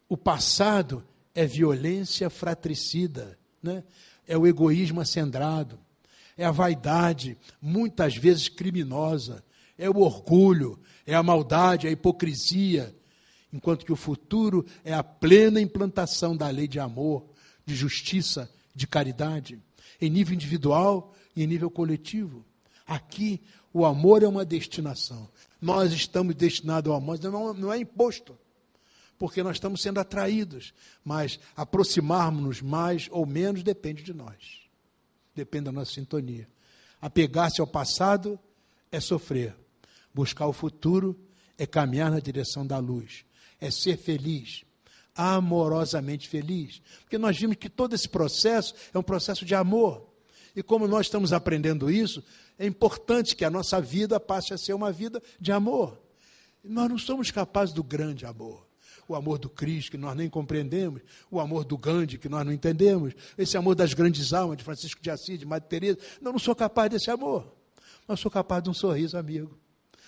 o 0.09 0.17
passado 0.17 1.07
é 1.39 1.47
violência 1.47 2.29
fratricida, 2.29 3.39
né? 3.63 3.85
é 4.27 4.37
o 4.37 4.45
egoísmo 4.45 5.01
acendrado, 5.01 5.79
é 6.37 6.45
a 6.45 6.51
vaidade, 6.51 7.39
muitas 7.63 8.17
vezes 8.17 8.49
criminosa, 8.49 9.45
é 9.79 9.89
o 9.89 10.01
orgulho, 10.01 10.81
é 11.07 11.15
a 11.15 11.23
maldade, 11.23 11.87
é 11.87 11.91
a 11.91 11.93
hipocrisia, 11.93 12.93
enquanto 13.53 13.87
que 13.87 13.93
o 13.93 13.97
futuro 13.97 14.67
é 14.85 14.93
a 14.93 15.05
plena 15.05 15.61
implantação 15.61 16.37
da 16.37 16.49
lei 16.49 16.67
de 16.67 16.81
amor, 16.81 17.25
de 17.65 17.77
justiça, 17.77 18.51
de 18.75 18.89
caridade, 18.89 19.63
em 20.01 20.11
nível 20.11 20.35
individual 20.35 21.15
e 21.37 21.45
em 21.45 21.47
nível 21.47 21.71
coletivo. 21.71 22.45
Aqui, 22.85 23.41
o 23.73 23.87
amor 23.87 24.25
é 24.25 24.27
uma 24.27 24.45
destinação. 24.45 25.29
Nós 25.63 25.93
estamos 25.93 26.35
destinados 26.35 26.91
ao 26.91 26.99
amor, 26.99 27.17
não, 27.21 27.55
não 27.55 27.73
é 27.73 27.79
imposto 27.79 28.37
porque 29.19 29.43
nós 29.43 29.57
estamos 29.57 29.83
sendo 29.83 29.99
atraídos, 29.99 30.73
mas 31.05 31.41
aproximarmos-nos 31.57 32.63
mais 32.63 33.09
ou 33.11 33.27
menos 33.27 33.63
depende 33.63 34.03
de 34.03 34.15
nós, 34.15 34.63
depende 35.35 35.65
da 35.65 35.73
nossa 35.73 35.93
sintonia. 35.93 36.49
Apegar-se 37.01 37.61
ao 37.61 37.67
passado 37.67 38.39
é 38.93 39.01
sofrer, 39.01 39.55
buscar 40.15 40.47
o 40.47 40.53
futuro 40.53 41.19
é 41.59 41.67
caminhar 41.67 42.11
na 42.11 42.21
direção 42.21 42.65
da 42.65 42.79
luz, 42.79 43.25
é 43.61 43.71
ser 43.71 43.97
feliz, 43.97 44.65
amorosamente 45.15 46.29
feliz, 46.29 46.81
porque 47.01 47.19
nós 47.19 47.37
vimos 47.37 47.57
que 47.57 47.69
todo 47.69 47.95
esse 47.95 48.09
processo 48.09 48.73
é 48.95 48.99
um 48.99 49.03
processo 49.03 49.45
de 49.45 49.55
amor. 49.55 50.07
E 50.55 50.63
como 50.63 50.89
nós 50.89 51.07
estamos 51.07 51.33
aprendendo 51.33 51.91
isso, 51.91 52.23
é 52.57 52.67
importante 52.67 53.35
que 53.35 53.45
a 53.45 53.51
nossa 53.51 53.81
vida 53.81 54.19
passe 54.19 54.55
a 54.55 54.59
ser 54.59 54.75
uma 54.75 54.91
vida 54.91 55.21
de 55.41 55.53
amor. 55.53 56.01
Nós 56.65 56.89
não 56.89 56.99
somos 56.99 57.31
capazes 57.31 57.75
do 57.75 57.83
grande 57.83 58.25
amor 58.25 58.68
o 59.09 59.15
amor 59.15 59.39
do 59.39 59.49
Cristo, 59.49 59.93
que 59.93 59.97
nós 59.97 60.15
nem 60.15 60.29
compreendemos, 60.29 61.01
o 61.31 61.41
amor 61.41 61.65
do 61.65 61.77
Gandhi, 61.79 62.19
que 62.19 62.29
nós 62.29 62.45
não 62.45 62.53
entendemos, 62.53 63.15
esse 63.37 63.57
amor 63.57 63.75
das 63.75 63.95
grandes 63.95 64.35
almas, 64.35 64.59
de 64.59 64.65
Francisco 64.65 65.01
de 65.01 65.11
Assis, 65.11 65.39
de 65.39 65.47
Madre 65.47 65.69
Teresa. 65.69 65.99
Não, 66.21 66.33
não 66.33 66.39
sou 66.39 66.55
capaz 66.55 66.91
desse 66.91 67.11
amor. 67.11 67.57
Mas 68.07 68.21
sou 68.21 68.31
capaz 68.31 68.63
de 68.63 68.71
um 68.71 68.75
sorriso 68.75 69.17
amigo. 69.17 69.59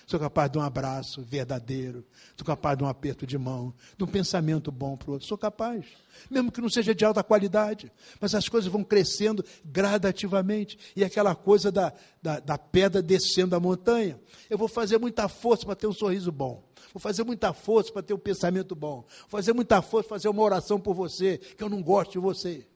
Sou 0.05 0.19
capaz 0.19 0.51
de 0.51 0.57
um 0.57 0.61
abraço 0.61 1.21
verdadeiro. 1.21 2.05
Sou 2.35 2.45
capaz 2.45 2.77
de 2.77 2.83
um 2.83 2.87
aperto 2.87 3.25
de 3.25 3.37
mão, 3.37 3.73
de 3.97 4.03
um 4.03 4.07
pensamento 4.07 4.71
bom 4.71 4.97
para 4.97 5.09
o 5.09 5.13
outro. 5.13 5.27
Sou 5.27 5.37
capaz. 5.37 5.85
Mesmo 6.29 6.51
que 6.51 6.61
não 6.61 6.69
seja 6.69 6.93
de 6.93 7.05
alta 7.05 7.23
qualidade. 7.23 7.91
Mas 8.19 8.35
as 8.35 8.47
coisas 8.49 8.71
vão 8.71 8.83
crescendo 8.83 9.43
gradativamente. 9.63 10.77
E 10.95 11.03
aquela 11.03 11.35
coisa 11.35 11.71
da, 11.71 11.93
da, 12.21 12.39
da 12.39 12.57
pedra 12.57 13.01
descendo 13.01 13.55
a 13.55 13.59
montanha. 13.59 14.19
Eu 14.49 14.57
vou 14.57 14.67
fazer 14.67 14.97
muita 14.97 15.27
força 15.27 15.65
para 15.65 15.75
ter 15.75 15.87
um 15.87 15.93
sorriso 15.93 16.31
bom. 16.31 16.63
Vou 16.93 16.99
fazer 16.99 17.23
muita 17.23 17.53
força 17.53 17.91
para 17.91 18.01
ter 18.01 18.13
um 18.13 18.19
pensamento 18.19 18.75
bom. 18.75 19.05
Vou 19.21 19.29
fazer 19.29 19.53
muita 19.53 19.81
força 19.81 20.09
para 20.09 20.17
fazer 20.17 20.29
uma 20.29 20.41
oração 20.41 20.79
por 20.79 20.93
você, 20.93 21.37
que 21.37 21.63
eu 21.63 21.69
não 21.69 21.81
gosto 21.81 22.11
de 22.13 22.19
você. 22.19 22.67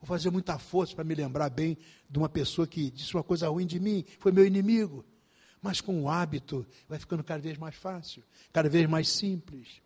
Vou 0.00 0.08
fazer 0.08 0.30
muita 0.30 0.58
força 0.58 0.94
para 0.94 1.04
me 1.04 1.14
lembrar 1.14 1.50
bem 1.50 1.76
de 2.08 2.18
uma 2.18 2.28
pessoa 2.28 2.66
que 2.66 2.90
disse 2.90 3.14
uma 3.14 3.22
coisa 3.22 3.48
ruim 3.48 3.66
de 3.66 3.78
mim, 3.78 4.04
foi 4.18 4.32
meu 4.32 4.46
inimigo. 4.46 5.04
Mas 5.62 5.80
com 5.80 6.02
o 6.02 6.08
hábito 6.08 6.66
vai 6.88 6.98
ficando 6.98 7.22
cada 7.22 7.40
vez 7.40 7.58
mais 7.58 7.74
fácil, 7.74 8.22
cada 8.52 8.68
vez 8.68 8.88
mais 8.88 9.08
simples. 9.08 9.82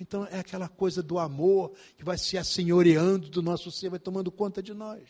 Então 0.00 0.26
é 0.26 0.38
aquela 0.38 0.68
coisa 0.68 1.02
do 1.02 1.18
amor 1.18 1.72
que 1.96 2.04
vai 2.04 2.18
se 2.18 2.36
assenhoreando 2.36 3.28
do 3.28 3.42
nosso 3.42 3.70
ser, 3.70 3.90
vai 3.90 3.98
tomando 3.98 4.30
conta 4.30 4.62
de 4.62 4.74
nós. 4.74 5.02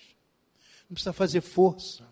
Não 0.88 0.94
precisa 0.94 1.12
fazer 1.12 1.40
força. 1.40 2.04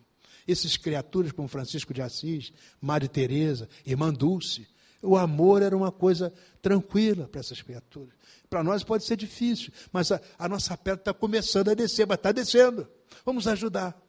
Essas 0.46 0.76
criaturas 0.76 1.32
como 1.32 1.46
Francisco 1.46 1.94
de 1.94 2.02
Assis, 2.02 2.52
Maria 2.80 3.08
Teresa, 3.08 3.68
Irmã 3.86 4.12
Dulce, 4.12 4.66
o 5.00 5.16
amor 5.16 5.62
era 5.62 5.76
uma 5.76 5.92
coisa 5.92 6.32
tranquila 6.60 7.28
para 7.28 7.40
essas 7.40 7.60
criaturas. 7.60 8.14
Para 8.48 8.62
nós 8.62 8.84
pode 8.84 9.04
ser 9.04 9.16
difícil, 9.16 9.72
mas 9.92 10.12
a, 10.12 10.20
a 10.38 10.48
nossa 10.48 10.76
pedra 10.76 11.00
está 11.00 11.14
começando 11.14 11.70
a 11.70 11.74
descer, 11.74 12.06
mas 12.06 12.16
está 12.16 12.32
descendo. 12.32 12.88
Vamos 13.24 13.46
ajudar, 13.48 14.00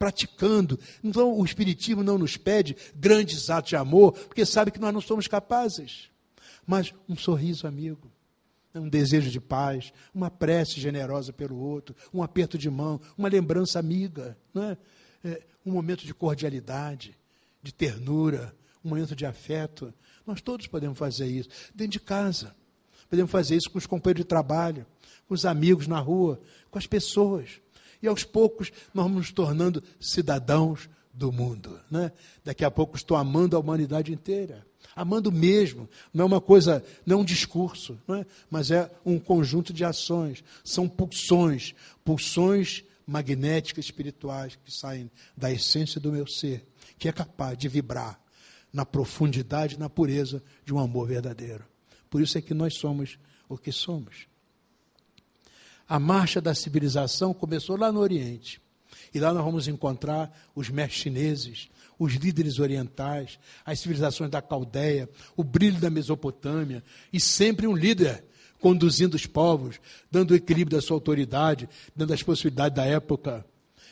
praticando. 0.00 0.80
Então, 1.04 1.38
o 1.38 1.44
Espiritismo 1.44 2.02
não 2.02 2.16
nos 2.16 2.38
pede 2.38 2.74
grandes 2.96 3.50
atos 3.50 3.68
de 3.68 3.76
amor, 3.76 4.12
porque 4.12 4.46
sabe 4.46 4.70
que 4.70 4.80
nós 4.80 4.94
não 4.94 5.00
somos 5.02 5.28
capazes. 5.28 6.08
Mas 6.66 6.94
um 7.06 7.14
sorriso 7.14 7.66
amigo, 7.66 8.10
um 8.74 8.88
desejo 8.88 9.30
de 9.30 9.38
paz, 9.38 9.92
uma 10.14 10.30
prece 10.30 10.80
generosa 10.80 11.34
pelo 11.34 11.58
outro, 11.58 11.94
um 12.14 12.22
aperto 12.22 12.56
de 12.56 12.70
mão, 12.70 12.98
uma 13.18 13.28
lembrança 13.28 13.78
amiga, 13.78 14.38
não 14.54 14.62
é? 14.62 14.78
É, 15.22 15.42
um 15.66 15.72
momento 15.72 16.06
de 16.06 16.14
cordialidade, 16.14 17.14
de 17.62 17.74
ternura, 17.74 18.56
um 18.82 18.88
momento 18.88 19.14
de 19.14 19.26
afeto. 19.26 19.92
Nós 20.26 20.40
todos 20.40 20.66
podemos 20.66 20.96
fazer 20.96 21.26
isso, 21.26 21.50
dentro 21.74 21.92
de 21.92 22.00
casa. 22.00 22.56
Podemos 23.10 23.30
fazer 23.30 23.56
isso 23.56 23.70
com 23.70 23.76
os 23.76 23.86
companheiros 23.86 24.22
de 24.22 24.28
trabalho, 24.28 24.86
com 25.28 25.34
os 25.34 25.44
amigos 25.44 25.86
na 25.86 25.98
rua, 25.98 26.40
com 26.70 26.78
as 26.78 26.86
pessoas. 26.86 27.60
E 28.02 28.08
aos 28.08 28.24
poucos 28.24 28.70
nós 28.94 29.04
vamos 29.04 29.18
nos 29.18 29.32
tornando 29.32 29.82
cidadãos 30.00 30.88
do 31.12 31.30
mundo. 31.30 31.80
Né? 31.90 32.12
Daqui 32.44 32.64
a 32.64 32.70
pouco 32.70 32.96
estou 32.96 33.16
amando 33.16 33.56
a 33.56 33.60
humanidade 33.60 34.12
inteira. 34.12 34.66
Amando 34.96 35.30
mesmo, 35.30 35.88
não 36.12 36.24
é 36.24 36.26
uma 36.26 36.40
coisa, 36.40 36.84
não 37.06 37.18
é 37.18 37.20
um 37.20 37.24
discurso, 37.24 37.98
é? 38.08 38.26
mas 38.50 38.70
é 38.70 38.90
um 39.04 39.18
conjunto 39.18 39.72
de 39.72 39.84
ações. 39.84 40.42
São 40.64 40.88
pulsões, 40.88 41.74
pulsões 42.04 42.84
magnéticas 43.06 43.84
espirituais 43.84 44.56
que 44.56 44.72
saem 44.72 45.10
da 45.36 45.50
essência 45.50 46.00
do 46.00 46.12
meu 46.12 46.26
ser, 46.26 46.66
que 46.98 47.08
é 47.08 47.12
capaz 47.12 47.56
de 47.56 47.68
vibrar 47.68 48.20
na 48.72 48.86
profundidade, 48.86 49.78
na 49.78 49.90
pureza 49.90 50.42
de 50.64 50.72
um 50.72 50.78
amor 50.78 51.08
verdadeiro. 51.08 51.64
Por 52.08 52.20
isso 52.20 52.38
é 52.38 52.40
que 52.40 52.54
nós 52.54 52.74
somos 52.74 53.18
o 53.48 53.58
que 53.58 53.72
somos. 53.72 54.26
A 55.90 55.98
marcha 55.98 56.40
da 56.40 56.54
civilização 56.54 57.34
começou 57.34 57.76
lá 57.76 57.90
no 57.90 57.98
Oriente. 57.98 58.62
E 59.12 59.18
lá 59.18 59.34
nós 59.34 59.44
vamos 59.44 59.66
encontrar 59.66 60.32
os 60.54 60.70
mestres 60.70 61.02
chineses, 61.02 61.68
os 61.98 62.14
líderes 62.14 62.60
orientais, 62.60 63.40
as 63.66 63.80
civilizações 63.80 64.30
da 64.30 64.40
Caldeia, 64.40 65.10
o 65.36 65.42
brilho 65.42 65.80
da 65.80 65.90
Mesopotâmia, 65.90 66.84
e 67.12 67.18
sempre 67.18 67.66
um 67.66 67.74
líder 67.74 68.22
conduzindo 68.60 69.16
os 69.16 69.26
povos, 69.26 69.80
dando 70.08 70.30
o 70.30 70.36
equilíbrio 70.36 70.78
da 70.78 70.80
sua 70.80 70.94
autoridade, 70.96 71.68
dando 71.96 72.14
as 72.14 72.22
possibilidades 72.22 72.76
da 72.76 72.84
época. 72.84 73.44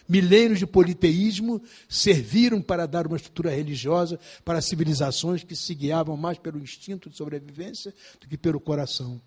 Milênios 0.08 0.60
de 0.60 0.68
politeísmo 0.68 1.60
serviram 1.88 2.62
para 2.62 2.86
dar 2.86 3.08
uma 3.08 3.16
estrutura 3.16 3.50
religiosa 3.50 4.20
para 4.44 4.60
civilizações 4.60 5.42
que 5.42 5.56
se 5.56 5.74
guiavam 5.74 6.16
mais 6.16 6.38
pelo 6.38 6.60
instinto 6.60 7.10
de 7.10 7.16
sobrevivência 7.16 7.92
do 8.20 8.28
que 8.28 8.38
pelo 8.38 8.60
coração. 8.60 9.20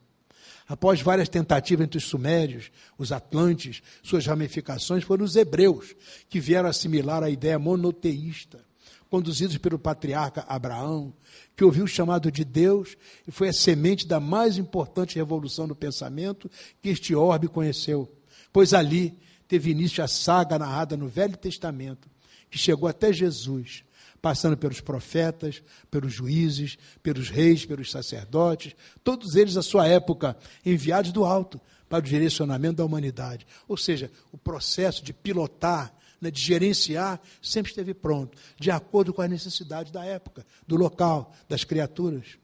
Após 0.71 1.01
várias 1.01 1.27
tentativas 1.27 1.83
entre 1.83 1.97
os 1.97 2.05
sumérios, 2.05 2.71
os 2.97 3.11
atlantes, 3.11 3.83
suas 4.01 4.25
ramificações, 4.25 5.03
foram 5.03 5.25
os 5.25 5.35
hebreus 5.35 5.93
que 6.29 6.39
vieram 6.39 6.69
assimilar 6.69 7.21
a 7.21 7.29
ideia 7.29 7.59
monoteísta, 7.59 8.63
conduzidos 9.09 9.57
pelo 9.57 9.77
patriarca 9.77 10.45
Abraão, 10.47 11.13
que 11.57 11.65
ouviu 11.65 11.83
o 11.83 11.89
chamado 11.89 12.31
de 12.31 12.45
Deus 12.45 12.95
e 13.27 13.31
foi 13.31 13.49
a 13.49 13.53
semente 13.53 14.07
da 14.07 14.21
mais 14.21 14.57
importante 14.57 15.17
revolução 15.17 15.67
do 15.67 15.75
pensamento 15.75 16.49
que 16.81 16.87
este 16.87 17.13
orbe 17.13 17.49
conheceu. 17.49 18.09
Pois 18.53 18.73
ali 18.73 19.19
teve 19.49 19.71
início 19.71 20.01
a 20.01 20.07
saga 20.07 20.57
narrada 20.57 20.95
no 20.95 21.09
Velho 21.09 21.35
Testamento, 21.35 22.09
que 22.49 22.57
chegou 22.57 22.87
até 22.87 23.11
Jesus, 23.11 23.83
passando 24.21 24.55
pelos 24.55 24.79
profetas, 24.79 25.63
pelos 25.89 26.13
juízes, 26.13 26.77
pelos 27.01 27.29
reis, 27.29 27.65
pelos 27.65 27.89
sacerdotes, 27.89 28.75
todos 29.03 29.35
eles 29.35 29.57
à 29.57 29.63
sua 29.63 29.87
época 29.87 30.37
enviados 30.65 31.11
do 31.11 31.25
alto 31.25 31.59
para 31.89 31.99
o 31.99 32.07
direcionamento 32.07 32.77
da 32.77 32.85
humanidade. 32.85 33.45
Ou 33.67 33.75
seja, 33.75 34.11
o 34.31 34.37
processo 34.37 35.03
de 35.03 35.11
pilotar, 35.11 35.93
né, 36.21 36.29
de 36.29 36.39
gerenciar, 36.39 37.19
sempre 37.41 37.71
esteve 37.71 37.93
pronto, 37.93 38.37
de 38.59 38.69
acordo 38.69 39.11
com 39.13 39.21
as 39.21 39.29
necessidades 39.29 39.91
da 39.91 40.05
época, 40.05 40.45
do 40.67 40.75
local, 40.75 41.33
das 41.49 41.63
criaturas. 41.63 42.37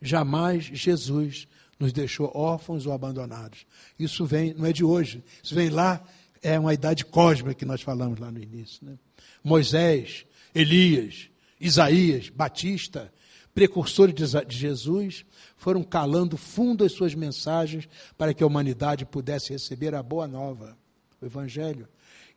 Jamais 0.00 0.64
Jesus 0.64 1.48
nos 1.80 1.92
deixou 1.92 2.30
órfãos 2.34 2.86
ou 2.86 2.92
abandonados. 2.92 3.66
Isso 3.98 4.26
vem, 4.26 4.52
não 4.54 4.66
é 4.66 4.72
de 4.72 4.84
hoje, 4.84 5.24
isso 5.42 5.54
vem 5.54 5.70
lá, 5.70 6.04
é 6.42 6.58
uma 6.58 6.74
idade 6.74 7.06
cósmica 7.06 7.54
que 7.54 7.64
nós 7.64 7.80
falamos 7.80 8.20
lá 8.20 8.30
no 8.30 8.38
início. 8.38 8.84
Né? 8.84 8.98
Moisés, 9.42 10.26
Elias, 10.54 11.28
Isaías, 11.60 12.28
Batista, 12.28 13.12
precursores 13.54 14.14
de 14.14 14.56
Jesus, 14.56 15.24
foram 15.56 15.82
calando 15.82 16.36
fundo 16.36 16.84
as 16.84 16.92
suas 16.92 17.14
mensagens 17.14 17.88
para 18.18 18.34
que 18.34 18.42
a 18.42 18.46
humanidade 18.46 19.06
pudesse 19.06 19.52
receber 19.52 19.94
a 19.94 20.02
boa 20.02 20.26
nova, 20.26 20.76
o 21.20 21.26
Evangelho. 21.26 21.88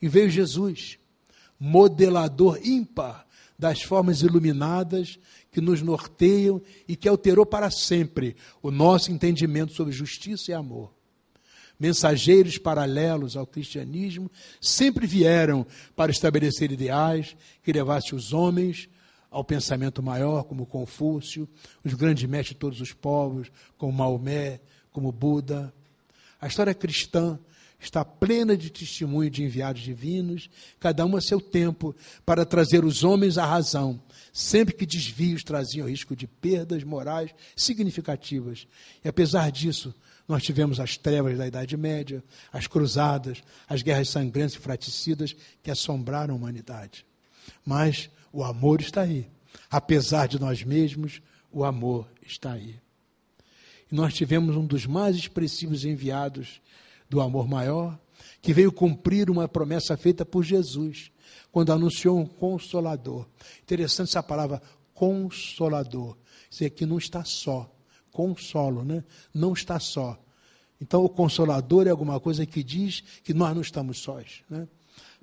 E 0.02 0.08
veio 0.08 0.30
Jesus, 0.30 1.00
modelador 1.60 2.60
ímpar 2.64 3.26
das 3.58 3.82
formas 3.82 4.22
iluminadas 4.22 5.20
que 5.52 5.60
nos 5.60 5.82
norteiam 5.82 6.62
e 6.88 6.96
que 6.96 7.10
alterou 7.10 7.46
para 7.46 7.72
sempre 7.72 8.36
o 8.62 8.70
nosso 8.70 9.12
entendimento 9.12 9.74
sobre 9.74 9.92
justiça 9.92 10.52
e 10.52 10.54
amor. 10.54 10.97
Mensageiros 11.80 12.58
paralelos 12.58 13.38
ao 13.38 13.46
cristianismo 13.46 14.32
sempre 14.60 15.06
vieram 15.06 15.66
para 15.96 16.12
estabelecer 16.12 16.72
ideais 16.72 17.36
que 17.64 17.72
levassem 17.72 18.18
os 18.18 18.34
homens 18.34 18.90
ao 19.30 19.44
pensamento 19.44 20.02
maior, 20.02 20.44
como 20.44 20.66
Confúcio, 20.66 21.48
os 21.84 21.94
grandes 21.94 22.28
mestres 22.28 22.56
de 22.56 22.60
todos 22.60 22.82
os 22.82 22.94
povos, 22.94 23.52
como 23.78 23.94
Maomé, 23.94 24.60
como 24.92 25.12
Buda. 25.12 25.72
A 26.42 26.48
história 26.48 26.74
cristã 26.74 27.38
está 27.80 28.04
plena 28.04 28.58
de 28.58 28.72
testemunho 28.72 29.30
de 29.30 29.44
enviados 29.44 29.82
divinos, 29.82 30.50
cada 30.80 31.06
um 31.06 31.16
a 31.16 31.22
seu 31.22 31.40
tempo, 31.40 31.96
para 32.26 32.46
trazer 32.46 32.84
os 32.84 33.04
homens 33.04 33.38
à 33.38 33.46
razão, 33.46 34.02
sempre 34.34 34.74
que 34.74 34.86
desvios 34.86 35.44
traziam 35.44 35.88
risco 35.88 36.16
de 36.16 36.26
perdas 36.26 36.84
morais 36.84 37.30
significativas. 37.56 38.68
E 39.04 39.08
apesar 39.08 39.52
disso, 39.52 39.94
nós 40.28 40.44
tivemos 40.44 40.80
as 40.80 40.98
trevas 40.98 41.38
da 41.38 41.48
Idade 41.48 41.78
Média, 41.78 42.24
as 42.52 42.68
cruzadas, 42.68 43.42
as 43.68 43.82
guerras 43.82 44.10
sangrentas 44.10 44.56
e 44.56 44.60
fraticidas 44.60 45.36
que 45.64 45.72
assombraram 45.72 46.34
a 46.34 46.38
humanidade. 46.38 47.06
Mas 47.66 48.10
o 48.34 48.44
amor 48.44 48.82
está 48.82 49.02
aí. 49.02 49.30
Apesar 49.72 50.28
de 50.28 50.40
nós 50.40 50.64
mesmos, 50.64 51.22
o 51.52 51.64
amor 51.64 52.08
está 52.26 52.54
aí. 52.54 52.76
E 53.90 53.96
nós 53.96 54.14
tivemos 54.14 54.56
um 54.58 54.66
dos 54.66 54.86
mais 54.86 55.16
expressivos 55.16 55.86
enviados 55.86 56.62
do 57.10 57.22
amor 57.22 57.48
maior, 57.48 57.98
que 58.42 58.54
veio 58.54 58.72
cumprir 58.72 59.30
uma 59.30 59.48
promessa 59.48 59.96
feita 59.96 60.26
por 60.26 60.44
Jesus, 60.44 61.10
quando 61.52 61.72
anunciou 61.72 62.20
um 62.20 62.26
consolador. 62.26 63.26
Interessante 63.64 64.10
essa 64.10 64.24
palavra, 64.24 64.62
consolador. 64.94 66.18
Isso 66.52 66.66
aqui 66.66 66.86
não 66.86 66.98
está 66.98 67.24
só. 67.24 67.72
Consolo, 68.18 68.84
né? 68.84 69.03
Não 69.32 69.53
está 69.53 69.80
só. 69.80 70.20
Então, 70.82 71.05
o 71.05 71.09
consolador 71.09 71.86
é 71.86 71.91
alguma 71.91 72.20
coisa 72.20 72.47
que 72.47 72.63
diz 72.63 73.03
que 73.24 73.32
nós 73.32 73.53
não 73.53 73.61
estamos 73.61 73.99
sós. 73.99 74.41
Né? 74.49 74.68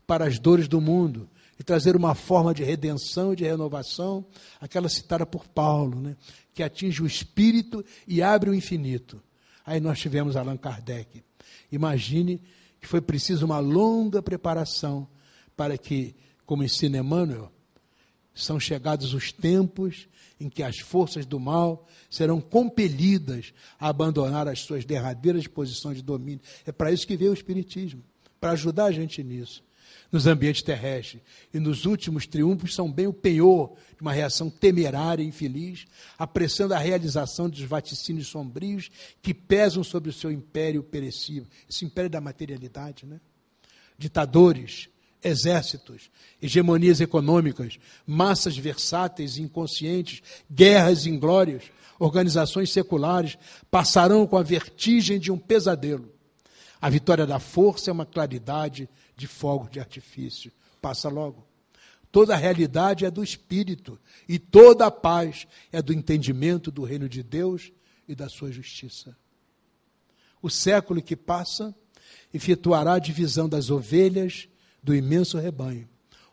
Para 0.06 0.26
as 0.26 0.38
dores 0.38 0.68
do 0.68 0.80
mundo, 0.80 1.28
e 1.58 1.64
trazer 1.64 1.96
uma 1.96 2.14
forma 2.14 2.54
de 2.54 2.62
redenção 2.62 3.32
e 3.32 3.36
de 3.36 3.42
renovação, 3.42 4.24
aquela 4.60 4.88
citada 4.88 5.26
por 5.26 5.48
Paulo, 5.48 6.00
né? 6.00 6.16
que 6.52 6.62
atinge 6.62 7.02
o 7.02 7.06
espírito 7.06 7.84
e 8.06 8.22
abre 8.22 8.50
o 8.50 8.54
infinito. 8.54 9.20
Aí 9.66 9.80
nós 9.80 9.98
tivemos 9.98 10.36
Allan 10.36 10.56
Kardec. 10.56 11.24
Imagine 11.72 12.40
que 12.80 12.86
foi 12.86 13.00
preciso 13.00 13.44
uma 13.44 13.58
longa 13.58 14.22
preparação 14.22 15.08
para 15.56 15.76
que, 15.76 16.14
como 16.46 16.62
ensina 16.62 16.98
Emmanuel, 16.98 17.50
são 18.32 18.60
chegados 18.60 19.14
os 19.14 19.32
tempos 19.32 20.08
em 20.40 20.48
que 20.48 20.62
as 20.62 20.78
forças 20.78 21.24
do 21.24 21.38
mal 21.38 21.86
serão 22.10 22.40
compelidas 22.40 23.52
a 23.78 23.88
abandonar 23.88 24.48
as 24.48 24.60
suas 24.60 24.84
derradeiras 24.84 25.46
posições 25.46 25.96
de 25.96 26.02
domínio. 26.02 26.40
É 26.66 26.72
para 26.72 26.92
isso 26.92 27.06
que 27.06 27.16
veio 27.16 27.30
o 27.30 27.34
Espiritismo, 27.34 28.02
para 28.40 28.52
ajudar 28.52 28.86
a 28.86 28.92
gente 28.92 29.22
nisso 29.22 29.62
nos 30.14 30.28
ambientes 30.28 30.62
terrestres. 30.62 31.20
E 31.52 31.58
nos 31.58 31.86
últimos 31.86 32.24
triunfos 32.24 32.72
são 32.72 32.90
bem 32.90 33.08
o 33.08 33.12
penhor 33.12 33.74
de 33.96 34.00
uma 34.00 34.12
reação 34.12 34.48
temerária 34.48 35.24
e 35.24 35.26
infeliz, 35.26 35.86
apressando 36.16 36.72
a 36.72 36.78
realização 36.78 37.50
dos 37.50 37.60
vaticínios 37.62 38.28
sombrios 38.28 38.90
que 39.20 39.34
pesam 39.34 39.82
sobre 39.82 40.10
o 40.10 40.12
seu 40.12 40.30
império 40.30 40.84
perecível. 40.84 41.48
Esse 41.68 41.84
império 41.84 42.08
da 42.08 42.20
materialidade, 42.20 43.04
né? 43.06 43.20
Ditadores, 43.98 44.88
exércitos, 45.24 46.10
hegemonias 46.40 47.00
econômicas, 47.00 47.78
massas 48.06 48.56
versáteis 48.56 49.38
e 49.38 49.42
inconscientes, 49.42 50.22
guerras 50.50 51.06
inglórias, 51.06 51.64
organizações 51.98 52.70
seculares 52.70 53.38
passarão 53.70 54.26
com 54.26 54.36
a 54.36 54.42
vertigem 54.42 55.18
de 55.18 55.32
um 55.32 55.38
pesadelo. 55.38 56.12
A 56.80 56.90
vitória 56.90 57.26
da 57.26 57.38
força 57.38 57.90
é 57.90 57.92
uma 57.92 58.04
claridade 58.04 58.88
de 59.16 59.26
fogo 59.26 59.68
de 59.70 59.80
artifício. 59.80 60.52
Passa 60.82 61.08
logo. 61.08 61.46
Toda 62.12 62.34
a 62.34 62.36
realidade 62.36 63.04
é 63.04 63.10
do 63.10 63.24
Espírito 63.24 63.98
e 64.28 64.38
toda 64.38 64.86
a 64.86 64.90
paz 64.90 65.46
é 65.72 65.80
do 65.80 65.92
entendimento 65.92 66.70
do 66.70 66.84
reino 66.84 67.08
de 67.08 67.22
Deus 67.22 67.72
e 68.06 68.14
da 68.14 68.28
sua 68.28 68.52
justiça. 68.52 69.16
O 70.42 70.50
século 70.50 71.00
que 71.00 71.16
passa 71.16 71.74
efetuará 72.32 72.94
a 72.94 72.98
divisão 72.98 73.48
das 73.48 73.70
ovelhas 73.70 74.46
do 74.84 74.94
imenso 74.94 75.38
rebanho. 75.38 75.88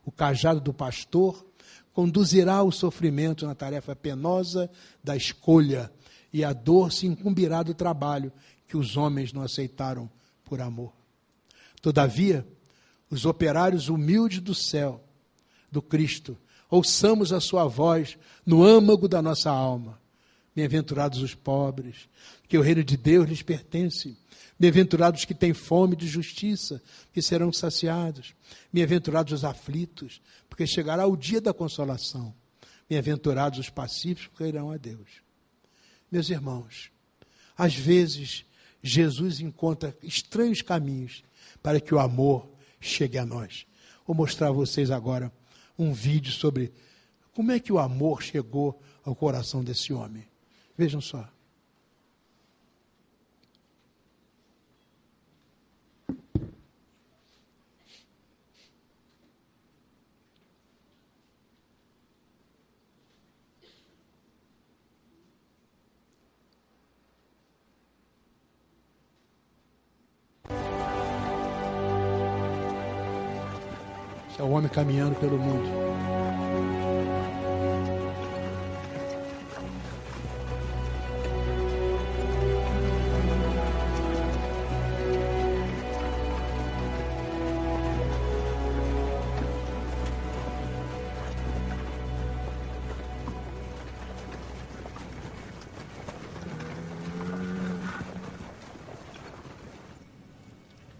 O 0.06 0.12
cajado 0.12 0.60
do 0.60 0.74
pastor 0.74 1.46
conduzirá 1.94 2.62
o 2.62 2.72
sofrimento 2.72 3.48
na 3.48 3.56
tarefa 3.56 3.96
penosa 3.96 4.70
da 5.04 5.16
escolha, 5.16 5.92
e 6.34 6.44
a 6.44 6.54
dor 6.54 6.92
se 6.92 7.08
incumbirá 7.08 7.64
do 7.64 7.74
trabalho 7.74 8.32
que 8.68 8.78
os 8.78 8.96
homens 8.96 9.34
não 9.34 9.42
aceitaram 9.42 10.10
por 10.46 10.62
amor. 10.62 10.94
Todavia, 11.82 12.48
os 13.10 13.26
operários 13.26 13.90
humildes 13.90 14.40
do 14.40 14.56
céu, 14.56 15.04
do 15.70 15.82
Cristo, 15.82 16.38
ouçamos 16.70 17.34
a 17.34 17.40
sua 17.40 17.68
voz 17.68 18.18
no 18.46 18.64
âmago 18.64 19.08
da 19.08 19.22
nossa 19.22 19.50
alma. 19.50 20.00
Bem-aventurados 20.56 21.22
os 21.22 21.34
pobres, 21.34 22.10
que 22.48 22.58
o 22.58 22.62
reino 22.62 22.84
de 22.84 22.96
Deus 22.98 23.28
lhes 23.28 23.42
pertence. 23.42 24.18
Bem-aventurados 24.62 25.26
que 25.26 25.34
têm 25.34 25.56
fome 25.56 25.96
de 25.96 26.08
justiça, 26.08 26.84
que 27.12 27.20
serão 27.20 27.52
saciados. 27.52 28.36
Bem-aventurados 28.72 29.34
os 29.34 29.44
aflitos, 29.44 30.22
porque 30.48 30.68
chegará 30.68 31.08
o 31.08 31.18
dia 31.18 31.42
da 31.42 31.52
consolação. 31.52 32.32
Bem-aventurados 32.88 33.58
os 33.58 33.72
pacíficos, 33.72 34.28
porque 34.28 34.44
irão 34.44 34.70
a 34.70 34.78
Deus. 34.78 35.24
Meus 36.12 36.30
irmãos, 36.30 36.92
às 37.58 37.74
vezes 37.74 38.46
Jesus 38.84 39.40
encontra 39.40 39.98
estranhos 40.04 40.62
caminhos 40.62 41.24
para 41.64 41.82
que 41.82 41.96
o 41.96 42.00
amor 42.00 42.48
chegue 42.80 43.18
a 43.18 43.26
nós. 43.26 43.66
Vou 44.06 44.16
mostrar 44.16 44.50
a 44.50 44.52
vocês 44.52 44.92
agora 44.92 45.34
um 45.76 45.92
vídeo 45.92 46.32
sobre 46.32 46.72
como 47.34 47.52
é 47.52 47.60
que 47.60 47.74
o 47.74 47.80
amor 47.80 48.22
chegou 48.22 48.80
ao 49.04 49.16
coração 49.16 49.64
desse 49.64 49.92
homem. 49.92 50.28
Vejam 50.78 51.02
só. 51.02 51.28
É 74.42 74.44
o 74.44 74.50
homem 74.50 74.72
caminhando 74.72 75.14
pelo 75.18 75.38
mundo. 75.38 75.70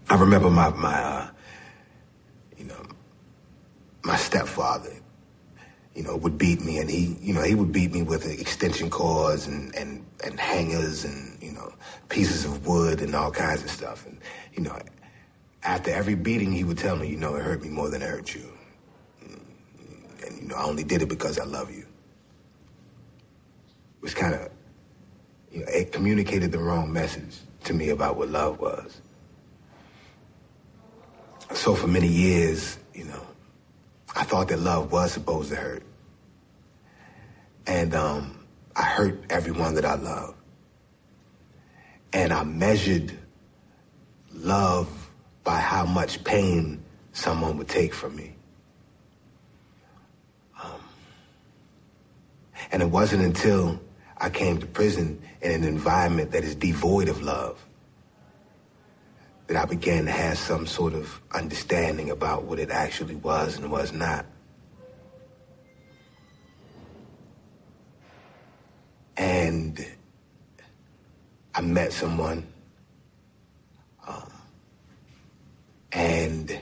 I 0.08 0.14
remember 0.14 0.48
my 0.48 0.70
my 0.70 1.11
stepfather, 4.32 4.94
you 5.94 6.02
know, 6.02 6.16
would 6.16 6.38
beat 6.38 6.64
me, 6.64 6.78
and 6.78 6.88
he, 6.88 7.16
you 7.20 7.34
know, 7.34 7.42
he 7.42 7.54
would 7.54 7.70
beat 7.70 7.92
me 7.92 8.02
with 8.02 8.24
extension 8.26 8.88
cords 8.88 9.46
and 9.46 9.74
and 9.74 10.04
and 10.24 10.40
hangers 10.40 11.04
and 11.04 11.42
you 11.42 11.52
know 11.52 11.70
pieces 12.08 12.46
of 12.46 12.66
wood 12.66 13.02
and 13.02 13.14
all 13.14 13.30
kinds 13.30 13.62
of 13.62 13.70
stuff. 13.70 14.06
And 14.06 14.18
you 14.54 14.62
know, 14.62 14.78
after 15.62 15.90
every 15.90 16.14
beating, 16.14 16.50
he 16.50 16.64
would 16.64 16.78
tell 16.78 16.96
me, 16.96 17.08
you 17.08 17.18
know, 17.18 17.34
it 17.34 17.42
hurt 17.42 17.62
me 17.62 17.68
more 17.68 17.90
than 17.90 18.00
it 18.00 18.08
hurt 18.08 18.34
you, 18.34 18.50
and 20.26 20.40
you 20.40 20.48
know, 20.48 20.56
I 20.56 20.64
only 20.64 20.84
did 20.84 21.02
it 21.02 21.10
because 21.10 21.38
I 21.38 21.44
love 21.44 21.70
you. 21.70 21.84
It 23.96 24.02
was 24.02 24.14
kind 24.14 24.34
of, 24.34 24.48
you 25.52 25.60
know, 25.60 25.66
it 25.68 25.92
communicated 25.92 26.52
the 26.52 26.58
wrong 26.58 26.90
message 26.90 27.36
to 27.64 27.74
me 27.74 27.90
about 27.90 28.16
what 28.16 28.30
love 28.30 28.58
was. 28.58 29.02
So 31.52 31.74
for 31.74 31.86
many 31.86 32.08
years, 32.08 32.78
you 32.94 33.04
know, 33.04 33.26
I 34.14 34.24
thought 34.24 34.48
that 34.48 34.60
love 34.60 34.92
was 34.92 35.12
supposed 35.12 35.50
to 35.50 35.56
hurt. 35.56 35.82
And 37.66 37.94
um, 37.94 38.46
I 38.76 38.82
hurt 38.82 39.24
everyone 39.30 39.74
that 39.76 39.84
I 39.84 39.94
love. 39.94 40.34
And 42.12 42.32
I 42.32 42.44
measured 42.44 43.16
love 44.34 45.10
by 45.44 45.58
how 45.58 45.86
much 45.86 46.22
pain 46.24 46.82
someone 47.12 47.56
would 47.58 47.68
take 47.68 47.94
from 47.94 48.16
me. 48.16 48.34
Um, 50.62 50.80
and 52.70 52.82
it 52.82 52.90
wasn't 52.90 53.24
until 53.24 53.80
I 54.18 54.30
came 54.30 54.58
to 54.58 54.66
prison 54.66 55.20
in 55.40 55.52
an 55.52 55.64
environment 55.64 56.32
that 56.32 56.44
is 56.44 56.54
devoid 56.54 57.08
of 57.08 57.22
love 57.22 57.64
that 59.46 59.56
I 59.56 59.64
began 59.64 60.04
to 60.06 60.10
have 60.10 60.38
some 60.38 60.66
sort 60.66 60.94
of 60.94 61.20
understanding 61.32 62.10
about 62.10 62.44
what 62.44 62.58
it 62.58 62.70
actually 62.70 63.16
was 63.16 63.58
and 63.58 63.70
was 63.70 63.92
not. 63.92 64.24
And 69.16 69.84
I 71.54 71.60
met 71.60 71.92
someone, 71.92 72.46
um, 74.06 74.32
and 75.92 76.58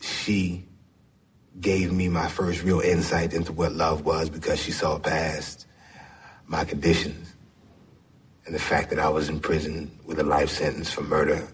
she 0.00 0.66
gave 1.60 1.92
me 1.92 2.08
my 2.08 2.28
first 2.28 2.62
real 2.62 2.80
insight 2.80 3.34
into 3.34 3.52
what 3.52 3.72
love 3.72 4.04
was 4.04 4.30
because 4.30 4.60
she 4.60 4.72
saw 4.72 4.98
past 4.98 5.66
my 6.46 6.64
conditions 6.64 7.35
and 8.46 8.54
the 8.54 8.60
fact 8.60 8.90
that 8.90 9.00
I 9.00 9.08
was 9.08 9.28
in 9.28 9.40
prison 9.40 9.90
with 10.06 10.20
a 10.20 10.22
life 10.22 10.48
sentence 10.50 10.90
for 10.90 11.02
murder, 11.02 11.46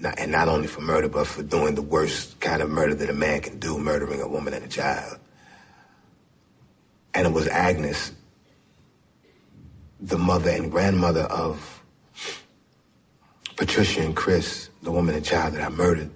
not, 0.00 0.18
and 0.18 0.32
not 0.32 0.48
only 0.48 0.66
for 0.66 0.80
murder, 0.80 1.08
but 1.08 1.28
for 1.28 1.44
doing 1.44 1.76
the 1.76 1.82
worst 1.82 2.40
kind 2.40 2.60
of 2.60 2.68
murder 2.68 2.94
that 2.96 3.08
a 3.08 3.14
man 3.14 3.40
can 3.40 3.60
do, 3.60 3.78
murdering 3.78 4.20
a 4.20 4.28
woman 4.28 4.52
and 4.52 4.64
a 4.64 4.68
child. 4.68 5.18
And 7.14 7.28
it 7.28 7.32
was 7.32 7.46
Agnes, 7.46 8.12
the 10.00 10.18
mother 10.18 10.50
and 10.50 10.72
grandmother 10.72 11.22
of 11.22 11.82
Patricia 13.56 14.02
and 14.02 14.16
Chris, 14.16 14.68
the 14.82 14.90
woman 14.90 15.14
and 15.14 15.24
child 15.24 15.54
that 15.54 15.62
I 15.62 15.68
murdered, 15.68 16.10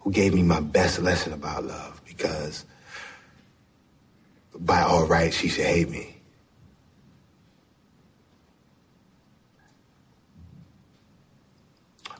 who 0.00 0.10
gave 0.10 0.34
me 0.34 0.42
my 0.42 0.60
best 0.60 1.00
lesson 1.00 1.32
about 1.32 1.64
love 1.64 2.02
because 2.04 2.64
by 4.58 4.82
all 4.82 5.06
rights, 5.06 5.36
she 5.36 5.48
should 5.48 5.66
hate 5.66 5.88
me. 5.88 6.13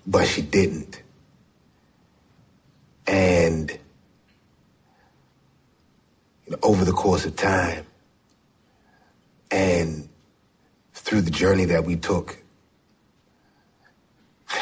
But 0.06 0.26
she 0.26 0.42
didn't. 0.42 1.02
And 3.06 3.70
you 6.46 6.52
know, 6.52 6.58
over 6.62 6.84
the 6.84 6.92
course 6.92 7.24
of 7.24 7.36
time 7.36 7.86
and 9.50 10.08
through 10.92 11.22
the 11.22 11.30
journey 11.30 11.66
that 11.66 11.84
we 11.84 11.96
took, 11.96 12.38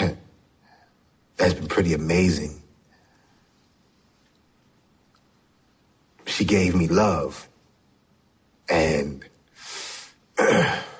that's 1.36 1.54
been 1.54 1.68
pretty 1.68 1.94
amazing. 1.94 2.62
She 6.26 6.44
gave 6.44 6.74
me 6.74 6.88
love 6.88 7.48
and 8.68 9.24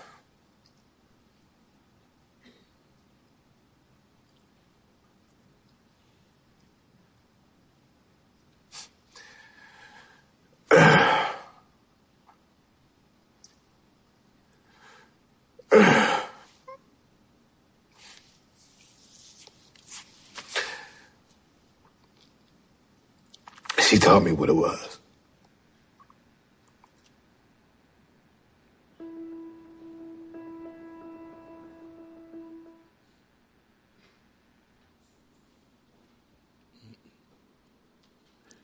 what 24.43 24.51
it 24.51 24.57
was. 24.57 25.01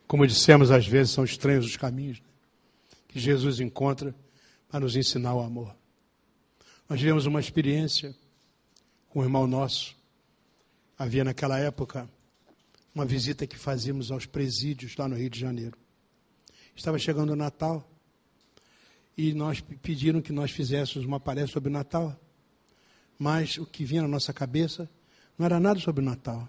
Como 0.08 0.26
dissemos, 0.26 0.70
às 0.70 0.86
vezes 0.86 1.12
são 1.12 1.22
estranhos 1.22 1.66
os 1.66 1.76
caminhos 1.76 2.18
né? 2.18 2.26
que 3.06 3.20
Jesus 3.20 3.60
encontra 3.60 4.14
para 4.68 4.80
nos 4.80 4.96
ensinar 4.96 5.34
o 5.34 5.40
amor. 5.40 5.76
Nós 6.88 6.98
tivemos 6.98 7.26
uma 7.26 7.38
experiência 7.38 8.16
com 9.10 9.20
um 9.20 9.22
irmão 9.22 9.46
nosso. 9.46 9.94
Havia 10.98 11.22
naquela 11.22 11.58
época 11.58 12.08
uma 12.98 13.06
visita 13.06 13.46
que 13.46 13.56
fazíamos 13.56 14.10
aos 14.10 14.26
presídios 14.26 14.96
lá 14.96 15.06
no 15.06 15.16
Rio 15.16 15.30
de 15.30 15.38
Janeiro. 15.38 15.78
Estava 16.74 16.98
chegando 16.98 17.32
o 17.32 17.36
Natal 17.36 17.88
e 19.16 19.32
nós 19.32 19.60
pediram 19.60 20.20
que 20.20 20.32
nós 20.32 20.50
fizéssemos 20.50 21.06
uma 21.06 21.20
palestra 21.20 21.52
sobre 21.52 21.70
o 21.70 21.72
Natal. 21.72 22.18
Mas 23.18 23.56
o 23.56 23.64
que 23.64 23.84
vinha 23.84 24.02
na 24.02 24.08
nossa 24.08 24.32
cabeça 24.32 24.90
não 25.38 25.46
era 25.46 25.60
nada 25.60 25.78
sobre 25.78 26.02
o 26.02 26.04
Natal. 26.04 26.48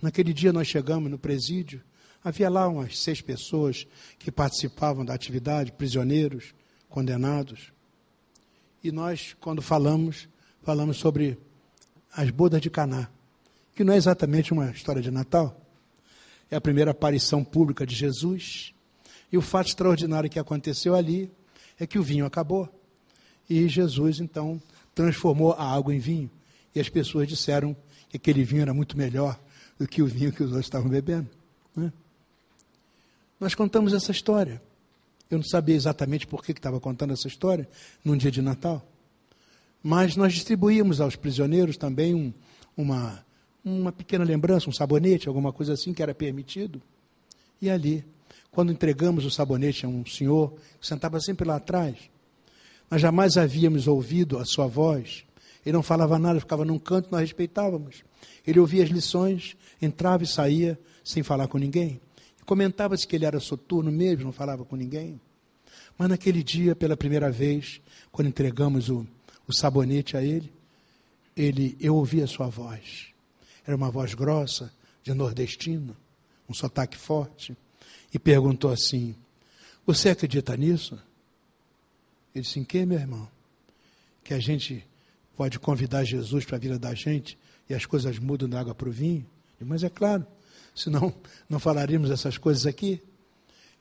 Naquele 0.00 0.34
dia 0.34 0.52
nós 0.52 0.68
chegamos 0.68 1.10
no 1.10 1.18
presídio 1.18 1.82
Havia 2.26 2.50
lá 2.50 2.66
umas 2.66 2.98
seis 2.98 3.20
pessoas 3.20 3.86
que 4.18 4.32
participavam 4.32 5.04
da 5.04 5.14
atividade, 5.14 5.70
prisioneiros, 5.70 6.52
condenados. 6.88 7.72
E 8.82 8.90
nós, 8.90 9.36
quando 9.38 9.62
falamos, 9.62 10.28
falamos 10.60 10.96
sobre 10.96 11.38
as 12.12 12.28
bodas 12.30 12.60
de 12.60 12.68
Caná, 12.68 13.08
que 13.76 13.84
não 13.84 13.92
é 13.92 13.96
exatamente 13.98 14.54
uma 14.54 14.70
história 14.70 15.02
de 15.02 15.10
Natal. 15.10 15.60
É 16.50 16.56
a 16.56 16.60
primeira 16.60 16.92
aparição 16.92 17.44
pública 17.44 17.86
de 17.86 17.94
Jesus. 17.94 18.72
E 19.30 19.36
o 19.36 19.42
fato 19.42 19.68
extraordinário 19.68 20.30
que 20.30 20.38
aconteceu 20.38 20.94
ali 20.94 21.30
é 21.78 21.86
que 21.86 21.98
o 21.98 22.02
vinho 22.02 22.24
acabou. 22.24 22.68
E 23.48 23.68
Jesus, 23.68 24.18
então, 24.18 24.60
transformou 24.94 25.52
a 25.52 25.74
água 25.74 25.94
em 25.94 25.98
vinho. 25.98 26.30
E 26.74 26.80
as 26.80 26.88
pessoas 26.88 27.28
disseram 27.28 27.76
que 28.08 28.16
aquele 28.16 28.44
vinho 28.44 28.62
era 28.62 28.72
muito 28.72 28.96
melhor 28.96 29.38
do 29.78 29.86
que 29.86 30.00
o 30.00 30.06
vinho 30.06 30.32
que 30.32 30.42
os 30.42 30.48
outros 30.48 30.66
estavam 30.66 30.88
bebendo. 30.88 31.28
Né? 31.76 31.92
Nós 33.38 33.54
contamos 33.54 33.92
essa 33.92 34.10
história. 34.10 34.62
Eu 35.30 35.36
não 35.36 35.44
sabia 35.44 35.76
exatamente 35.76 36.26
por 36.26 36.42
que 36.42 36.52
estava 36.52 36.80
contando 36.80 37.12
essa 37.12 37.28
história 37.28 37.68
num 38.02 38.16
dia 38.16 38.30
de 38.30 38.40
Natal. 38.40 38.90
Mas 39.82 40.16
nós 40.16 40.32
distribuímos 40.32 40.98
aos 40.98 41.14
prisioneiros 41.14 41.76
também 41.76 42.14
um, 42.14 42.32
uma, 42.74 43.25
uma 43.66 43.90
pequena 43.90 44.24
lembrança, 44.24 44.70
um 44.70 44.72
sabonete, 44.72 45.26
alguma 45.26 45.52
coisa 45.52 45.72
assim 45.72 45.92
que 45.92 46.00
era 46.00 46.14
permitido. 46.14 46.80
E 47.60 47.68
ali, 47.68 48.04
quando 48.52 48.70
entregamos 48.70 49.24
o 49.24 49.30
sabonete 49.30 49.84
a 49.84 49.88
um 49.88 50.06
senhor 50.06 50.54
que 50.80 50.86
sentava 50.86 51.18
sempre 51.20 51.46
lá 51.46 51.56
atrás, 51.56 51.96
nós 52.88 53.00
jamais 53.00 53.36
havíamos 53.36 53.88
ouvido 53.88 54.38
a 54.38 54.44
sua 54.44 54.68
voz. 54.68 55.24
Ele 55.64 55.72
não 55.72 55.82
falava 55.82 56.16
nada, 56.16 56.38
ficava 56.38 56.64
num 56.64 56.78
canto, 56.78 57.08
nós 57.10 57.22
respeitávamos. 57.22 58.04
Ele 58.46 58.60
ouvia 58.60 58.84
as 58.84 58.88
lições, 58.90 59.56
entrava 59.82 60.22
e 60.22 60.26
saía 60.28 60.78
sem 61.04 61.24
falar 61.24 61.48
com 61.48 61.58
ninguém. 61.58 62.00
Comentava-se 62.44 63.04
que 63.04 63.16
ele 63.16 63.24
era 63.24 63.40
soturno 63.40 63.90
mesmo, 63.90 64.26
não 64.26 64.32
falava 64.32 64.64
com 64.64 64.76
ninguém. 64.76 65.20
Mas 65.98 66.08
naquele 66.08 66.44
dia, 66.44 66.76
pela 66.76 66.96
primeira 66.96 67.32
vez, 67.32 67.80
quando 68.12 68.28
entregamos 68.28 68.88
o, 68.88 69.04
o 69.48 69.52
sabonete 69.52 70.16
a 70.16 70.22
ele, 70.22 70.52
ele, 71.36 71.76
eu 71.80 71.96
ouvi 71.96 72.22
a 72.22 72.28
sua 72.28 72.46
voz. 72.46 73.15
Era 73.66 73.76
uma 73.76 73.90
voz 73.90 74.14
grossa, 74.14 74.72
de 75.02 75.12
nordestino, 75.12 75.96
um 76.48 76.54
sotaque 76.54 76.96
forte, 76.96 77.56
e 78.12 78.18
perguntou 78.18 78.70
assim: 78.70 79.14
Você 79.84 80.10
acredita 80.10 80.56
nisso? 80.56 80.98
Ele 82.34 82.42
disse: 82.42 82.58
Em 82.60 82.64
que, 82.64 82.84
meu 82.84 82.98
irmão? 82.98 83.28
Que 84.22 84.34
a 84.34 84.38
gente 84.38 84.86
pode 85.36 85.58
convidar 85.58 86.04
Jesus 86.04 86.44
para 86.44 86.56
a 86.56 86.60
vida 86.60 86.78
da 86.78 86.94
gente 86.94 87.38
e 87.68 87.74
as 87.74 87.86
coisas 87.86 88.18
mudam 88.18 88.48
da 88.48 88.60
água 88.60 88.74
para 88.74 88.88
o 88.88 88.92
vinho? 88.92 89.26
Mas 89.60 89.82
é 89.82 89.88
claro, 89.88 90.26
senão 90.74 91.14
não 91.48 91.58
falaríamos 91.58 92.10
essas 92.10 92.36
coisas 92.38 92.66
aqui. 92.66 93.02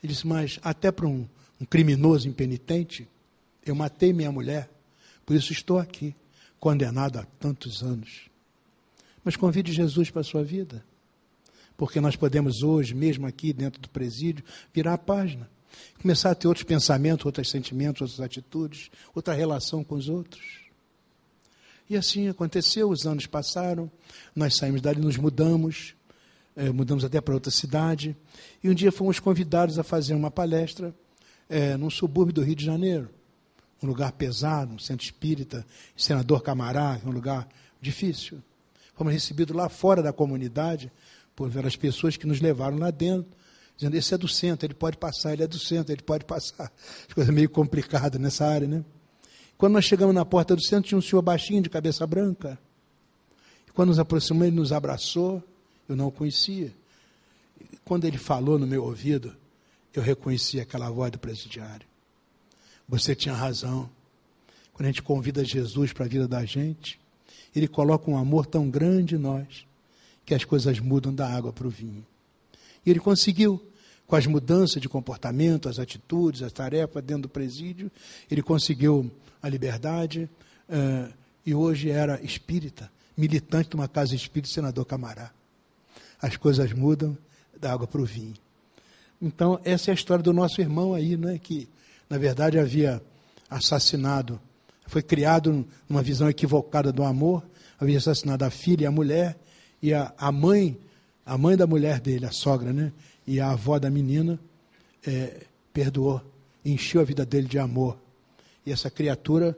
Ele 0.04 0.14
disse, 0.14 0.28
mas 0.28 0.60
até 0.62 0.92
para 0.92 1.08
um, 1.08 1.28
um 1.60 1.66
criminoso 1.66 2.28
impenitente, 2.28 3.10
eu 3.66 3.74
matei 3.74 4.14
minha 4.14 4.32
mulher, 4.32 4.70
por 5.26 5.36
isso 5.36 5.52
estou 5.52 5.80
aqui, 5.80 6.16
condenado 6.60 7.18
há 7.18 7.26
tantos 7.40 7.82
anos. 7.82 8.30
Mas 9.26 9.36
convide 9.36 9.74
Jesus 9.74 10.12
para 10.12 10.22
a 10.22 10.24
sua 10.24 10.44
vida, 10.44 10.86
porque 11.76 12.00
nós 12.00 12.16
podemos 12.16 12.62
hoje, 12.62 12.94
mesmo 12.94 13.26
aqui 13.26 13.52
dentro 13.52 13.82
do 13.82 13.90
presídio, 13.90 14.46
virar 14.72 14.94
a 14.94 14.98
página, 15.00 15.50
começar 16.00 16.30
a 16.30 16.36
ter 16.36 16.48
outros 16.48 16.64
pensamentos, 16.64 17.26
outros 17.26 17.50
sentimentos, 17.50 18.02
outras 18.04 18.22
atitudes, 18.22 18.92
outra 19.16 19.34
relação 19.34 19.84
com 19.84 19.96
os 19.96 20.08
outros. 20.08 20.64
E 21.90 21.98
assim 21.98 22.30
aconteceu, 22.30 22.88
os 22.88 23.08
anos 23.08 23.26
passaram, 23.26 23.92
nós 24.36 24.56
saímos 24.56 24.80
dali, 24.80 25.02
nos 25.02 25.18
mudamos, 25.18 25.96
é, 26.56 26.70
mudamos 26.70 27.04
até 27.04 27.20
para 27.20 27.34
outra 27.34 27.52
cidade, 27.52 28.16
e 28.64 28.70
um 28.70 28.76
dia 28.76 28.92
fomos 28.92 29.20
convidados 29.20 29.80
a 29.80 29.84
fazer 29.84 30.14
uma 30.14 30.30
palestra 30.30 30.96
é, 31.50 31.76
num 31.78 31.90
subúrbio 31.90 32.34
do 32.34 32.44
Rio 32.44 32.56
de 32.56 32.66
Janeiro, 32.66 33.10
um 33.82 33.88
lugar 33.88 34.12
pesado, 34.12 34.76
um 34.76 34.80
centro 34.80 35.04
espírita, 35.04 35.66
senador 35.98 36.44
Camará, 36.44 37.02
um 37.04 37.12
lugar 37.12 37.48
difícil. 37.82 38.40
Fomos 38.96 39.14
recebidos 39.14 39.56
lá 39.56 39.70
fora 39.70 40.02
da 40.02 40.14
comunidade 40.14 40.92
por 41.36 41.50
várias 41.50 41.76
pessoas 41.76 42.16
que 42.16 42.26
nos 42.26 42.40
levaram 42.40 42.78
lá 42.78 42.90
dentro, 42.90 43.30
dizendo, 43.76 43.96
esse 43.96 44.14
é 44.14 44.18
do 44.18 44.28
centro, 44.28 44.66
ele 44.66 44.74
pode 44.74 44.98
passar, 44.98 45.34
ele 45.34 45.44
é 45.44 45.48
do 45.48 45.60
centro, 45.60 45.94
ele 45.94 46.02
pode 46.02 46.24
passar. 46.24 46.72
As 47.08 47.14
coisas 47.14 47.34
meio 47.34 47.50
complicadas 47.50 48.20
nessa 48.20 48.46
área, 48.46 48.68
né? 48.68 48.86
Quando 49.58 49.74
nós 49.74 49.86
chegamos 49.86 50.16
na 50.16 50.26
porta 50.26 50.56
do 50.56 50.62
centro, 50.62 50.88
tinha 50.88 50.98
um 50.98 51.02
senhor 51.02 51.22
baixinho, 51.22 51.62
de 51.62 51.70
cabeça 51.70 52.06
branca. 52.08 52.58
E 53.68 53.72
quando 53.72 53.90
nos 53.90 54.00
aproximamos, 54.00 54.48
ele 54.48 54.56
nos 54.56 54.72
abraçou, 54.72 55.44
eu 55.88 55.96
não 55.96 56.08
o 56.08 56.12
conhecia. 56.12 56.74
E 57.60 57.78
quando 57.84 58.06
ele 58.06 58.18
falou 58.18 58.58
no 58.58 58.68
meu 58.68 58.84
ouvido, 58.84 59.36
eu 59.94 60.02
reconheci 60.02 60.60
aquela 60.60 60.90
voz 60.90 61.12
do 61.12 61.20
presidiário. 61.20 61.88
Você 62.88 63.16
tinha 63.16 63.34
razão. 63.34 63.90
Quando 64.74 64.88
a 64.88 64.90
gente 64.90 65.02
convida 65.02 65.44
Jesus 65.44 65.94
para 65.94 66.06
a 66.06 66.08
vida 66.08 66.28
da 66.28 66.44
gente, 66.44 67.00
ele 67.56 67.68
coloca 67.68 68.10
um 68.10 68.18
amor 68.18 68.46
tão 68.46 68.70
grande 68.70 69.16
em 69.16 69.20
nós 69.20 69.66
que 70.26 70.34
as 70.34 70.44
coisas 70.44 70.80
mudam 70.80 71.14
da 71.14 71.28
água 71.28 71.54
para 71.54 71.68
o 71.68 71.70
vinho. 71.70 72.06
E 72.86 72.90
ele 72.90 73.00
conseguiu, 73.00 73.62
com 74.08 74.16
as 74.16 74.26
mudanças 74.28 74.82
de 74.82 74.90
comportamento, 74.90 75.70
as 75.70 75.80
atitudes, 75.80 76.42
as 76.42 76.52
tarefas 76.52 77.04
dentro 77.04 77.24
do 77.24 77.30
presídio, 77.30 77.92
ele 78.30 78.42
conseguiu 78.42 79.12
a 79.42 79.50
liberdade 79.50 80.30
uh, 80.70 81.14
e 81.46 81.54
hoje 81.54 81.90
era 81.90 82.22
espírita, 82.24 82.92
militante 83.16 83.70
de 83.70 83.76
uma 83.76 83.88
casa 83.88 84.16
espírita, 84.16 84.54
senador 84.54 84.86
Camará. 84.86 85.32
As 86.22 86.36
coisas 86.38 86.74
mudam 86.74 87.18
da 87.60 87.72
água 87.72 87.88
para 87.88 88.02
o 88.02 88.06
vinho. 88.06 88.34
Então, 89.22 89.60
essa 89.64 89.90
é 89.90 89.92
a 89.92 89.96
história 89.96 90.24
do 90.24 90.34
nosso 90.34 90.60
irmão 90.60 90.94
aí, 90.94 91.16
né, 91.16 91.40
que 91.40 91.70
na 92.10 92.18
verdade 92.18 92.60
havia 92.60 93.02
assassinado, 93.50 94.40
foi 94.88 95.02
criado 95.02 95.66
numa 95.90 96.02
visão 96.02 96.30
equivocada 96.30 96.92
do 96.92 97.04
amor, 97.04 97.44
havia 97.80 97.98
assassinado 97.98 98.46
a 98.46 98.50
filha 98.50 98.84
e 98.84 98.88
a 98.88 98.92
mulher, 98.92 99.38
e 99.82 99.94
a, 99.94 100.14
a 100.18 100.32
mãe, 100.32 100.78
a 101.26 101.38
mãe 101.38 101.58
da 101.58 101.68
mulher 101.68 102.00
dele, 102.00 102.26
a 102.26 102.32
sogra, 102.32 102.72
né? 102.72 102.92
E 103.28 103.40
a 103.40 103.52
avó 103.52 103.80
da 103.80 103.90
menina 103.90 104.40
é, 105.06 105.44
perdoou, 105.74 106.22
encheu 106.64 107.02
a 107.02 107.04
vida 107.04 107.26
dele 107.26 107.48
de 107.48 107.60
amor. 107.60 107.98
E 108.66 108.72
essa 108.72 108.90
criatura 108.90 109.58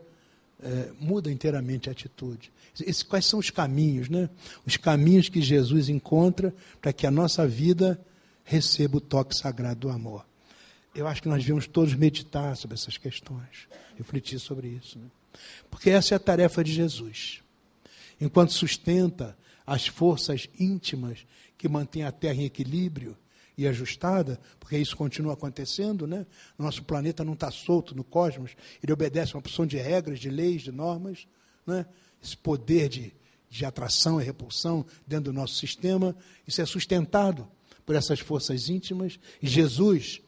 é, 0.61 0.89
muda 0.99 1.31
inteiramente 1.31 1.89
a 1.89 1.91
atitude. 1.91 2.51
Esse, 2.79 3.03
quais 3.03 3.25
são 3.25 3.39
os 3.39 3.49
caminhos, 3.49 4.09
né? 4.09 4.29
Os 4.65 4.77
caminhos 4.77 5.29
que 5.29 5.41
Jesus 5.41 5.89
encontra 5.89 6.53
para 6.81 6.93
que 6.93 7.05
a 7.05 7.11
nossa 7.11 7.47
vida 7.47 7.99
receba 8.43 8.97
o 8.97 9.01
toque 9.01 9.35
sagrado 9.35 9.81
do 9.81 9.89
amor 9.89 10.25
eu 10.97 11.07
acho 11.07 11.21
que 11.21 11.29
nós 11.29 11.43
devemos 11.43 11.67
todos 11.67 11.93
meditar 11.93 12.57
sobre 12.57 12.73
essas 12.73 12.97
questões, 12.97 13.67
refletir 13.95 14.39
sobre 14.39 14.67
isso. 14.67 14.97
Né? 14.97 15.05
Porque 15.69 15.91
essa 15.91 16.15
é 16.15 16.17
a 16.17 16.19
tarefa 16.19 16.63
de 16.63 16.73
Jesus. 16.73 17.43
Enquanto 18.19 18.51
sustenta 18.51 19.37
as 19.65 19.85
forças 19.85 20.49
íntimas 20.59 21.25
que 21.55 21.69
mantêm 21.69 22.03
a 22.03 22.11
Terra 22.11 22.41
em 22.41 22.45
equilíbrio 22.45 23.15
e 23.55 23.67
ajustada, 23.67 24.39
porque 24.59 24.75
isso 24.77 24.97
continua 24.97 25.33
acontecendo, 25.33 26.07
né? 26.07 26.25
Nosso 26.57 26.83
planeta 26.83 27.23
não 27.23 27.33
está 27.33 27.51
solto 27.51 27.95
no 27.95 28.03
cosmos, 28.03 28.51
ele 28.81 28.93
obedece 28.93 29.33
a 29.33 29.35
uma 29.35 29.39
opção 29.39 29.65
de 29.65 29.77
regras, 29.77 30.19
de 30.19 30.29
leis, 30.29 30.63
de 30.63 30.71
normas, 30.71 31.27
né? 31.65 31.85
Esse 32.23 32.37
poder 32.37 32.89
de, 32.89 33.13
de 33.49 33.65
atração 33.65 34.19
e 34.19 34.23
repulsão 34.23 34.85
dentro 35.05 35.31
do 35.31 35.33
nosso 35.33 35.55
sistema, 35.55 36.15
isso 36.47 36.61
é 36.61 36.65
sustentado 36.65 37.47
por 37.85 37.95
essas 37.95 38.19
forças 38.19 38.67
íntimas, 38.67 39.19
e 39.41 39.47
Jesus 39.47 40.21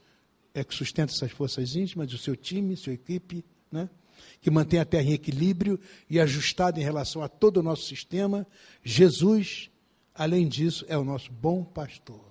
é 0.60 0.64
que 0.64 0.74
sustenta 0.74 1.14
essas 1.14 1.32
forças 1.32 1.76
íntimas, 1.76 2.12
o 2.14 2.18
seu 2.18 2.36
time, 2.36 2.76
sua 2.76 2.94
equipe, 2.94 3.44
né? 3.72 3.90
que 4.42 4.50
mantém 4.50 4.80
a 4.80 4.86
terra 4.86 5.04
em 5.04 5.14
equilíbrio 5.14 5.80
e 6.10 6.20
ajustada 6.20 6.80
em 6.80 6.84
relação 6.84 7.22
a 7.22 7.28
todo 7.28 7.58
o 7.58 7.64
nosso 7.64 7.86
sistema. 7.86 8.48
Jesus, 8.84 9.70
além 10.14 10.48
disso, 10.48 10.86
é 10.88 10.98
o 10.98 11.04
nosso 11.04 11.32
bom 11.32 11.64
pastor. 11.64 12.24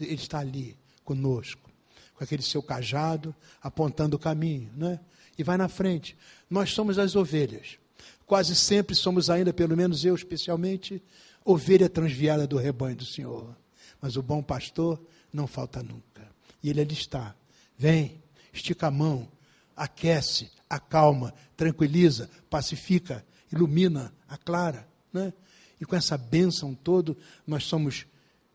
Ele 0.00 0.14
está 0.14 0.40
ali 0.40 0.76
conosco, 1.04 1.70
com 2.14 2.24
aquele 2.24 2.42
seu 2.42 2.62
cajado, 2.62 3.34
apontando 3.62 4.16
o 4.16 4.18
caminho, 4.18 4.70
né? 4.76 5.00
E 5.36 5.42
vai 5.42 5.56
na 5.56 5.68
frente. 5.68 6.16
Nós 6.48 6.72
somos 6.72 6.98
as 6.98 7.16
ovelhas. 7.16 7.78
Quase 8.26 8.54
sempre 8.54 8.94
somos 8.94 9.28
ainda, 9.28 9.52
pelo 9.52 9.76
menos 9.76 10.04
eu 10.04 10.14
especialmente, 10.14 11.02
ovelha 11.44 11.88
transviada 11.88 12.46
do 12.46 12.56
rebanho 12.56 12.96
do 12.96 13.04
Senhor. 13.04 13.54
Mas 14.00 14.16
o 14.16 14.22
bom 14.22 14.42
pastor 14.42 15.00
não 15.32 15.46
falta 15.46 15.82
nunca. 15.82 16.28
E 16.62 16.70
ele 16.70 16.80
ali 16.80 16.94
está, 16.94 17.34
Vem, 17.76 18.22
estica 18.52 18.86
a 18.86 18.90
mão, 18.90 19.28
aquece, 19.76 20.50
acalma, 20.68 21.34
tranquiliza, 21.56 22.30
pacifica, 22.48 23.24
ilumina, 23.52 24.12
aclara. 24.28 24.88
Né? 25.12 25.32
E 25.80 25.84
com 25.84 25.96
essa 25.96 26.16
bênção 26.16 26.74
toda, 26.74 27.16
nós 27.46 27.64
somos 27.64 28.06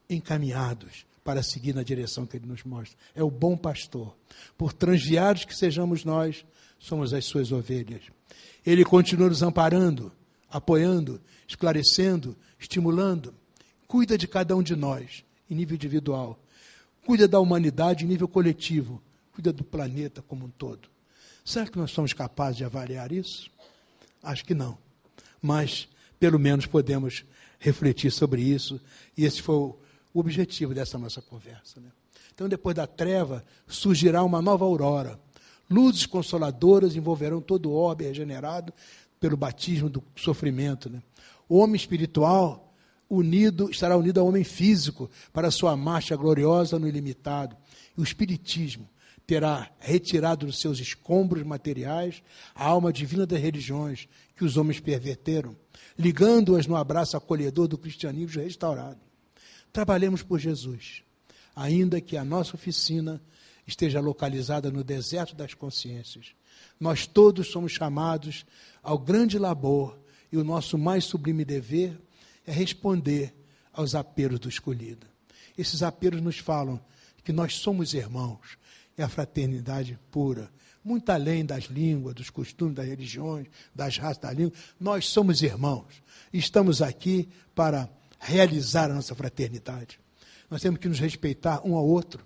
encaminhados 0.10 1.06
para 1.24 1.44
seguir 1.44 1.76
na 1.76 1.84
direção 1.84 2.26
que 2.26 2.38
ele 2.38 2.48
nos 2.48 2.64
mostra. 2.64 2.98
É 3.14 3.24
o 3.24 3.30
bom 3.30 3.56
pastor. 3.56 4.16
Por 4.58 4.74
transviados 4.74 5.46
que 5.46 5.56
sejamos 5.56 6.04
nós, 6.04 6.46
somos 6.80 7.14
as 7.14 7.26
suas 7.26 7.52
ovelhas. 7.52 8.04
Ele 8.66 8.84
continua 8.84 9.30
nos 9.30 9.44
amparando, 9.44 10.12
apoiando, 10.50 11.22
esclarecendo, 11.48 12.36
estimulando. 12.58 13.34
Cuida 13.88 14.18
de 14.18 14.28
cada 14.28 14.56
um 14.56 14.64
de 14.64 14.76
nós, 14.76 15.24
em 15.50 15.56
nível 15.56 15.76
individual. 15.76 16.40
Cuida 17.06 17.28
da 17.28 17.40
humanidade 17.40 18.06
em 18.06 18.08
nível 18.08 18.28
coletivo 18.28 19.02
cuida 19.34 19.52
do 19.52 19.64
planeta 19.64 20.22
como 20.22 20.46
um 20.46 20.50
todo. 20.50 20.90
Será 21.44 21.66
que 21.66 21.78
nós 21.78 21.92
somos 21.92 22.14
capazes 22.14 22.58
de 22.58 22.66
avaliar 22.66 23.12
isso? 23.12 23.50
Acho 24.22 24.46
que 24.46 24.54
não. 24.54 24.78
Mas, 25.42 25.88
pelo 26.20 26.38
menos, 26.38 26.66
podemos 26.66 27.24
refletir 27.60 28.12
sobre 28.12 28.42
isso, 28.42 28.80
e 29.18 29.26
esse 29.26 29.42
foi 29.42 29.56
o 29.56 29.78
objetivo 30.14 30.74
dessa 30.74 30.98
nossa 30.98 31.22
conversa. 31.22 31.80
Né? 31.80 31.90
Então, 32.34 32.48
depois 32.48 32.76
da 32.76 32.88
treva, 32.88 33.44
surgirá 33.68 34.24
uma 34.24 34.42
nova 34.42 34.66
aurora. 34.66 35.20
Luzes 35.70 36.06
consoladoras 36.06 36.96
envolverão 36.96 37.42
todo 37.42 37.70
o 37.70 37.74
orbe 37.74 38.06
regenerado 38.06 38.74
pelo 39.20 39.38
batismo 39.38 39.90
do 39.90 40.04
sofrimento. 40.16 40.90
Né? 40.90 41.02
O 41.48 41.58
homem 41.58 41.76
espiritual 41.76 42.74
unido 43.10 43.70
estará 43.70 43.98
unido 43.98 44.20
ao 44.20 44.28
homem 44.28 44.44
físico 44.44 45.10
para 45.34 45.52
sua 45.52 45.76
marcha 45.76 46.16
gloriosa 46.16 46.80
no 46.80 46.88
ilimitado. 46.88 47.58
E 47.98 48.02
o 48.02 48.04
espiritismo 48.04 48.88
terá 49.30 49.70
retirado 49.80 50.48
dos 50.48 50.60
seus 50.60 50.80
escombros 50.80 51.44
materiais 51.44 52.24
a 52.56 52.66
alma 52.66 52.92
divina 52.92 53.28
das 53.28 53.40
religiões 53.40 54.10
que 54.36 54.44
os 54.44 54.58
homens 54.58 54.80
perverteram, 54.80 55.56
ligando-as 55.96 56.66
no 56.66 56.76
abraço 56.76 57.16
acolhedor 57.16 57.68
do 57.68 57.78
cristianismo 57.78 58.42
restaurado. 58.42 59.00
Trabalhemos 59.72 60.24
por 60.24 60.40
Jesus, 60.40 61.04
ainda 61.56 62.02
que 62.02 62.18
a 62.18 62.26
nossa 62.26 62.56
oficina 62.56 63.22
esteja 63.68 64.00
localizada 64.00 64.72
no 64.72 64.84
deserto 64.84 65.36
das 65.36 65.54
consciências. 65.54 66.34
Nós 66.80 67.06
todos 67.06 67.52
somos 67.52 67.72
chamados 67.72 68.48
ao 68.82 68.98
grande 68.98 69.38
labor 69.38 70.00
e 70.32 70.38
o 70.38 70.44
nosso 70.44 70.76
mais 70.76 71.06
sublime 71.06 71.46
dever 71.46 72.02
é 72.48 72.52
responder 72.52 73.32
aos 73.72 73.94
apelos 73.94 74.40
do 74.40 74.50
escolhido. 74.50 75.06
Esses 75.56 75.84
apelos 75.84 76.20
nos 76.20 76.40
falam 76.40 76.84
que 77.24 77.32
nós 77.32 77.58
somos 77.58 77.94
irmãos, 77.94 78.58
é 79.02 79.04
a 79.06 79.10
fraternidade 79.10 79.98
pura. 80.12 80.52
Muito 80.84 81.10
além 81.10 81.46
das 81.46 81.66
línguas, 81.66 82.16
dos 82.16 82.30
costumes, 82.30 82.76
das 82.76 82.86
religiões, 82.86 83.48
das 83.74 83.98
raças 83.98 84.18
da 84.18 84.32
língua, 84.32 84.54
nós 84.80 85.08
somos 85.08 85.42
irmãos. 85.42 86.02
Estamos 86.34 86.82
aqui 86.82 87.30
para 87.56 87.90
realizar 88.20 88.92
a 88.92 88.94
nossa 88.94 89.16
fraternidade. 89.16 90.00
Nós 90.50 90.62
temos 90.62 90.80
que 90.80 90.90
nos 90.90 91.00
respeitar 91.00 91.62
um 91.66 91.76
ao 91.76 91.88
outro. 91.88 92.26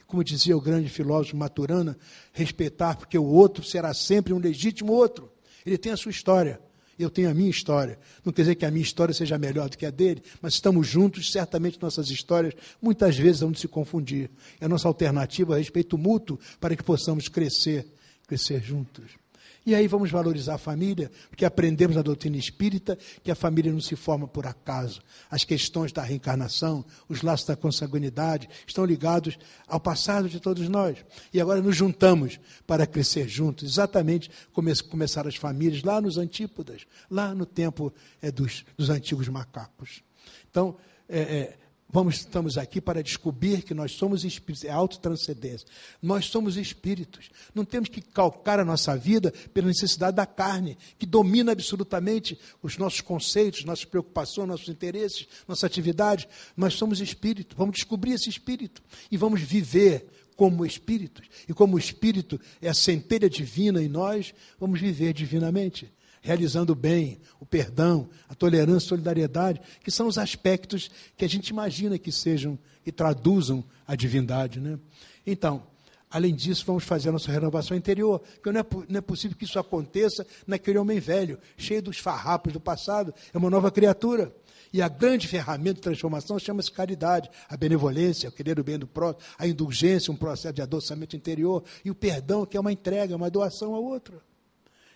E 0.00 0.04
como 0.04 0.22
dizia 0.22 0.56
o 0.56 0.60
grande 0.60 0.88
filósofo 0.88 1.36
Maturana, 1.36 1.98
respeitar 2.32 2.96
porque 2.96 3.18
o 3.18 3.24
outro 3.24 3.64
será 3.64 3.92
sempre 3.92 4.32
um 4.32 4.38
legítimo 4.38 4.92
outro. 4.92 5.32
Ele 5.66 5.78
tem 5.78 5.92
a 5.92 5.96
sua 5.96 6.10
história. 6.10 6.60
Eu 6.98 7.10
tenho 7.10 7.30
a 7.30 7.34
minha 7.34 7.50
história. 7.50 7.98
Não 8.24 8.32
quer 8.32 8.42
dizer 8.42 8.54
que 8.54 8.66
a 8.66 8.70
minha 8.70 8.82
história 8.82 9.14
seja 9.14 9.38
melhor 9.38 9.68
do 9.68 9.76
que 9.76 9.86
a 9.86 9.90
dele, 9.90 10.22
mas 10.40 10.54
estamos 10.54 10.86
juntos, 10.86 11.30
certamente 11.30 11.80
nossas 11.80 12.10
histórias 12.10 12.54
muitas 12.80 13.16
vezes 13.16 13.40
vão 13.40 13.54
se 13.54 13.68
confundir. 13.68 14.30
É 14.60 14.66
a 14.66 14.68
nossa 14.68 14.88
alternativa 14.88 15.54
a 15.54 15.58
respeito 15.58 15.96
mútuo 15.96 16.38
para 16.60 16.76
que 16.76 16.82
possamos 16.82 17.28
crescer, 17.28 17.86
crescer 18.26 18.62
juntos. 18.62 19.21
E 19.64 19.74
aí 19.74 19.86
vamos 19.86 20.10
valorizar 20.10 20.54
a 20.54 20.58
família, 20.58 21.10
porque 21.28 21.44
aprendemos 21.44 21.94
na 21.94 22.02
doutrina 22.02 22.36
espírita 22.36 22.98
que 23.22 23.30
a 23.30 23.34
família 23.34 23.72
não 23.72 23.80
se 23.80 23.94
forma 23.94 24.26
por 24.26 24.46
acaso. 24.46 25.00
As 25.30 25.44
questões 25.44 25.92
da 25.92 26.02
reencarnação, 26.02 26.84
os 27.08 27.22
laços 27.22 27.46
da 27.46 27.54
consanguinidade 27.54 28.48
estão 28.66 28.84
ligados 28.84 29.38
ao 29.68 29.78
passado 29.78 30.28
de 30.28 30.40
todos 30.40 30.68
nós. 30.68 31.04
E 31.32 31.40
agora 31.40 31.60
nos 31.60 31.76
juntamos 31.76 32.40
para 32.66 32.86
crescer 32.86 33.28
juntos, 33.28 33.70
exatamente 33.70 34.30
como 34.52 34.72
começaram 34.88 35.28
as 35.28 35.36
famílias 35.36 35.82
lá 35.82 36.00
nos 36.00 36.18
antípodas, 36.18 36.86
lá 37.10 37.34
no 37.34 37.46
tempo 37.46 37.92
é, 38.20 38.30
dos, 38.30 38.64
dos 38.76 38.90
antigos 38.90 39.28
macacos. 39.28 40.02
Então, 40.50 40.76
é, 41.08 41.20
é, 41.20 41.58
Vamos, 41.94 42.16
estamos 42.16 42.56
aqui 42.56 42.80
para 42.80 43.02
descobrir 43.02 43.60
que 43.60 43.74
nós 43.74 43.92
somos 43.92 44.24
espíritos, 44.24 44.64
é 44.64 44.70
autotranscendência. 44.70 45.68
Nós 46.00 46.24
somos 46.24 46.56
espíritos. 46.56 47.28
Não 47.54 47.66
temos 47.66 47.90
que 47.90 48.00
calcar 48.00 48.58
a 48.58 48.64
nossa 48.64 48.96
vida 48.96 49.30
pela 49.52 49.66
necessidade 49.66 50.16
da 50.16 50.24
carne, 50.24 50.78
que 50.98 51.04
domina 51.04 51.52
absolutamente 51.52 52.38
os 52.62 52.78
nossos 52.78 53.02
conceitos, 53.02 53.66
nossas 53.66 53.84
preocupações, 53.84 54.48
nossos 54.48 54.70
interesses, 54.70 55.28
nossa 55.46 55.66
atividade. 55.66 56.26
Nós 56.56 56.72
somos 56.72 56.98
espíritos. 56.98 57.58
Vamos 57.58 57.74
descobrir 57.74 58.12
esse 58.12 58.30
espírito 58.30 58.82
e 59.10 59.18
vamos 59.18 59.42
viver 59.42 60.06
como 60.34 60.64
espíritos. 60.64 61.28
E 61.46 61.52
como 61.52 61.76
o 61.76 61.78
espírito 61.78 62.40
é 62.62 62.70
a 62.70 62.74
centelha 62.74 63.28
divina 63.28 63.82
em 63.82 63.88
nós, 63.88 64.32
vamos 64.58 64.80
viver 64.80 65.12
divinamente 65.12 65.92
realizando 66.22 66.72
o 66.72 66.76
bem, 66.76 67.20
o 67.38 67.44
perdão, 67.44 68.08
a 68.28 68.34
tolerância, 68.34 68.86
a 68.86 68.88
solidariedade, 68.90 69.60
que 69.82 69.90
são 69.90 70.06
os 70.06 70.16
aspectos 70.16 70.90
que 71.16 71.24
a 71.24 71.28
gente 71.28 71.48
imagina 71.48 71.98
que 71.98 72.12
sejam 72.12 72.58
e 72.86 72.92
traduzam 72.92 73.62
a 73.86 73.94
divindade. 73.96 74.60
Né? 74.60 74.78
Então, 75.26 75.64
além 76.08 76.34
disso, 76.34 76.64
vamos 76.64 76.84
fazer 76.84 77.08
a 77.08 77.12
nossa 77.12 77.30
renovação 77.30 77.76
interior, 77.76 78.20
porque 78.20 78.52
não 78.52 78.60
é, 78.60 78.66
não 78.88 78.98
é 78.98 79.00
possível 79.00 79.36
que 79.36 79.44
isso 79.44 79.58
aconteça 79.58 80.24
naquele 80.46 80.78
homem 80.78 81.00
velho, 81.00 81.38
cheio 81.56 81.82
dos 81.82 81.98
farrapos 81.98 82.52
do 82.52 82.60
passado, 82.60 83.12
é 83.34 83.36
uma 83.36 83.50
nova 83.50 83.70
criatura. 83.70 84.32
E 84.72 84.80
a 84.80 84.88
grande 84.88 85.28
ferramenta 85.28 85.74
de 85.74 85.80
transformação 85.82 86.38
chama-se 86.38 86.70
caridade, 86.70 87.28
a 87.46 87.56
benevolência, 87.58 88.30
o 88.30 88.32
querer 88.32 88.58
o 88.58 88.64
bem 88.64 88.78
do 88.78 88.86
próximo, 88.86 89.22
a 89.36 89.46
indulgência, 89.46 90.10
um 90.10 90.16
processo 90.16 90.54
de 90.54 90.62
adoçamento 90.62 91.14
interior, 91.14 91.62
e 91.84 91.90
o 91.90 91.94
perdão, 91.94 92.46
que 92.46 92.56
é 92.56 92.60
uma 92.60 92.72
entrega, 92.72 93.14
uma 93.14 93.28
doação 93.28 93.74
ao 93.74 93.84
outro. 93.84 94.22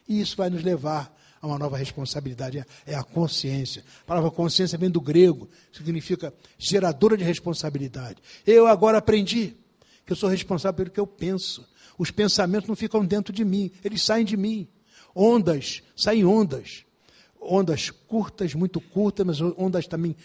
E 0.09 0.21
isso 0.21 0.37
vai 0.37 0.51
nos 0.51 0.63
levar 0.63 1.15
a 1.41 1.47
uma 1.47 1.59
nova 1.59 1.77
responsabilidade, 1.77 2.65
é 2.87 2.95
a 2.95 3.03
consciência. 3.03 3.85
A 4.03 4.05
palavra 4.05 4.31
consciência 4.31 4.79
vem 4.79 4.91
do 4.91 5.01
grego, 5.01 5.49
significa 5.73 6.33
geradora 6.59 7.17
de 7.17 7.25
responsabilidade. 7.25 8.23
Eu 8.47 8.67
agora 8.67 8.99
aprendi 8.99 9.55
que 10.05 10.13
eu 10.13 10.17
sou 10.17 10.29
responsável 10.29 10.77
pelo 10.77 10.91
que 10.91 11.01
eu 11.01 11.07
penso. 11.07 11.67
Os 11.99 12.11
pensamentos 12.11 12.69
não 12.69 12.77
ficam 12.77 13.05
dentro 13.05 13.33
de 13.33 13.45
mim, 13.45 13.71
eles 13.85 14.03
saem 14.03 14.25
de 14.25 14.37
mim. 14.37 14.69
Ondas, 15.15 15.83
saem 15.95 16.25
ondas. 16.25 16.85
Ondas 17.41 17.91
curtas, 17.91 18.55
muito 18.55 18.81
curtas, 18.81 19.27
mas 19.27 19.41
ondas 19.41 19.87
também, 19.87 20.17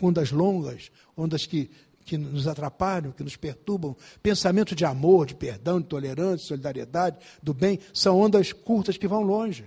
ondas 0.00 0.30
longas, 0.30 0.90
ondas 1.16 1.46
que 1.46 1.70
que 2.06 2.16
nos 2.16 2.46
atrapalham, 2.46 3.10
que 3.10 3.24
nos 3.24 3.36
perturbam. 3.36 3.96
Pensamento 4.22 4.74
de 4.74 4.84
amor, 4.84 5.26
de 5.26 5.34
perdão, 5.34 5.80
de 5.80 5.88
tolerância, 5.88 6.36
de 6.36 6.46
solidariedade, 6.46 7.18
do 7.42 7.52
bem, 7.52 7.80
são 7.92 8.18
ondas 8.18 8.52
curtas 8.52 8.96
que 8.96 9.08
vão 9.08 9.22
longe. 9.22 9.64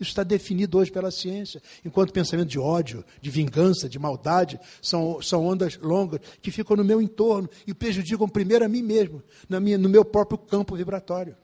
Isso 0.00 0.10
está 0.10 0.22
definido 0.22 0.78
hoje 0.78 0.90
pela 0.90 1.10
ciência. 1.10 1.62
Enquanto 1.84 2.12
pensamento 2.12 2.48
de 2.48 2.58
ódio, 2.58 3.04
de 3.20 3.30
vingança, 3.30 3.88
de 3.88 3.98
maldade, 3.98 4.58
são, 4.82 5.22
são 5.22 5.46
ondas 5.46 5.76
longas 5.78 6.20
que 6.42 6.50
ficam 6.50 6.76
no 6.76 6.84
meu 6.84 7.00
entorno 7.00 7.48
e 7.66 7.72
prejudicam 7.72 8.28
primeiro 8.28 8.64
a 8.64 8.68
mim 8.68 8.82
mesmo, 8.82 9.22
na 9.48 9.60
minha, 9.60 9.78
no 9.78 9.88
meu 9.88 10.04
próprio 10.04 10.36
campo 10.36 10.76
vibratório. 10.76 11.36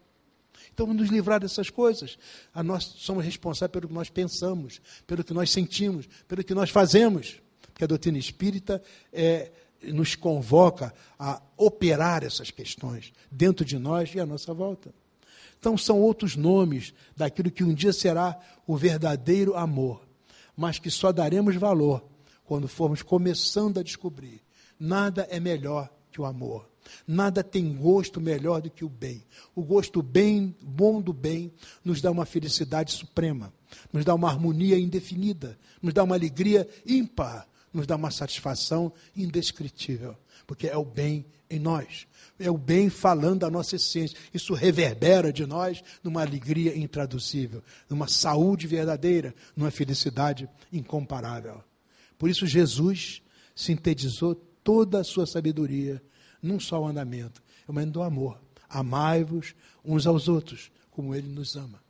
Então, 0.73 0.93
nos 0.93 1.09
livrar 1.09 1.41
dessas 1.41 1.71
coisas. 1.71 2.19
A 2.53 2.63
nós 2.63 2.85
somos 2.97 3.25
responsáveis 3.25 3.73
pelo 3.73 3.87
que 3.87 3.95
nós 3.95 4.11
pensamos, 4.11 4.81
pelo 5.07 5.23
que 5.23 5.33
nós 5.33 5.51
sentimos, 5.51 6.09
pelo 6.27 6.43
que 6.43 6.55
nós 6.55 6.71
fazemos. 6.71 7.41
Porque 7.73 7.85
a 7.85 7.87
doutrina 7.89 8.19
espírita 8.19 8.83
é, 9.13 9.51
nos 9.93 10.15
convoca 10.15 10.95
a 11.19 11.41
operar 11.57 12.25
essas 12.25 12.51
questões 12.51 13.13
dentro 13.31 13.65
de 13.65 13.79
nós 13.79 14.15
e 14.15 14.21
à 14.21 14.27
nossa 14.27 14.53
volta. 14.53 14.95
Então, 15.59 15.79
são 15.79 16.01
outros 16.01 16.37
nomes 16.37 16.93
daquilo 17.17 17.51
que 17.51 17.65
um 17.65 17.73
dia 17.73 17.93
será 17.93 18.39
o 18.67 18.77
verdadeiro 18.77 19.57
amor, 19.57 20.07
mas 20.57 20.79
que 20.79 20.91
só 20.91 21.11
daremos 21.11 21.57
valor 21.57 22.05
quando 22.45 22.69
formos 22.69 23.03
começando 23.03 23.79
a 23.79 23.83
descobrir. 23.83 24.43
Nada 24.79 25.27
é 25.31 25.41
melhor 25.41 25.91
que 26.11 26.21
o 26.21 26.25
amor. 26.25 26.69
Nada 27.07 27.43
tem 27.43 27.75
gosto 27.75 28.21
melhor 28.21 28.61
do 28.61 28.71
que 28.71 28.85
o 28.85 28.89
bem. 28.89 29.25
O 29.55 29.63
gosto 29.63 30.03
bem, 30.03 30.55
bom 30.61 31.01
do 31.01 31.13
bem, 31.13 31.53
nos 31.83 32.01
dá 32.01 32.11
uma 32.11 32.27
felicidade 32.27 32.93
suprema, 32.93 33.53
nos 33.93 34.05
dá 34.05 34.15
uma 34.15 34.29
harmonia 34.29 34.79
indefinida, 34.79 35.59
nos 35.81 35.95
dá 35.95 36.05
uma 36.05 36.15
alegria 36.15 36.69
ímpar, 36.87 37.49
nos 37.75 37.87
dá 37.87 37.97
uma 37.97 38.11
satisfação 38.11 38.93
indescritível, 39.17 40.17
porque 40.47 40.69
é 40.69 40.77
o 40.77 40.85
bem 40.85 41.27
em 41.51 41.59
nós. 41.59 42.07
É 42.39 42.51
o 42.51 42.57
bem 42.57 42.89
falando 42.89 43.45
a 43.45 43.51
nossa 43.51 43.77
essência. 43.77 44.17
Isso 44.33 44.55
reverbera 44.55 45.33
de 45.33 45.45
nós 45.45 45.83
numa 46.03 46.23
alegria 46.23 46.77
intraduzível, 46.77 47.63
numa 47.91 48.09
saúde 48.09 48.67
verdadeira, 48.67 49.35
numa 49.55 49.71
felicidade 49.71 50.49
incomparável. 50.73 51.63
Por 52.17 52.31
isso, 52.31 52.47
Jesus 52.47 53.21
sintetizou 53.55 54.35
toda 54.63 55.01
a 55.01 55.05
sua 55.05 55.27
sabedoria 55.27 56.03
num 56.41 56.61
só 56.61 56.85
andamento 56.87 57.43
é 57.67 57.71
o 57.71 57.75
mandamento 57.75 57.95
do 57.95 58.03
amor. 58.03 58.41
Amai-vos 58.69 59.55
uns 59.85 60.07
aos 60.07 60.29
outros, 60.29 60.71
como 60.91 61.15
Ele 61.15 61.29
nos 61.29 61.57
ama. 61.57 61.83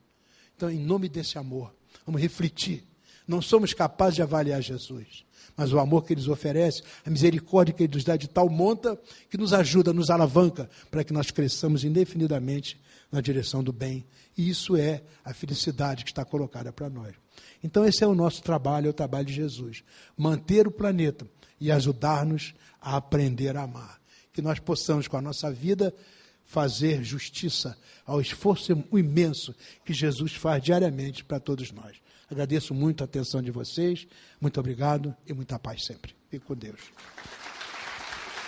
Então, 0.56 0.70
em 0.70 0.78
nome 0.78 1.08
desse 1.08 1.38
amor, 1.38 1.74
vamos 2.06 2.20
refletir. 2.20 2.84
Não 3.26 3.42
somos 3.42 3.72
capazes 3.72 4.16
de 4.16 4.22
avaliar 4.22 4.62
Jesus 4.62 5.24
mas 5.56 5.72
o 5.72 5.78
amor 5.78 6.04
que 6.04 6.12
eles 6.12 6.28
oferecem, 6.28 6.82
a 7.04 7.10
misericórdia 7.10 7.74
que 7.74 7.84
ele 7.84 7.94
nos 7.94 8.04
dá 8.04 8.16
de 8.16 8.28
tal 8.28 8.48
monta 8.48 8.98
que 9.30 9.36
nos 9.36 9.52
ajuda, 9.52 9.92
nos 9.92 10.10
alavanca 10.10 10.68
para 10.90 11.04
que 11.04 11.12
nós 11.12 11.30
cresçamos 11.30 11.84
indefinidamente 11.84 12.80
na 13.10 13.20
direção 13.20 13.62
do 13.62 13.72
bem. 13.72 14.04
E 14.36 14.48
isso 14.48 14.76
é 14.76 15.02
a 15.24 15.32
felicidade 15.32 16.04
que 16.04 16.10
está 16.10 16.24
colocada 16.24 16.72
para 16.72 16.90
nós. 16.90 17.14
Então, 17.62 17.84
esse 17.84 18.02
é 18.02 18.06
o 18.06 18.14
nosso 18.14 18.42
trabalho, 18.42 18.88
é 18.88 18.90
o 18.90 18.94
trabalho 18.94 19.26
de 19.26 19.32
Jesus. 19.32 19.84
Manter 20.16 20.66
o 20.66 20.70
planeta 20.70 21.26
e 21.60 21.70
ajudar-nos 21.70 22.54
a 22.80 22.96
aprender 22.96 23.56
a 23.56 23.62
amar. 23.62 24.00
Que 24.32 24.42
nós 24.42 24.58
possamos, 24.58 25.06
com 25.06 25.16
a 25.16 25.22
nossa 25.22 25.50
vida, 25.52 25.94
fazer 26.44 27.02
justiça 27.02 27.76
ao 28.04 28.20
esforço 28.20 28.72
imenso 28.92 29.54
que 29.84 29.92
Jesus 29.92 30.34
faz 30.34 30.62
diariamente 30.62 31.24
para 31.24 31.40
todos 31.40 31.70
nós. 31.72 31.96
Agradeço 32.30 32.74
muito 32.74 33.02
a 33.02 33.04
atenção 33.04 33.42
de 33.42 33.50
vocês. 33.50 34.06
Muito 34.40 34.58
obrigado 34.58 35.14
e 35.26 35.32
muita 35.32 35.58
paz 35.58 35.84
sempre. 35.84 36.14
Fique 36.30 36.44
com 36.44 36.54
Deus. 36.54 36.80